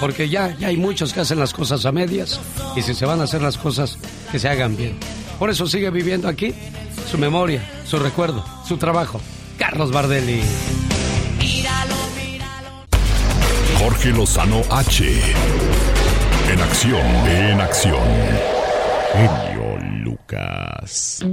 [0.00, 2.40] Porque ya, ya hay muchos que hacen las cosas a medias.
[2.76, 3.98] Y si se van a hacer las cosas,
[4.30, 4.96] que se hagan bien.
[5.38, 6.54] Por eso sigue viviendo aquí
[7.10, 9.20] su memoria, su recuerdo, su trabajo.
[9.58, 10.42] Carlos Bardelli.
[13.78, 15.04] Jorge Lozano H.
[16.50, 18.02] En acción, en acción.
[19.12, 21.24] Genio Lucas.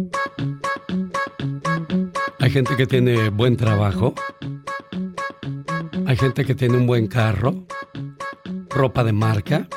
[2.40, 4.14] Hay gente que tiene buen trabajo.
[6.08, 7.66] Hay gente que tiene un buen carro.
[8.74, 9.68] Ropa de marca.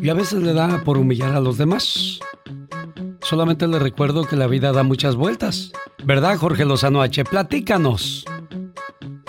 [0.00, 2.20] Y a veces le da por humillar a los demás.
[3.20, 5.72] Solamente le recuerdo que la vida da muchas vueltas.
[6.04, 7.24] ¿Verdad, Jorge Lozano H?
[7.24, 8.24] Platícanos.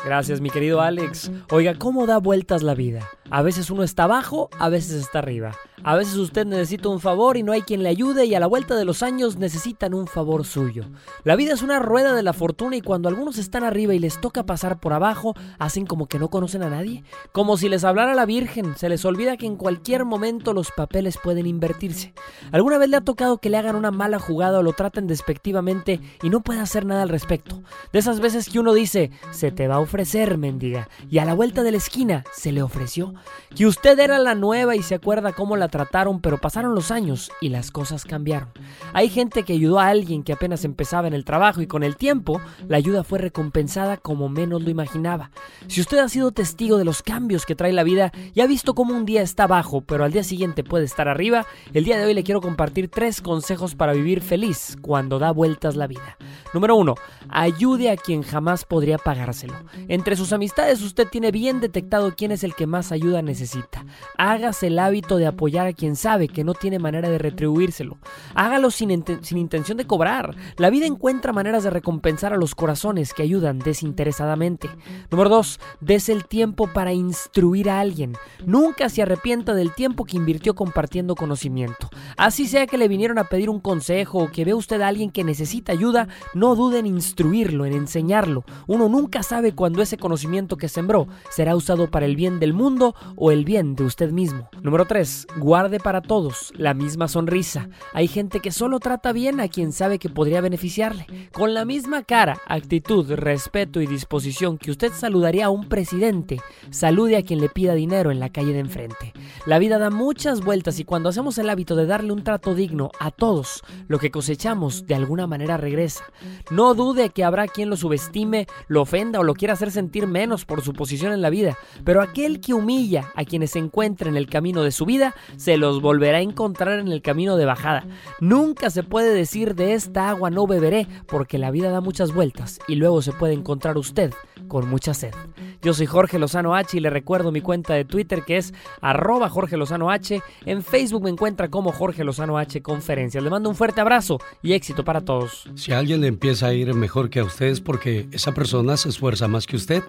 [0.06, 1.32] Gracias, mi querido Alex.
[1.52, 3.08] Oiga, ¿cómo da vueltas la vida?
[3.30, 5.52] A veces uno está abajo, a veces está arriba.
[5.84, 8.48] A veces usted necesita un favor y no hay quien le ayude y a la
[8.48, 10.86] vuelta de los años necesitan un favor suyo.
[11.24, 14.20] La vida es una rueda de la fortuna y cuando algunos están arriba y les
[14.20, 17.04] toca pasar por abajo, hacen como que no conocen a nadie.
[17.32, 21.18] Como si les hablara la Virgen, se les olvida que en cualquier momento los papeles
[21.24, 22.14] pueden invertirse.
[22.52, 26.02] ¿Alguna vez le ha tocado que le hagan una mala jugada o lo traten despectivamente
[26.22, 27.62] y no puede hacer nada al respecto?
[27.94, 31.34] De esas veces que uno dice, se te va a ofrecer, mendiga, y a la
[31.34, 33.14] vuelta de la esquina se le ofreció.
[33.56, 37.32] Que usted era la nueva y se acuerda cómo la trataron, pero pasaron los años
[37.42, 38.50] y las cosas cambiaron.
[38.94, 41.96] Hay gente que ayudó a alguien que apenas empezaba en el trabajo y con el
[41.96, 45.32] tiempo la ayuda fue recompensada como menos lo imaginaba.
[45.68, 48.74] Si usted ha sido testigo de los cambios que trae la vida y ha visto
[48.74, 52.06] cómo un día está abajo, pero al día siguiente puede estar arriba, el día de
[52.06, 56.18] hoy le quiero compartir tres consejos para vivir feliz cuando da vueltas la vida.
[56.54, 56.96] Número uno,
[57.30, 59.54] ayude a quien jamás podría pagárselo.
[59.88, 63.86] Entre sus amistades usted tiene bien detectado quién es el que más ayuda necesita.
[64.18, 67.98] Hágase el hábito de apoyar a quien sabe que no tiene manera de retribuírselo.
[68.34, 70.36] Hágalo sin, intención de cobrar.
[70.58, 74.70] La vida encuentra maneras de recompensar a los corazones que ayudan desinteresadamente.
[75.12, 75.60] Número 2.
[75.82, 78.14] Des el tiempo para instruir a alguien.
[78.46, 81.90] Nunca se arrepienta del tiempo que invirtió compartiendo conocimiento.
[82.18, 85.12] Así sea que le vinieron a pedir un consejo o que ve usted a alguien
[85.12, 86.08] que necesita ayuda,
[86.40, 88.46] no dude en instruirlo, en enseñarlo.
[88.66, 92.96] Uno nunca sabe cuándo ese conocimiento que sembró será usado para el bien del mundo
[93.18, 94.50] o el bien de usted mismo.
[94.62, 95.28] Número 3.
[95.38, 97.70] Guarde para todos la misma sonrisa.
[97.94, 101.06] Hay gente que solo trata bien a quien sabe que podría beneficiarle.
[101.34, 106.40] Con la misma cara, actitud, respeto y disposición que usted saludaría a un presidente,
[106.70, 109.14] salude a quien le pida dinero en la calle de enfrente.
[109.46, 112.92] La vida da muchas vueltas y cuando hacemos el hábito de darle un trato digno
[113.00, 116.06] a todos, lo que cosechamos de alguna manera regresa.
[116.52, 120.46] No dude que habrá quien lo subestime, lo ofenda o lo quiera hacer sentir menos
[120.46, 124.18] por su posición en la vida, pero aquel que humilla a quienes se encuentra en
[124.18, 127.86] el camino de su vida, se los volverá a encontrar en el camino de bajada.
[128.20, 132.60] Nunca se puede decir de esta agua no beberé, porque la vida da muchas vueltas
[132.68, 134.14] y luego se puede encontrar usted
[134.48, 135.14] con mucha sed.
[135.62, 139.30] Yo soy Jorge Lozano H y le recuerdo mi cuenta de Twitter que es arroba
[139.30, 140.22] Jorge Lozano H.
[140.46, 143.24] En Facebook me encuentra como Jorge Lozano H Conferencias.
[143.24, 145.50] Le mando un fuerte abrazo y éxito para todos.
[145.56, 148.90] Si alguien le empieza a ir mejor que a usted es porque esa persona se
[148.90, 149.82] esfuerza más que usted,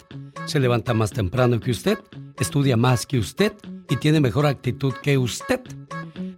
[0.44, 1.98] se levanta más temprano que usted,
[2.38, 3.52] estudia más que usted
[3.88, 5.60] y tiene mejor actitud que usted.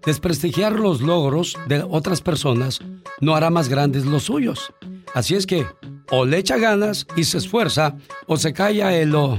[0.02, 2.80] Desprestigiar los logros de otras personas
[3.20, 4.72] no hará más grandes los suyos.
[5.12, 5.66] Así es que
[6.10, 7.94] o le echa ganas y se esfuerza
[8.26, 9.38] o se calla el o,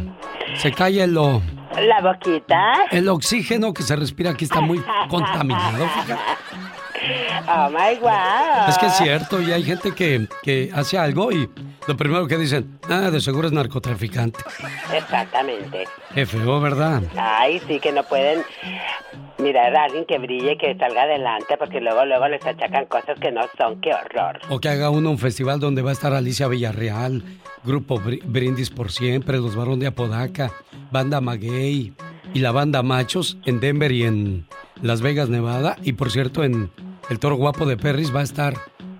[0.57, 1.41] se calla el o,
[1.81, 2.73] La boquita.
[2.91, 5.87] el oxígeno que se respira aquí está muy contaminado.
[5.87, 6.21] fíjate.
[7.47, 8.69] Oh my wow.
[8.69, 11.49] Es que es cierto, y hay gente que, que hace algo y
[11.87, 14.39] lo primero que dicen, ah, de seguro es narcotraficante.
[14.93, 15.83] Exactamente.
[16.13, 17.01] Qué feo, ¿verdad?
[17.17, 18.41] Ay, sí, que no pueden
[19.39, 23.31] mirar a alguien que brille, que salga adelante, porque luego, luego les achacan cosas que
[23.31, 23.81] no son.
[23.81, 24.39] ¡Qué horror!
[24.49, 27.23] O que haga uno un festival donde va a estar Alicia Villarreal,
[27.65, 30.51] Grupo Bri- Brindis por Siempre, Los Barón de Apodaca,
[30.91, 31.93] Banda Maguey,
[32.33, 34.47] y la banda Machos en Denver y en
[34.81, 35.75] Las Vegas, Nevada.
[35.83, 36.71] Y por cierto, en
[37.09, 38.53] el Toro Guapo de Perris va a estar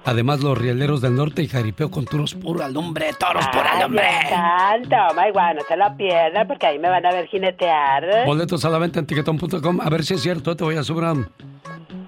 [0.06, 4.04] además los Rieleros del Norte y Jaripeo con Toros Puro Alumbre, Toros Puro Alumbre.
[4.04, 8.26] Dios santo, my guay, no se lo pierdan porque ahí me van a ver jinetear.
[8.26, 9.82] Boletos a la venta en tiquetón.com.
[9.82, 11.04] A ver si es cierto, te voy a subir.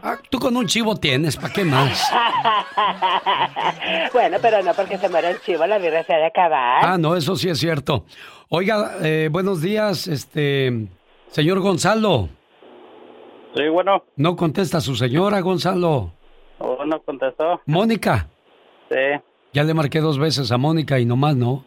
[0.04, 2.12] Ah, tú con un chivo tienes, ¿para qué más?
[4.14, 6.86] bueno, pero no porque se muere el chivo, la birra se ha de acabar.
[6.86, 8.06] Ah, no, eso sí es cierto.
[8.50, 10.88] Oiga, eh, buenos días, este...
[11.32, 12.30] Señor Gonzalo.
[13.56, 14.04] Sí, bueno.
[14.18, 16.12] No contesta su señora, Gonzalo.
[16.60, 17.62] Oh, no contestó.
[17.66, 18.28] Mónica.
[18.90, 19.22] Sí.
[19.54, 21.64] Ya le marqué dos veces a Mónica y nomás no.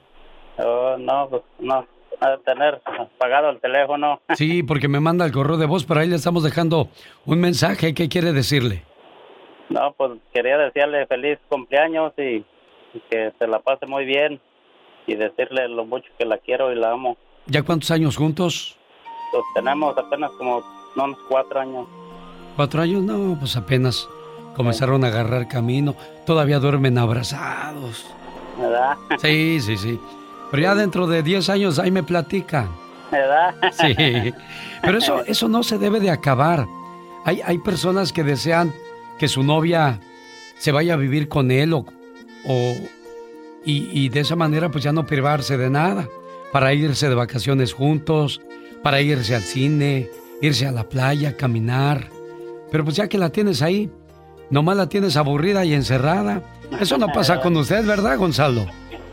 [0.58, 1.86] Oh, no, pues no.
[2.20, 4.20] De tener apagado el teléfono.
[4.34, 6.88] Sí, porque me manda el correo de voz, pero ahí le estamos dejando
[7.26, 7.94] un mensaje.
[7.94, 8.84] ¿Qué quiere decirle?
[9.70, 12.44] No, pues quería desearle feliz cumpleaños y,
[12.94, 14.40] y que se la pase muy bien
[15.06, 17.16] y decirle lo mucho que la quiero y la amo.
[17.46, 18.76] ¿Ya cuántos años juntos?
[19.30, 20.62] Pues tenemos apenas como
[20.96, 21.86] no, unos cuatro años.
[22.56, 23.02] ¿Cuatro años?
[23.02, 24.08] No, pues apenas
[24.56, 25.94] comenzaron a agarrar camino.
[26.26, 28.04] Todavía duermen abrazados.
[28.58, 28.96] ¿Verdad?
[29.20, 30.00] Sí, sí, sí.
[30.50, 32.68] Pero ya dentro de 10 años ahí me platican.
[33.12, 33.54] ¿Verdad?
[33.72, 33.94] Sí.
[34.82, 36.66] Pero eso, eso no se debe de acabar.
[37.24, 38.72] Hay, hay personas que desean
[39.18, 40.00] que su novia
[40.58, 41.84] se vaya a vivir con él o,
[42.46, 42.74] o-
[43.64, 46.08] y, y de esa manera pues ya no privarse de nada.
[46.52, 48.40] Para irse de vacaciones juntos,
[48.82, 50.08] para irse al cine,
[50.40, 52.08] irse a la playa, caminar.
[52.70, 53.90] Pero pues ya que la tienes ahí,
[54.50, 56.42] nomás la tienes aburrida y encerrada.
[56.80, 58.66] Eso no pasa con usted, ¿verdad, Gonzalo?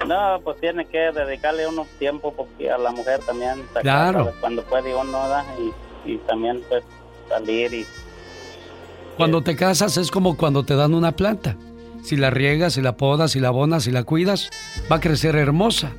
[0.08, 3.64] No, pues tiene que dedicarle uno tiempo porque a la mujer también.
[3.68, 4.34] sacar, Claro.
[4.40, 5.20] Cuando puede uno.
[6.06, 6.84] Y, y también pues
[7.30, 7.86] salir y...
[9.18, 11.56] Cuando te casas es como cuando te dan una planta.
[12.04, 14.50] Si la riegas, si la podas, si la abonas, si la cuidas,
[14.92, 15.94] va a crecer hermosa.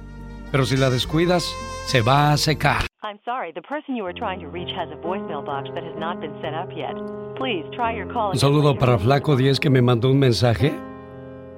[0.52, 1.50] Pero si la descuidas,
[1.86, 2.86] se va a secar.
[3.06, 5.94] I'm sorry, the person you are trying to reach has a voicemail box that has
[5.96, 6.96] not been set up yet.
[7.36, 10.74] Please try your call Un saludo para Flaco 10 que me mandó un mensaje.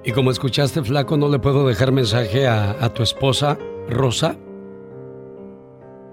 [0.03, 3.57] Y como escuchaste, Flaco, no le puedo dejar mensaje a, a tu esposa,
[3.89, 4.37] Rosa,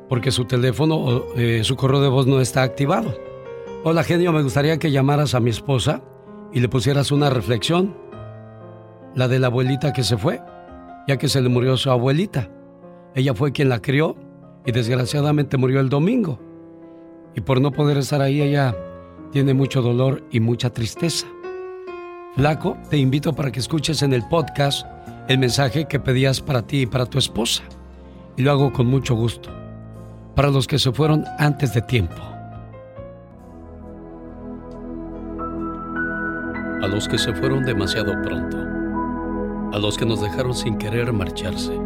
[0.08, 3.12] porque su teléfono, o, eh, su correo de voz no está activado.
[3.84, 6.02] Hola, genio, me gustaría que llamaras a mi esposa
[6.50, 7.94] y le pusieras una reflexión,
[9.14, 10.40] la de la abuelita que se fue,
[11.06, 12.48] ya que se le murió su abuelita.
[13.14, 14.16] Ella fue quien la crió
[14.66, 16.38] y desgraciadamente murió el domingo.
[17.34, 18.76] Y por no poder estar ahí, ella
[19.30, 21.26] tiene mucho dolor y mucha tristeza.
[22.34, 24.86] Flaco, te invito para que escuches en el podcast
[25.28, 27.62] el mensaje que pedías para ti y para tu esposa.
[28.36, 29.50] Y lo hago con mucho gusto.
[30.34, 32.20] Para los que se fueron antes de tiempo.
[36.82, 38.58] A los que se fueron demasiado pronto.
[39.72, 41.85] A los que nos dejaron sin querer marcharse.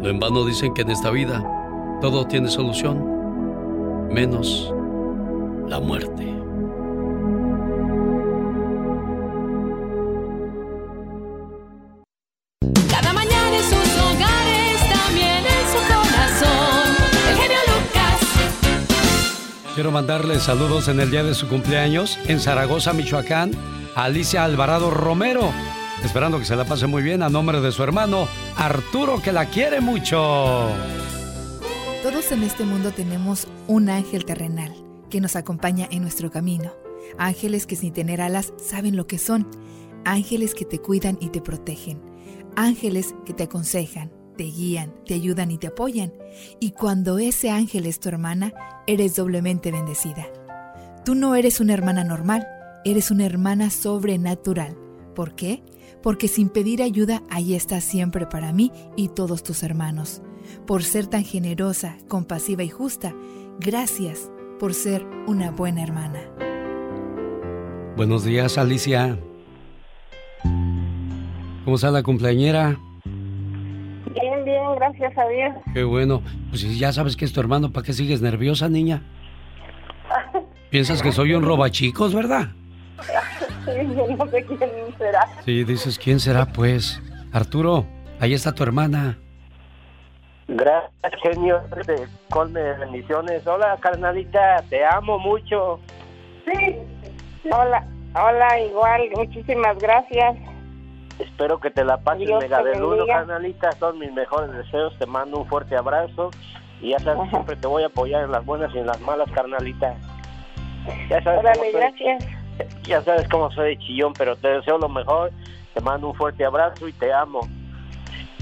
[0.00, 1.44] No en vano dicen que en esta vida
[2.00, 4.72] todo tiene solución, menos
[5.66, 6.24] la muerte.
[12.88, 16.96] Cada mañana en sus hogares, también en su corazón.
[17.30, 18.20] El genio Lucas.
[19.74, 23.50] Quiero mandarle saludos en el día de su cumpleaños en Zaragoza, Michoacán,
[23.96, 25.50] a Alicia Alvarado Romero.
[26.04, 29.46] Esperando que se la pase muy bien a nombre de su hermano Arturo, que la
[29.46, 30.68] quiere mucho.
[32.02, 34.72] Todos en este mundo tenemos un ángel terrenal
[35.10, 36.72] que nos acompaña en nuestro camino.
[37.18, 39.48] Ángeles que sin tener alas saben lo que son.
[40.04, 42.00] Ángeles que te cuidan y te protegen.
[42.54, 46.12] Ángeles que te aconsejan, te guían, te ayudan y te apoyan.
[46.60, 48.52] Y cuando ese ángel es tu hermana,
[48.86, 50.26] eres doblemente bendecida.
[51.04, 52.46] Tú no eres una hermana normal,
[52.84, 54.76] eres una hermana sobrenatural.
[55.14, 55.62] ¿Por qué?
[56.02, 60.22] Porque sin pedir ayuda, ahí estás siempre para mí y todos tus hermanos.
[60.66, 63.14] Por ser tan generosa, compasiva y justa,
[63.58, 66.20] gracias por ser una buena hermana.
[67.96, 69.18] Buenos días, Alicia.
[71.64, 72.78] ¿Cómo está la cumpleañera?
[73.04, 75.54] Bien, bien, gracias a Dios.
[75.74, 76.22] Qué bueno.
[76.48, 79.02] Pues si ya sabes que es tu hermano, ¿para qué sigues nerviosa, niña?
[80.70, 82.50] Piensas que soy un robachicos, ¿verdad?
[83.64, 85.26] Sí, yo no sé quién será.
[85.44, 87.00] Sí, dices, ¿quién será, pues?
[87.32, 87.86] Arturo,
[88.20, 89.18] ahí está tu hermana.
[90.48, 91.60] Gracias, genio.
[92.30, 93.46] Colme de bendiciones.
[93.46, 94.64] Hola, carnalita.
[94.70, 95.78] Te amo mucho.
[96.46, 96.76] Sí.
[97.50, 99.02] Hola, hola, igual.
[99.14, 100.36] Muchísimas gracias.
[101.18, 102.72] Espero que te la pases Dios mega de
[103.06, 103.72] carnalita.
[103.72, 104.98] Son mis mejores deseos.
[104.98, 106.30] Te mando un fuerte abrazo.
[106.80, 109.30] Y ya sabes, siempre te voy a apoyar en las buenas y en las malas,
[109.32, 109.96] carnalita.
[111.10, 112.37] Ya sabes Órale, gracias.
[112.84, 115.30] Ya sabes cómo soy de chillón, pero te deseo lo mejor.
[115.74, 117.40] Te mando un fuerte abrazo y te amo.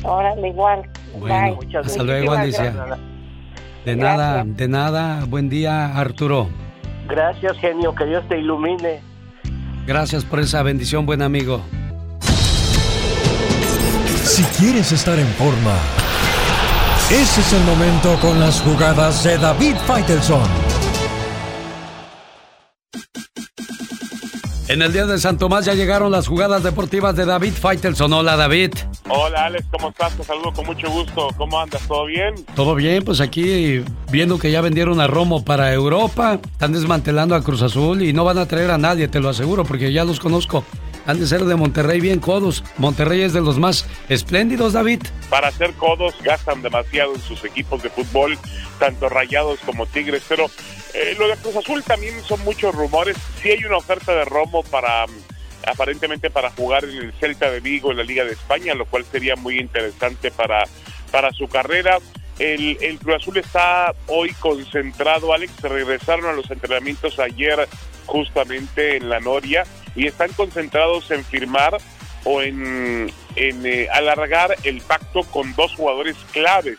[0.03, 0.89] Órale, igual.
[1.19, 1.79] Bueno, Bye.
[1.79, 2.99] hasta luego, Alicia.
[3.85, 5.25] De nada, de nada.
[5.27, 6.49] Buen día, Arturo.
[7.09, 7.95] Gracias, genio.
[7.95, 9.01] Que Dios te ilumine.
[9.87, 11.61] Gracias por esa bendición, buen amigo.
[14.25, 15.77] Si quieres estar en forma,
[17.11, 20.76] ese es el momento con las jugadas de David Faitelson.
[24.69, 28.13] En el día de San Tomás ya llegaron las jugadas deportivas de David Faitelson.
[28.13, 28.73] Hola, David.
[29.09, 30.17] Hola Alex, ¿cómo estás?
[30.17, 31.29] Te saludo con mucho gusto.
[31.37, 31.83] ¿Cómo andas?
[31.87, 32.35] ¿Todo bien?
[32.57, 37.45] Todo bien, pues aquí viendo que ya vendieron a Romo para Europa, están desmantelando a
[37.45, 40.19] Cruz Azul y no van a traer a nadie, te lo aseguro, porque ya los
[40.19, 40.65] conozco.
[41.07, 42.65] Han de ser de Monterrey bien codos.
[42.79, 45.03] Monterrey es de los más espléndidos, David.
[45.31, 48.37] Para hacer codos gastan demasiado en sus equipos de fútbol,
[48.81, 50.47] tanto Rayados como Tigres, pero
[50.95, 53.17] eh, lo de Cruz Azul también son muchos rumores.
[53.43, 55.11] Sí hay una oferta de Romo para, mm,
[55.67, 59.05] aparentemente para jugar en el Celta de Vigo en la Liga de España, lo cual
[59.05, 60.65] sería muy interesante para,
[61.11, 61.99] para su carrera.
[62.39, 67.67] El, el Cruz Azul está hoy concentrado, Alex, regresaron a los entrenamientos ayer
[68.05, 69.65] justamente en la Noria
[69.95, 71.79] y están concentrados en firmar
[72.25, 76.79] o en, en, eh, alargar el pacto con dos jugadores claves.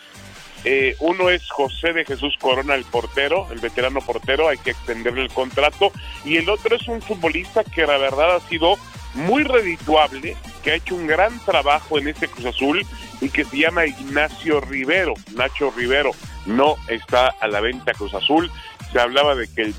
[0.63, 5.23] Eh, uno es José de Jesús Corona, el portero, el veterano portero, hay que extenderle
[5.23, 5.91] el contrato.
[6.25, 8.75] Y el otro es un futbolista que la verdad ha sido
[9.13, 12.85] muy redituable, que ha hecho un gran trabajo en este Cruz Azul
[13.21, 15.13] y que se llama Ignacio Rivero.
[15.35, 16.11] Nacho Rivero
[16.45, 18.51] no está a la venta Cruz Azul.
[18.91, 19.73] Se hablaba de que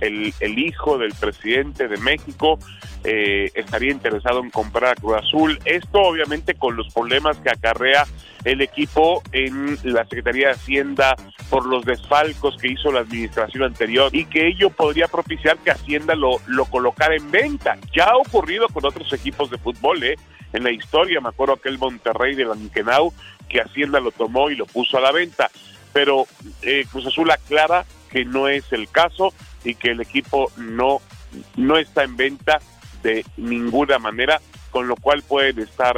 [0.00, 2.58] el, el hijo del presidente de México
[3.04, 5.58] eh, estaría interesado en comprar a Cruz Azul.
[5.64, 8.06] Esto obviamente con los problemas que acarrea
[8.44, 11.16] el equipo en la Secretaría de Hacienda
[11.50, 16.14] por los desfalcos que hizo la administración anterior y que ello podría propiciar que Hacienda
[16.14, 17.76] lo, lo colocara en venta.
[17.94, 20.16] Ya ha ocurrido con otros equipos de fútbol, ¿eh?
[20.52, 23.12] En la historia, me acuerdo aquel Monterrey de Lanquenau
[23.48, 25.50] que Hacienda lo tomó y lo puso a la venta.
[25.92, 26.26] Pero
[26.62, 29.32] eh, Cruz Azul aclara que no es el caso
[29.64, 31.00] y que el equipo no,
[31.56, 32.60] no está en venta
[33.02, 34.40] de ninguna manera,
[34.70, 35.96] con lo cual pueden estar,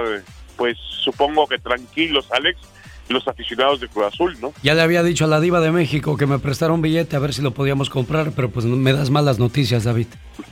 [0.57, 2.59] pues supongo que tranquilos, Alex,
[3.09, 4.53] los aficionados de Cruz Azul, ¿no?
[4.63, 7.19] Ya le había dicho a la diva de México que me prestara un billete a
[7.19, 10.07] ver si lo podíamos comprar, pero pues me das malas noticias, David.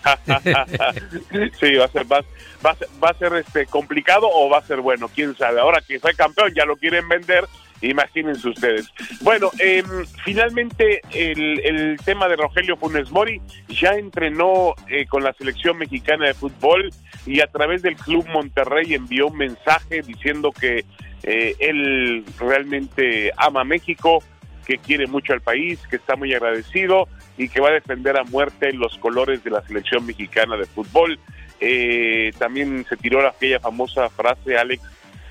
[1.61, 2.23] sí, va a ser, va,
[2.65, 5.61] va a ser, va a ser, este, complicado o va a ser bueno, quién sabe.
[5.61, 7.47] Ahora que fue campeón ya lo quieren vender,
[7.81, 8.89] imagínense ustedes.
[9.21, 9.85] Bueno, em,
[10.25, 16.27] finalmente el, el tema de Rogelio Funes Mori ya entrenó eh, con la selección mexicana
[16.27, 16.91] de fútbol
[17.27, 20.85] y a través del Club Monterrey envió un mensaje diciendo que
[21.23, 24.23] eh, él realmente ama a México,
[24.67, 28.25] que quiere mucho al país, que está muy agradecido y que va a defender a
[28.25, 31.19] muerte los colores de la selección mexicana de fútbol.
[31.61, 34.83] Eh, también se tiró aquella famosa frase, Alex,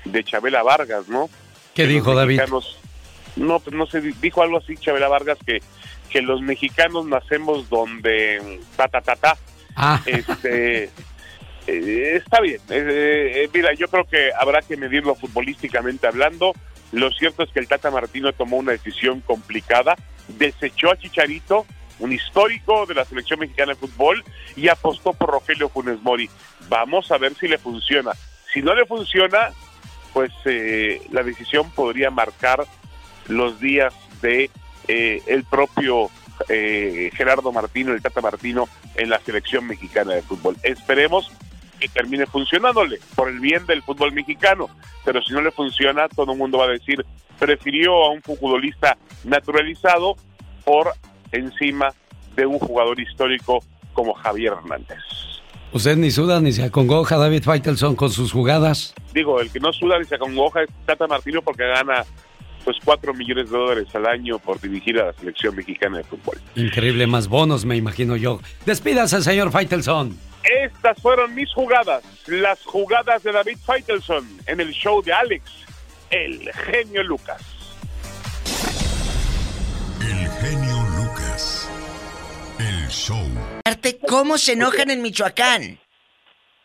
[0.04, 1.28] de Chabela Vargas, ¿no?
[1.74, 2.40] ¿Qué Que dijo David?
[3.36, 5.60] no, pues no sé, dijo algo así Chabela Vargas que,
[6.10, 9.36] que los mexicanos nacemos donde ta ta ta ta.
[9.74, 10.02] Ah.
[10.04, 10.90] Este,
[11.66, 12.60] eh, está bien.
[12.70, 16.52] Eh, eh, mira, yo creo que habrá que medirlo futbolísticamente hablando.
[16.92, 19.96] Lo cierto es que el Tata Martino tomó una decisión complicada,
[20.28, 21.66] desechó a Chicharito,
[21.98, 24.22] un histórico de la selección mexicana de fútbol,
[24.56, 26.28] y apostó por Rogelio Funes Mori.
[26.68, 28.12] Vamos a ver si le funciona.
[28.52, 29.50] Si no le funciona,
[30.12, 32.66] pues eh, la decisión podría marcar
[33.28, 34.50] los días de
[34.88, 36.10] eh, el propio
[36.48, 40.56] eh, Gerardo Martino, el Tata Martino, en la selección mexicana de fútbol.
[40.62, 41.30] Esperemos
[41.82, 44.70] que termine funcionándole por el bien del fútbol mexicano,
[45.04, 47.04] pero si no le funciona, todo el mundo va a decir,
[47.38, 50.14] prefirió a un futbolista naturalizado
[50.64, 50.92] por
[51.32, 51.88] encima
[52.36, 54.98] de un jugador histórico como Javier Hernández.
[55.72, 58.94] Usted ni suda ni se acongoja, David Faitelson, con sus jugadas.
[59.12, 62.04] Digo, el que no suda ni se acongoja es Tata Martino porque gana
[62.64, 66.38] pues 4 millones de dólares al año por dirigir a la selección mexicana de fútbol.
[66.54, 68.40] Increíble, más bonos, me imagino yo.
[68.66, 70.16] Despídase, señor Faitelson.
[70.44, 75.44] Estas fueron mis jugadas, las jugadas de David Faitelson en el show de Alex,
[76.10, 77.40] el genio Lucas.
[80.00, 81.70] El genio Lucas.
[82.58, 83.24] El show.
[83.64, 85.78] Arte, ¿Cómo se enojan en Michoacán?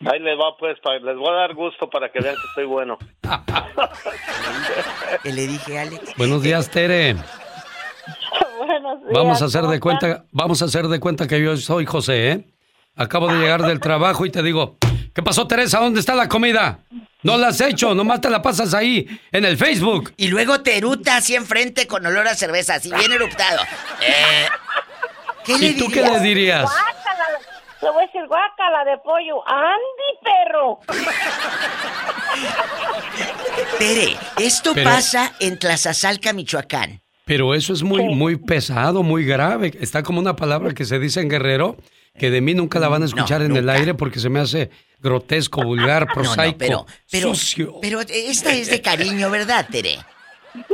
[0.00, 2.98] Ahí les va, pues, les voy a dar gusto para que vean que estoy bueno.
[5.22, 6.14] ¿Qué le dije, Alex?
[6.16, 7.14] Buenos días, Tere.
[8.58, 9.12] Buenos días.
[9.12, 12.32] Vamos a hacer ¿cómo de cuenta, vamos a hacer de cuenta que yo soy José,
[12.32, 12.44] ¿eh?
[12.98, 14.76] Acabo de llegar del trabajo y te digo,
[15.14, 15.78] ¿qué pasó, Teresa?
[15.78, 16.80] ¿Dónde está la comida?
[17.22, 20.12] No la has hecho, nomás te la pasas ahí, en el Facebook.
[20.16, 23.60] Y luego te eruta así enfrente con olor a cerveza, así bien eruptado.
[24.00, 24.46] Eh,
[25.44, 26.62] ¿Qué le ¿Y tú qué le dirías?
[26.62, 27.24] Guácala,
[27.82, 29.42] Le voy a decir guácala de pollo.
[29.48, 30.78] ¡Andy, perro!
[33.78, 37.00] Tere, esto Pero- pasa en Tlazazalca, Michoacán.
[37.24, 39.72] Pero eso es muy, muy pesado, muy grave.
[39.80, 41.76] Está como una palabra que se dice en Guerrero,
[42.18, 44.70] que de mí nunca la van a escuchar en el aire porque se me hace
[45.00, 47.78] grotesco, vulgar, prosaico, no, pero, pero, sucio.
[47.80, 49.98] pero esta es de cariño, ¿verdad, Tere?
[50.54, 50.64] Sí,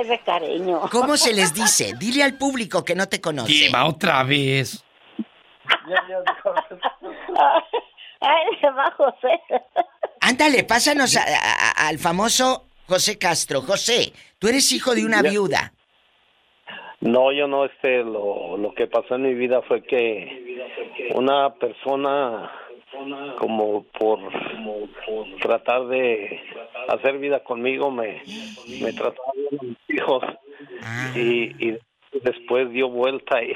[0.00, 0.80] es de cariño.
[0.90, 1.92] ¿Cómo se les dice?
[1.98, 3.52] Dile al público que no te conoce.
[3.52, 4.82] Diva, otra vez.
[8.20, 9.40] Ay, se va José.
[10.20, 13.60] Ándale, pásanos a- a- a- al famoso José Castro.
[13.62, 15.73] José, tú eres hijo de una viuda.
[17.04, 20.56] No, yo no, este, lo, lo que pasó en mi vida fue que
[21.14, 22.50] una persona,
[23.38, 24.18] como por
[25.42, 26.40] tratar de
[26.88, 28.22] hacer vida conmigo, me,
[28.80, 30.24] me trataba bien a mis hijos
[31.14, 31.78] y, y
[32.22, 33.52] después dio vuelta y,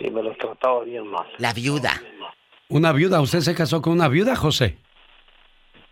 [0.00, 1.26] y me los trataba bien mal.
[1.38, 2.00] La viuda.
[2.68, 4.76] Una viuda, ¿usted se casó con una viuda, José?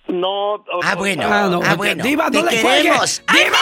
[0.06, 0.64] No.
[0.82, 1.22] Ah, bueno.
[1.26, 2.04] Ah, no, ah, bueno.
[2.04, 2.82] Diva, no te le cuelgue.
[2.82, 3.24] queremos.
[3.32, 3.58] ¡Diva!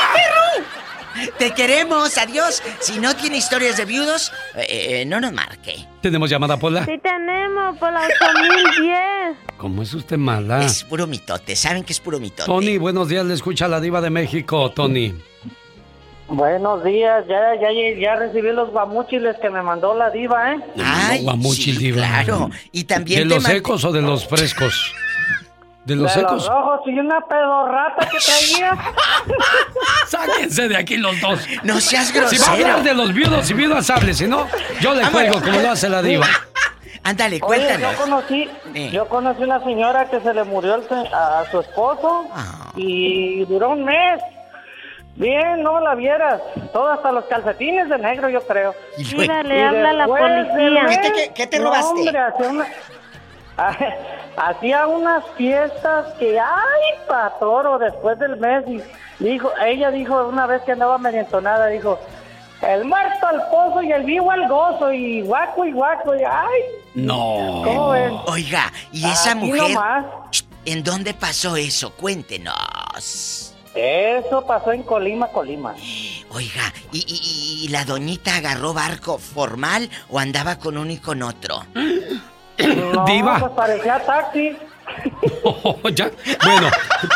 [1.38, 2.62] Te queremos, adiós.
[2.80, 5.86] Si no tiene historias de viudos, eh, eh, no nos marque.
[6.00, 6.84] ¿Tenemos llamada, Pola?
[6.84, 9.36] Sí tenemos por la 8010.
[9.56, 10.64] ¿Cómo es usted mala?
[10.64, 12.46] Es puro mitote, saben que es puro mitote.
[12.46, 15.14] Tony, buenos días, le escucha la diva de México, Tony.
[16.28, 17.68] Buenos días, ya, ya,
[18.00, 20.60] ya recibí los guamuchiles que me mandó la diva, ¿eh?
[20.82, 21.98] Ay, Guamuchil, sí, diva.
[21.98, 22.48] claro.
[22.70, 24.94] Y también ¿De los secos o de los frescos?
[25.84, 26.32] ¿De los de secos?
[26.34, 28.76] los rojos y una pedorrata que traía.
[30.06, 31.40] Sáquense de aquí los dos.
[31.64, 32.52] No seas Si va a grosero.
[32.52, 34.14] hablar de los viudos y viudas, hable.
[34.14, 34.46] Si no,
[34.80, 36.26] yo le cuelgo como lo hace la diva.
[37.04, 37.80] Ándale, Oye, cuéntanos.
[37.96, 38.50] yo conocí,
[38.92, 42.70] yo conocí una señora que se le murió el a su esposo Ah.
[42.76, 44.22] y duró un mes.
[45.16, 46.40] Bien, no la vieras.
[46.72, 48.74] Todo hasta los calcetines de negro, yo creo.
[49.16, 50.86] Mira, le habla a la policía.
[50.88, 51.86] ¿Qué te- qué te no, robaste?
[52.00, 52.66] hombre, hacía, una-
[54.36, 58.64] hacía unas fiestas que, ay, patoro, después del mes.
[58.68, 58.82] Y
[59.24, 61.98] dijo, ella dijo una vez que andaba medio entonada, dijo,
[62.62, 66.60] el muerto al pozo y el vivo al gozo, y guaco y guaco, y ay,
[66.94, 67.62] No.
[67.64, 68.12] ¿Cómo ven?
[68.26, 69.70] Oiga, ¿y esa Aquí mujer?
[69.74, 70.04] nomás.
[70.64, 71.92] ¿En dónde pasó eso?
[71.94, 73.54] Cuéntenos.
[73.74, 75.74] Eso pasó en Colima, Colima.
[76.30, 81.22] Oiga, ¿y, y- y la doñita agarró barco formal o andaba con uno y con
[81.22, 81.64] otro?
[82.58, 83.38] No, Diva.
[83.38, 84.56] pues parecía taxi.
[85.44, 86.10] Oh, ya.
[86.44, 86.68] Bueno,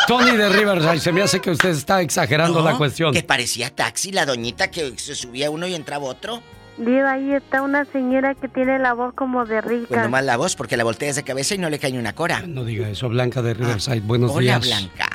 [0.07, 3.13] Tony de Riverside, se me hace que usted está exagerando No, la cuestión.
[3.13, 6.41] Que parecía taxi la doñita que se subía uno y entraba otro.
[6.77, 9.87] Diva, ahí está una señora que tiene la voz como de rica.
[9.89, 12.41] Pues nomás la voz porque la volteas de cabeza y no le cae una cora.
[12.47, 13.99] No diga eso, Blanca de Riverside.
[14.01, 14.61] Buenos Hola, días.
[14.61, 15.09] Blanca.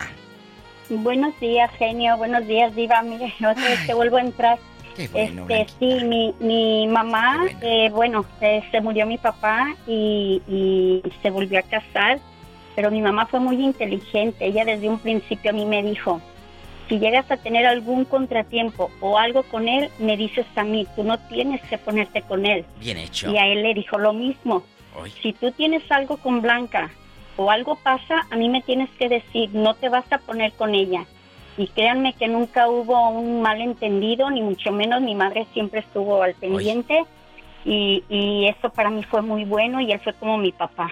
[0.89, 2.17] Buenos días, genio.
[2.17, 3.03] Buenos días, Diva.
[3.03, 4.59] Mire, otra vez te vuelvo a entrar.
[5.13, 11.03] Bueno, este, sí, mi, mi mamá, eh, bueno, eh, se murió mi papá y, y
[11.23, 12.19] se volvió a casar,
[12.75, 14.47] pero mi mamá fue muy inteligente.
[14.47, 16.21] Ella desde un principio a mí me dijo,
[16.89, 21.05] si llegas a tener algún contratiempo o algo con él, me dices a mí, tú
[21.05, 22.65] no tienes que ponerte con él.
[22.81, 23.31] Bien hecho.
[23.31, 24.63] Y a él le dijo lo mismo.
[25.23, 26.91] Si tú tienes algo con Blanca
[27.37, 30.75] o algo pasa, a mí me tienes que decir, no te vas a poner con
[30.75, 31.07] ella.
[31.59, 36.35] Y créanme que nunca hubo un malentendido, ni mucho menos mi madre siempre estuvo al
[36.35, 37.05] pendiente.
[37.65, 40.91] Y, y eso para mí fue muy bueno y él fue como mi papá,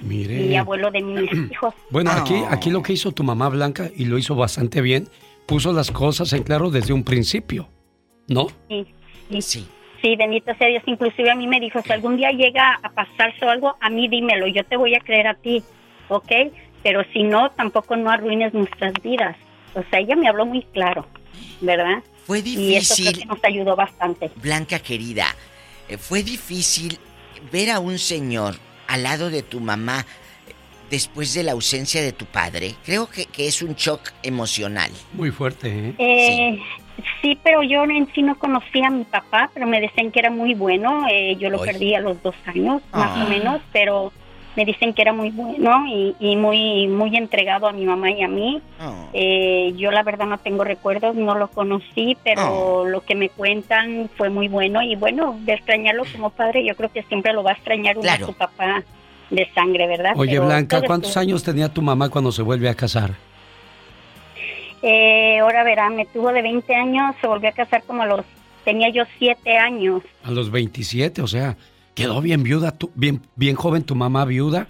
[0.00, 0.38] Mire.
[0.42, 1.74] mi abuelo de mis hijos.
[1.90, 5.08] Bueno, aquí, aquí lo que hizo tu mamá Blanca, y lo hizo bastante bien,
[5.46, 7.68] puso las cosas en claro desde un principio.
[8.28, 8.46] ¿No?
[8.68, 8.86] Sí,
[9.30, 9.42] sí.
[9.42, 9.68] Sí.
[10.02, 10.82] Sí, bendito sea Dios.
[10.86, 14.46] Inclusive a mí me dijo, si algún día llega a pasarse algo, a mí dímelo,
[14.46, 15.62] yo te voy a creer a ti,
[16.08, 16.30] ¿ok?
[16.82, 19.36] Pero si no, tampoco no arruines nuestras vidas.
[19.76, 21.06] O sea, ella me habló muy claro,
[21.60, 22.02] ¿verdad?
[22.26, 23.18] Fue Y eso creo difícil.
[23.20, 24.30] que nos ayudó bastante.
[24.36, 25.26] Blanca querida,
[25.88, 26.98] eh, fue difícil
[27.52, 28.56] ver a un señor
[28.88, 30.00] al lado de tu mamá
[30.48, 30.52] eh,
[30.90, 32.74] después de la ausencia de tu padre.
[32.84, 34.90] Creo que, que es un shock emocional.
[35.12, 35.94] Muy fuerte, ¿eh?
[35.98, 36.58] Eh,
[37.22, 37.38] sí.
[37.44, 40.54] pero yo en sí no conocía a mi papá, pero me decían que era muy
[40.54, 41.06] bueno.
[41.10, 43.24] eh, yo lo perdí a los dos años, más Ah.
[43.24, 44.12] o menos, pero
[44.56, 48.22] me dicen que era muy bueno y, y muy muy entregado a mi mamá y
[48.22, 48.60] a mí.
[48.80, 49.08] Oh.
[49.12, 54.08] Eh, yo la verdad no tengo recuerdos, no lo conocí, pero lo que me cuentan
[54.16, 57.50] fue muy bueno y bueno, de extrañarlo como padre, yo creo que siempre lo va
[57.50, 58.26] a extrañar uno a Claro.
[58.26, 58.82] su papá
[59.30, 60.12] de sangre, ¿verdad?
[60.16, 63.10] Oye, Pero Blanca, ¿cuántos años tenía tu mamá cuando se vuelve a casar?
[64.82, 68.24] Eh, ahora verá, me tuvo de 20 años, se volvió a casar como a los,
[68.64, 70.02] tenía yo 7 años.
[70.22, 71.56] A los 27, o sea,
[71.96, 74.68] quedó bien viuda, tu- bien, bien joven tu mamá viuda.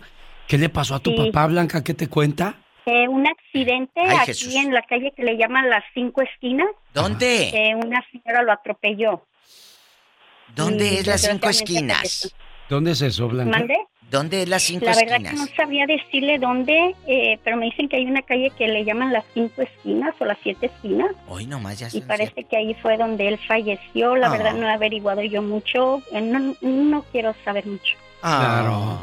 [0.48, 1.16] ¿Qué le pasó a tu Sí.
[1.16, 1.82] papá, Blanca?
[1.85, 2.55] ¿Qué te cuenta?
[2.86, 4.55] Eh, un accidente Ay, aquí Jesús.
[4.55, 6.69] en la calle que le llaman las cinco esquinas.
[6.94, 7.48] ¿Dónde?
[7.48, 9.27] Eh, una señora lo atropelló.
[10.55, 12.32] ¿Dónde Y es las cinco esquinas?
[12.69, 13.59] ¿Dónde es eso, Blanca?
[13.59, 13.77] ¿Mande?
[14.11, 15.33] ¿Dónde es las cinco La verdad esquinas?
[15.33, 18.85] que no sabría decirle dónde, eh, pero me dicen que hay una calle que le
[18.85, 21.11] llaman las cinco esquinas o las siete esquinas.
[21.28, 24.15] Hoy nomás ya Y parece que ahí fue donde él falleció.
[24.16, 24.31] La Ah.
[24.31, 26.03] verdad no he averiguado yo mucho.
[26.12, 27.97] Eh, No, no quiero saber mucho.
[28.20, 29.03] Claro.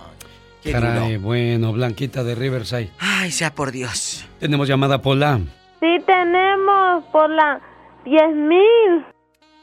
[0.64, 2.90] qué Caray, bueno, Blanquita de Riverside.
[3.00, 4.26] Ay, sea por Dios.
[4.40, 5.40] Tenemos llamada Pola.
[5.82, 7.60] Sí tenemos por la
[8.06, 9.06] 10.000.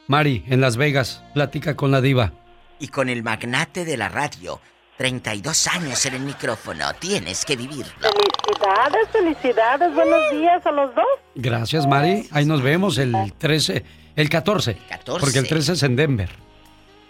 [0.07, 2.31] Mari, en Las Vegas, platica con la diva.
[2.79, 4.59] Y con el magnate de la radio.
[5.01, 6.85] 32 años en el micrófono.
[6.99, 7.91] Tienes que vivirlo.
[8.01, 9.95] Felicidades, felicidades.
[9.95, 11.05] Buenos días a los dos.
[11.33, 12.29] Gracias, Mari.
[12.31, 13.83] Ahí nos vemos el 13,
[14.15, 14.75] el 14.
[14.75, 15.19] 14.
[15.19, 16.29] Porque el 13 es en Denver.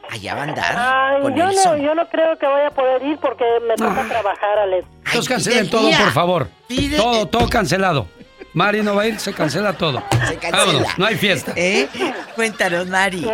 [0.10, 0.76] Allá va a andar.
[0.78, 4.08] Ay, con yo no, yo no creo que vaya a poder ir porque me toca
[4.08, 4.88] trabajar, Alex.
[5.08, 6.48] Entonces cancelen todo, por favor.
[6.96, 8.08] Todo, todo cancelado.
[8.54, 10.02] Mari no va a ir, se cancela todo.
[10.30, 10.66] Se cancela.
[10.66, 11.52] Vámonos, no hay fiesta.
[11.58, 11.90] ¿Eh?
[12.36, 13.26] Cuéntanos, Mari.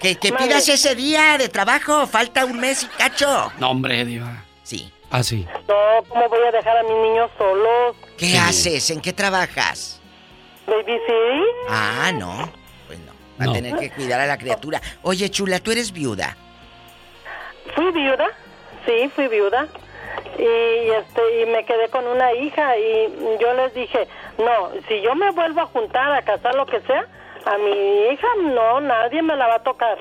[0.00, 2.06] Que, que pidas ese día de trabajo.
[2.06, 3.50] Falta un mes y cacho.
[3.58, 4.44] No, hombre, diva.
[4.62, 4.92] Sí.
[5.10, 5.46] Así.
[5.68, 7.96] No, ¿cómo voy a dejar a mis niños solos?
[8.18, 8.90] ¿Qué haces?
[8.90, 10.00] ¿En qué trabajas?
[10.66, 11.44] ¿Babysitting?
[11.68, 12.50] Ah, no.
[12.86, 13.12] Pues no.
[13.40, 13.50] Va No.
[13.50, 14.80] a tener que cuidar a la criatura.
[15.02, 16.36] Oye, chula, tú eres viuda.
[17.74, 18.26] Fui viuda,
[18.84, 19.68] sí, fui viuda.
[20.38, 23.08] Y, este, y me quedé con una hija y
[23.40, 24.06] yo les dije,
[24.38, 27.06] no, si yo me vuelvo a juntar, a casar, lo que sea,
[27.46, 29.98] a mi hija no, nadie me la va a tocar.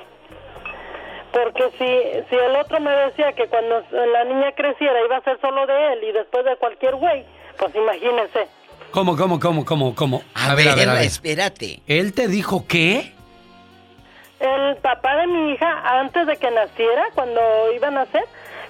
[1.32, 5.40] Porque si, si el otro me decía que cuando la niña creciera iba a ser
[5.42, 7.24] solo de él y después de cualquier güey,
[7.58, 8.48] pues imagínense.
[8.92, 10.22] ¿Cómo, cómo, cómo, cómo, cómo?
[10.34, 10.68] A, ver,
[11.02, 11.82] espérate.
[11.88, 13.14] ¿Él te dijo qué?
[14.40, 17.42] El papá de mi hija, antes de que naciera, cuando
[17.76, 18.24] iba a nacer,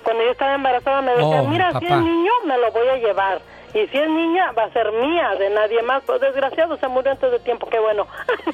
[0.03, 2.97] cuando yo estaba embarazada, me decía, Oh, mira, si es niño, me lo voy a
[2.97, 3.41] llevar.
[3.76, 6.02] Y si es niña, va a ser mía, de nadie más.
[6.06, 8.07] Pues desgraciado, se murió antes de tiempo, qué bueno.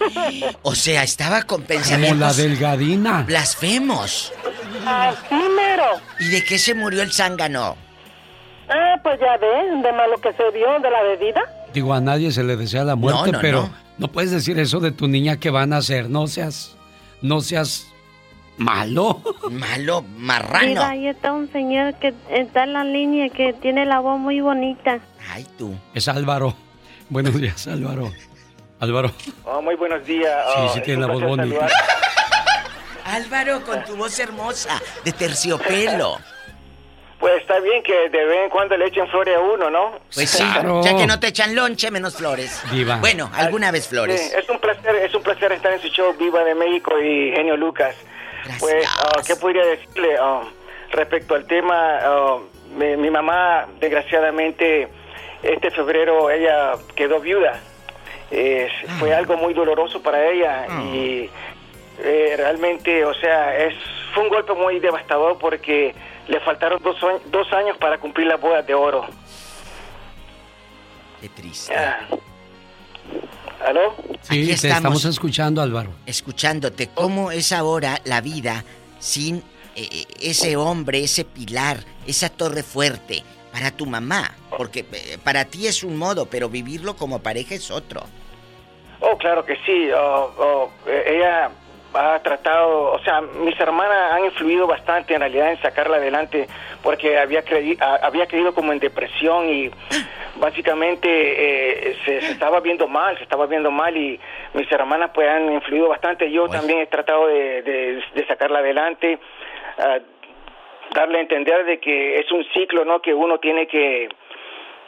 [0.64, 3.22] O sea, estaba con Como la pensamientos delgadina.
[3.22, 4.34] blasfemos.
[4.86, 5.86] Así mero.
[6.20, 7.78] ¿Y de qué se murió el zángano?
[8.68, 11.42] Ah, pues ya ves, de malo que se vio de la bebida.
[11.74, 13.74] Digo, a nadie se le desea la muerte, No, no, pero no.
[14.00, 14.08] no.
[14.08, 16.10] puedes decir eso de tu niña que van a hacer.
[16.10, 16.76] No seas,
[17.22, 17.91] no seas
[18.62, 19.22] malo.
[19.50, 20.84] Malo, Mira, marrano.
[20.84, 25.00] ahí está un señor que está en la línea que tiene la voz muy bonita.
[25.30, 25.74] Ay, tú.
[25.94, 26.54] Es Álvaro.
[27.10, 28.12] Buenos días, Álvaro.
[28.80, 29.12] Álvaro.
[29.44, 30.34] Oh, muy buenos días.
[30.48, 31.68] Sí, Oh, sí es tiene la voz bonita.
[33.06, 36.18] Álvaro, con tu voz hermosa, de terciopelo.
[37.20, 40.00] Pues está bien que de vez en cuando le echen flores a uno, ¿no?
[40.14, 40.44] Pues sí,
[40.84, 42.64] ya que no te echan lonche, menos flores.
[42.72, 42.96] Viva.
[42.98, 44.20] Bueno, alguna vez flores.
[44.20, 47.32] Sí, es un placer, es un placer estar en su show Viva de México y
[47.36, 47.96] Genio Lucas.
[48.60, 50.42] Pues, ah, ¿qué podría decirle Ah,
[50.92, 52.00] respecto al tema?
[52.02, 52.38] ah,
[52.76, 54.88] mi, mi mamá, desgraciadamente,
[55.44, 57.60] este febrero ella quedó viuda.
[59.00, 61.30] Fue algo muy doloroso para ella y
[62.00, 63.74] eh, realmente, o sea, es
[64.14, 65.94] fue un golpe muy devastador porque
[66.28, 69.06] le faltaron dos, años- dos años para cumplir las bodas de oro.
[71.20, 71.76] Qué triste.
[71.76, 72.00] Ah.
[73.66, 73.94] ¿Aló?
[74.22, 74.78] Sí, Aquí te estamos.
[74.78, 75.92] estamos escuchando, Álvaro.
[76.06, 78.64] Escuchándote, ¿cómo es ahora la vida
[79.00, 79.38] sin
[79.76, 84.32] eh, eh, ese hombre, ese pilar, esa torre fuerte para tu mamá?
[84.58, 88.02] Porque eh, para ti es un modo, pero vivirlo como pareja es otro.
[89.00, 89.90] Oh, claro que sí.
[89.96, 91.52] Oh, oh, ella
[91.94, 96.48] ha tratado, o sea, mis hermanas han influido bastante en realidad en sacarla adelante
[96.84, 99.70] porque había, creí, a- había caído como en depresión y
[100.38, 104.20] básicamente eh, se, se estaba viendo mal, se estaba viendo mal y
[104.54, 106.32] mis hermanas pues han influido bastante.
[106.32, 109.20] Yo también he tratado de, de- de sacarla adelante,
[109.78, 110.00] ah,
[110.94, 113.02] darle a entender de que es un ciclo, ¿no?
[113.02, 114.10] Que uno tiene que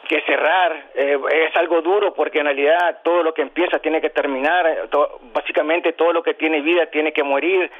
[0.04, 1.18] que cerrar eh,
[1.48, 4.88] es algo duro porque en realidad todo lo que empieza tiene que terminar, eh,
[5.32, 7.70] básicamente todo lo que tiene vida tiene que morir,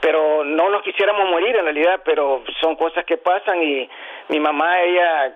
[0.00, 3.88] pero no nos quisiéramos morir en realidad, pero son cosas que pasan y
[4.28, 5.34] mi mamá ella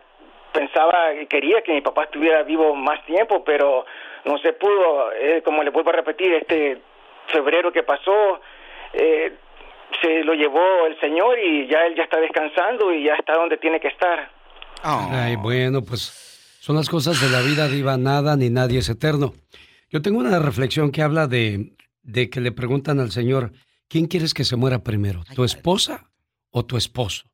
[0.52, 3.84] pensaba y quería que mi papá estuviera vivo más tiempo, pero
[4.24, 6.78] no se pudo, eh, como le vuelvo a repetir, este
[7.28, 8.40] febrero que pasó,
[8.92, 9.32] eh,
[10.02, 13.56] se lo llevó el Señor y ya él ya está descansando y ya está donde
[13.56, 14.28] tiene que estar.
[14.82, 16.12] Ay, bueno, pues
[16.60, 19.34] son las cosas de la vida, diva, nada ni nadie es eterno.
[19.90, 23.52] Yo tengo una reflexión que habla de, de que le preguntan al Señor,
[23.88, 26.10] ¿quién quieres que se muera primero, tu esposa
[26.50, 27.30] o tu esposo?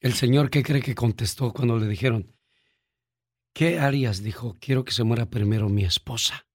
[0.00, 2.36] El señor, ¿qué cree que contestó cuando le dijeron?
[3.54, 4.22] ¿Qué harías?
[4.22, 6.46] Dijo, quiero que se muera primero mi esposa.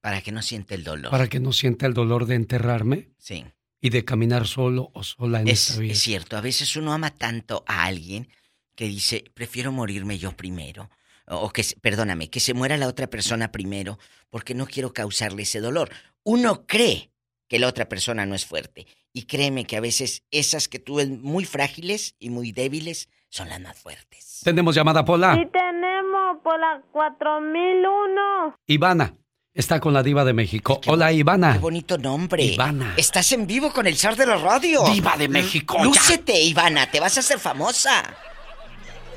[0.00, 1.12] Para que no siente el dolor.
[1.12, 3.12] Para que no sienta el dolor de enterrarme.
[3.18, 3.44] Sí.
[3.80, 5.92] Y de caminar solo o sola en Es, esta vida.
[5.92, 8.28] es cierto, a veces uno ama tanto a alguien
[8.74, 10.90] que dice, prefiero morirme yo primero.
[11.26, 15.60] O que, perdóname, que se muera la otra persona primero, porque no quiero causarle ese
[15.60, 15.90] dolor.
[16.24, 17.10] Uno cree
[17.48, 18.86] que la otra persona no es fuerte.
[19.12, 23.48] Y créeme que a veces esas que tú ves muy frágiles y muy débiles son
[23.48, 24.40] las más fuertes.
[24.42, 25.34] Tenemos llamada Pola.
[25.34, 28.56] Sí tenemos por la 4001.
[28.66, 29.14] Ivana
[29.54, 30.80] está con la diva de México.
[30.86, 31.52] Hola, Ivana.
[31.52, 32.42] Qué bonito nombre.
[32.42, 32.94] Ivana.
[32.96, 34.84] Estás en vivo con el zar de la radio.
[34.84, 35.84] Diva de México, ya.
[35.84, 38.02] Lúcete, Ivana, te vas a hacer famosa.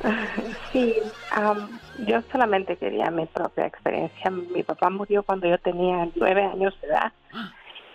[0.72, 0.94] Sí,
[1.32, 4.30] am, yo solamente quería mi propia experiencia.
[4.30, 7.14] Mi papá murió cuando yo tenía nueve años de edad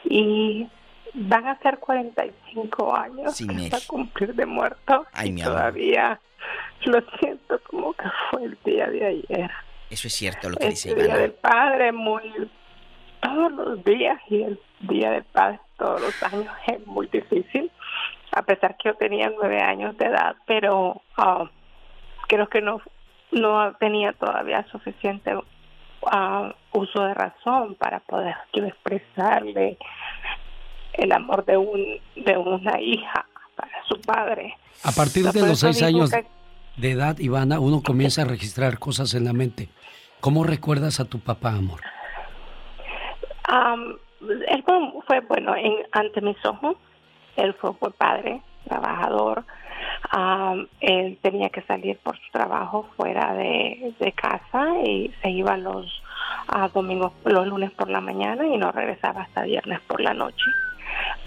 [0.05, 0.66] y
[1.12, 5.07] van a ser 45 años Sí, que está a cumplir de muerto.
[5.12, 6.19] Ay, mi todavía
[6.87, 9.51] lo siento como que fue el día de ayer.
[9.91, 11.23] Eso es cierto lo que dice Este día Ivana.
[11.23, 12.23] del padre muy
[13.20, 17.70] todos los días y el día del padre todos los años es muy difícil
[18.32, 21.51] a pesar que yo tenía nueve años de edad pero ah,
[22.31, 22.81] creo que no
[23.32, 25.32] no tenía todavía suficiente
[26.07, 29.77] ah, uso de razón para poder yo expresarle
[30.94, 33.27] el amor de un de una hija
[33.57, 34.55] para su padre
[34.85, 36.24] A partir de los seis años que-
[36.77, 39.69] de edad, Ivana, uno comienza a registrar cosas en la mente.
[40.20, 41.81] ¿Cómo recuerdas a tu papá, amor?
[43.44, 43.97] Am,
[44.48, 44.74] él fue,
[45.07, 46.77] fue bueno en, ante mis ojos.
[47.36, 49.44] Él fue buen padre, trabajador.
[50.11, 55.57] Am, él tenía que salir por su trabajo fuera de, de casa y se iba
[55.57, 56.02] los
[56.48, 60.44] ah, domingos, los lunes por la mañana y no regresaba hasta viernes por la noche.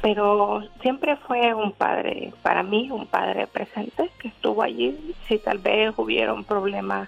[0.01, 5.15] Pero siempre fue un padre, para mí, un padre presente que estuvo allí.
[5.27, 7.07] Si tal vez hubiera un problema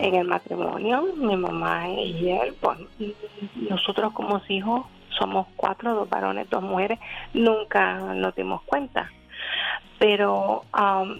[0.00, 2.78] en el matrimonio, mi mamá y él, pues
[3.54, 4.86] nosotros como hijos
[5.16, 6.98] somos cuatro, dos varones, dos mujeres,
[7.32, 9.10] nunca nos dimos cuenta.
[9.98, 11.18] Pero um,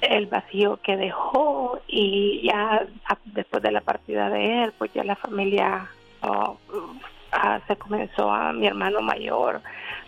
[0.00, 2.86] el vacío que dejó y ya
[3.26, 5.88] después de la partida de él, pues ya la familia
[6.22, 6.56] oh,
[7.32, 9.60] ah, se comenzó a mi hermano mayor,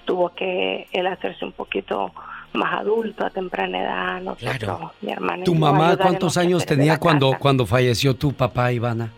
[0.04, 2.12] tuvo que él hacerse un poquito
[2.52, 4.92] más adulto a temprana edad, nosotros, Claro.
[5.00, 5.44] mi hermana.
[5.44, 9.10] ¿Tu mamá cuántos años tenía cuando, cuando falleció tu papá, Ivana?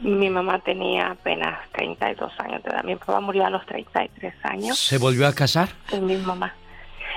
[0.00, 2.82] Mi mamá tenía apenas 32 años de edad.
[2.82, 4.76] Mi papá murió a los 33 años.
[4.76, 5.68] ¿Se volvió a casar?
[5.92, 6.52] Y mi mamá.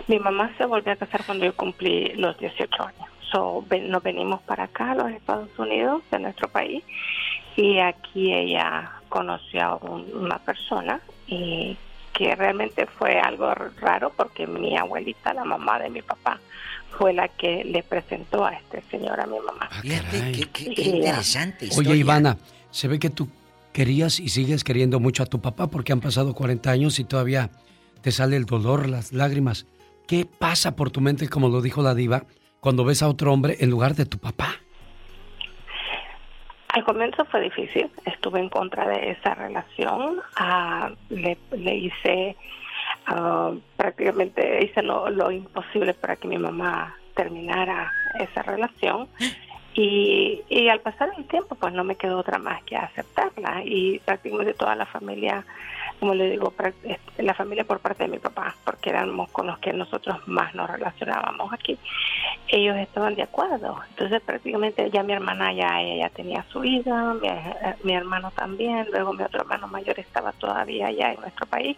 [0.08, 3.10] Mi mamá se volvió a casar cuando yo cumplí los 18 años.
[3.32, 6.84] So, ven- nos venimos para acá, a los Estados Unidos, de nuestro país.
[7.56, 11.78] Y aquí ella conoció a un- una persona y
[12.14, 16.40] que realmente fue algo raro porque mi abuelita, la mamá de mi papá,
[16.98, 19.70] fue la que le presentó a este señor a mi mamá.
[19.82, 21.92] Fíjate, qué, qué- qué Y, ah, interesante historia.
[21.92, 22.38] Oye, Ivana,
[22.72, 23.28] se ve que tú
[23.74, 27.50] querías y sigues queriendo mucho a tu papá porque han pasado 40 años y todavía
[28.02, 29.66] te sale el dolor, las lágrimas.
[30.08, 32.24] ¿Qué pasa por tu mente, como lo dijo la diva,
[32.60, 34.56] cuando ves a otro hombre en lugar de tu papá?
[36.70, 42.36] Al comienzo fue difícil, estuve en contra de esa relación, ah, le, le hice
[43.08, 49.08] ah, prácticamente hice lo, lo imposible para que mi mamá terminara esa relación
[49.76, 54.00] y, y al pasar el tiempo pues no me quedó otra más que aceptarla y
[54.00, 55.46] prácticamente toda la familia
[56.00, 56.54] como le digo,
[56.84, 60.54] este, la familia por parte de mi papá, porque éramos con los que nosotros más
[60.54, 61.78] nos relacionábamos aquí,
[62.48, 63.80] ellos estaban de acuerdo.
[63.90, 68.88] Entonces prácticamente ya mi hermana ya, ella ya tenía su hija, mi, eh, hermano también,
[68.92, 71.78] luego mi otro hermano mayor estaba todavía allá en nuestro país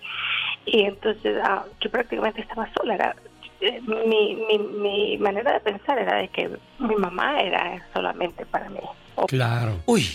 [0.66, 2.96] y entonces ah, yo prácticamente estaba sola.
[2.96, 3.16] Era,
[3.62, 8.80] mi, mi, mi manera de pensar era de que mi mamá era solamente para mí.
[9.28, 9.82] Claro.
[9.86, 10.06] Uy.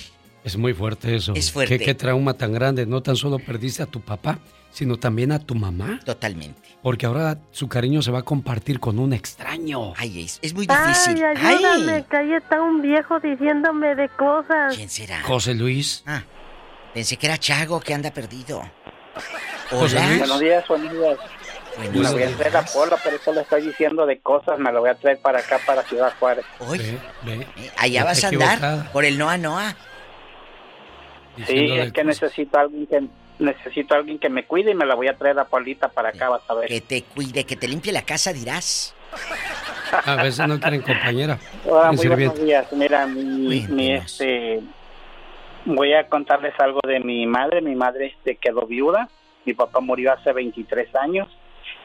[0.44, 1.34] Es muy fuerte eso.
[1.36, 1.78] Es fuerte.
[1.78, 2.84] ¿Qué, qué trauma tan grande.
[2.84, 4.40] No tan solo perdiste a tu papá,
[4.70, 6.00] sino también a tu mamá.
[6.04, 6.60] Totalmente.
[6.82, 9.92] Porque ahora su cariño se va a compartir con un extraño.
[9.96, 14.74] Ay, es, es muy Ay, ayúdame, que ahí está un viejo diciéndome de cosas.
[14.74, 15.22] ¿Quién será?
[15.22, 16.02] José Luis.
[16.06, 16.24] Ah,
[16.92, 18.62] pensé que era Chago que anda perdido.
[19.70, 20.06] José Hola.
[20.08, 20.18] Luis.
[20.18, 21.02] Buenos días, buenos días.
[21.02, 21.41] Buenos
[21.78, 24.80] me voy a traer la pola, pero eso le estoy diciendo de cosas, me lo
[24.80, 26.44] voy a traer para acá, para Ciudad Juárez.
[26.60, 27.46] Oye, ve.
[27.76, 28.92] allá vas a andar equivocada.
[28.92, 29.76] por el Noa Noa.
[31.46, 33.02] Sí, es que necesito alguien que
[33.38, 36.28] necesito alguien que me cuide y me la voy a traer a Polita para acá,
[36.28, 36.68] vas a ver.
[36.68, 38.94] Que te cuide, que te limpie la casa, dirás.
[40.04, 41.38] A veces no quieren compañera.
[41.66, 42.72] Hola, en muy buenos días.
[42.72, 44.60] Mira, mi, mi, este,
[45.64, 47.60] voy a contarles algo de mi madre.
[47.60, 49.08] Mi madre este, quedó viuda.
[49.44, 51.28] Mi papá murió hace 23 años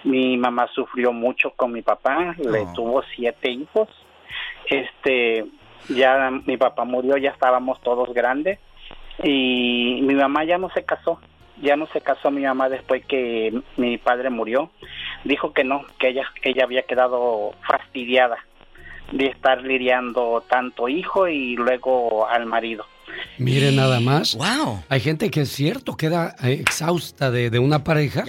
[0.04, 2.74] Mi mamá sufrió mucho con mi papá, le Oh.
[2.74, 3.90] tuvo siete hijos.
[4.70, 5.46] Este,
[5.90, 8.60] ya mi papá murió, ya estábamos todos grandes
[9.24, 11.20] y mi mamá ya no se casó.
[11.62, 14.70] Ya no se casó mi mamá después que mi padre murió.
[15.24, 18.38] Dijo que no, que ella, ella había quedado fastidiada
[19.12, 22.86] de estar lidiando tanto hijo y luego al marido.
[23.40, 24.36] Mire nada más.
[24.36, 24.84] Wow.
[24.90, 28.24] Hay gente que es cierto, queda eh, exhausta de, de una pareja.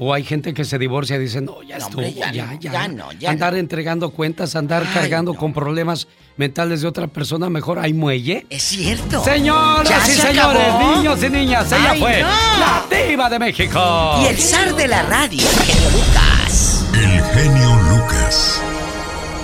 [0.00, 2.46] O hay gente que se divorcia y dice, no, ya No, estuvo, hombre, ya ya,
[2.46, 2.72] no, ya.
[2.72, 6.06] ya no, ya andar entregando cuentas, andar cargando con problemas
[6.36, 8.46] mentales de otra persona, mejor hay muelle.
[8.48, 9.24] Es cierto.
[9.24, 10.96] Señoras ¿Ya y se señores, acabó?
[10.96, 12.28] niños y niñas, ella Ay, fue no.
[12.28, 14.20] la diva de México.
[14.22, 16.84] Y el zar de la radio, genio Lucas.
[16.94, 18.62] El genio Lucas.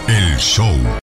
[0.07, 0.71] El show.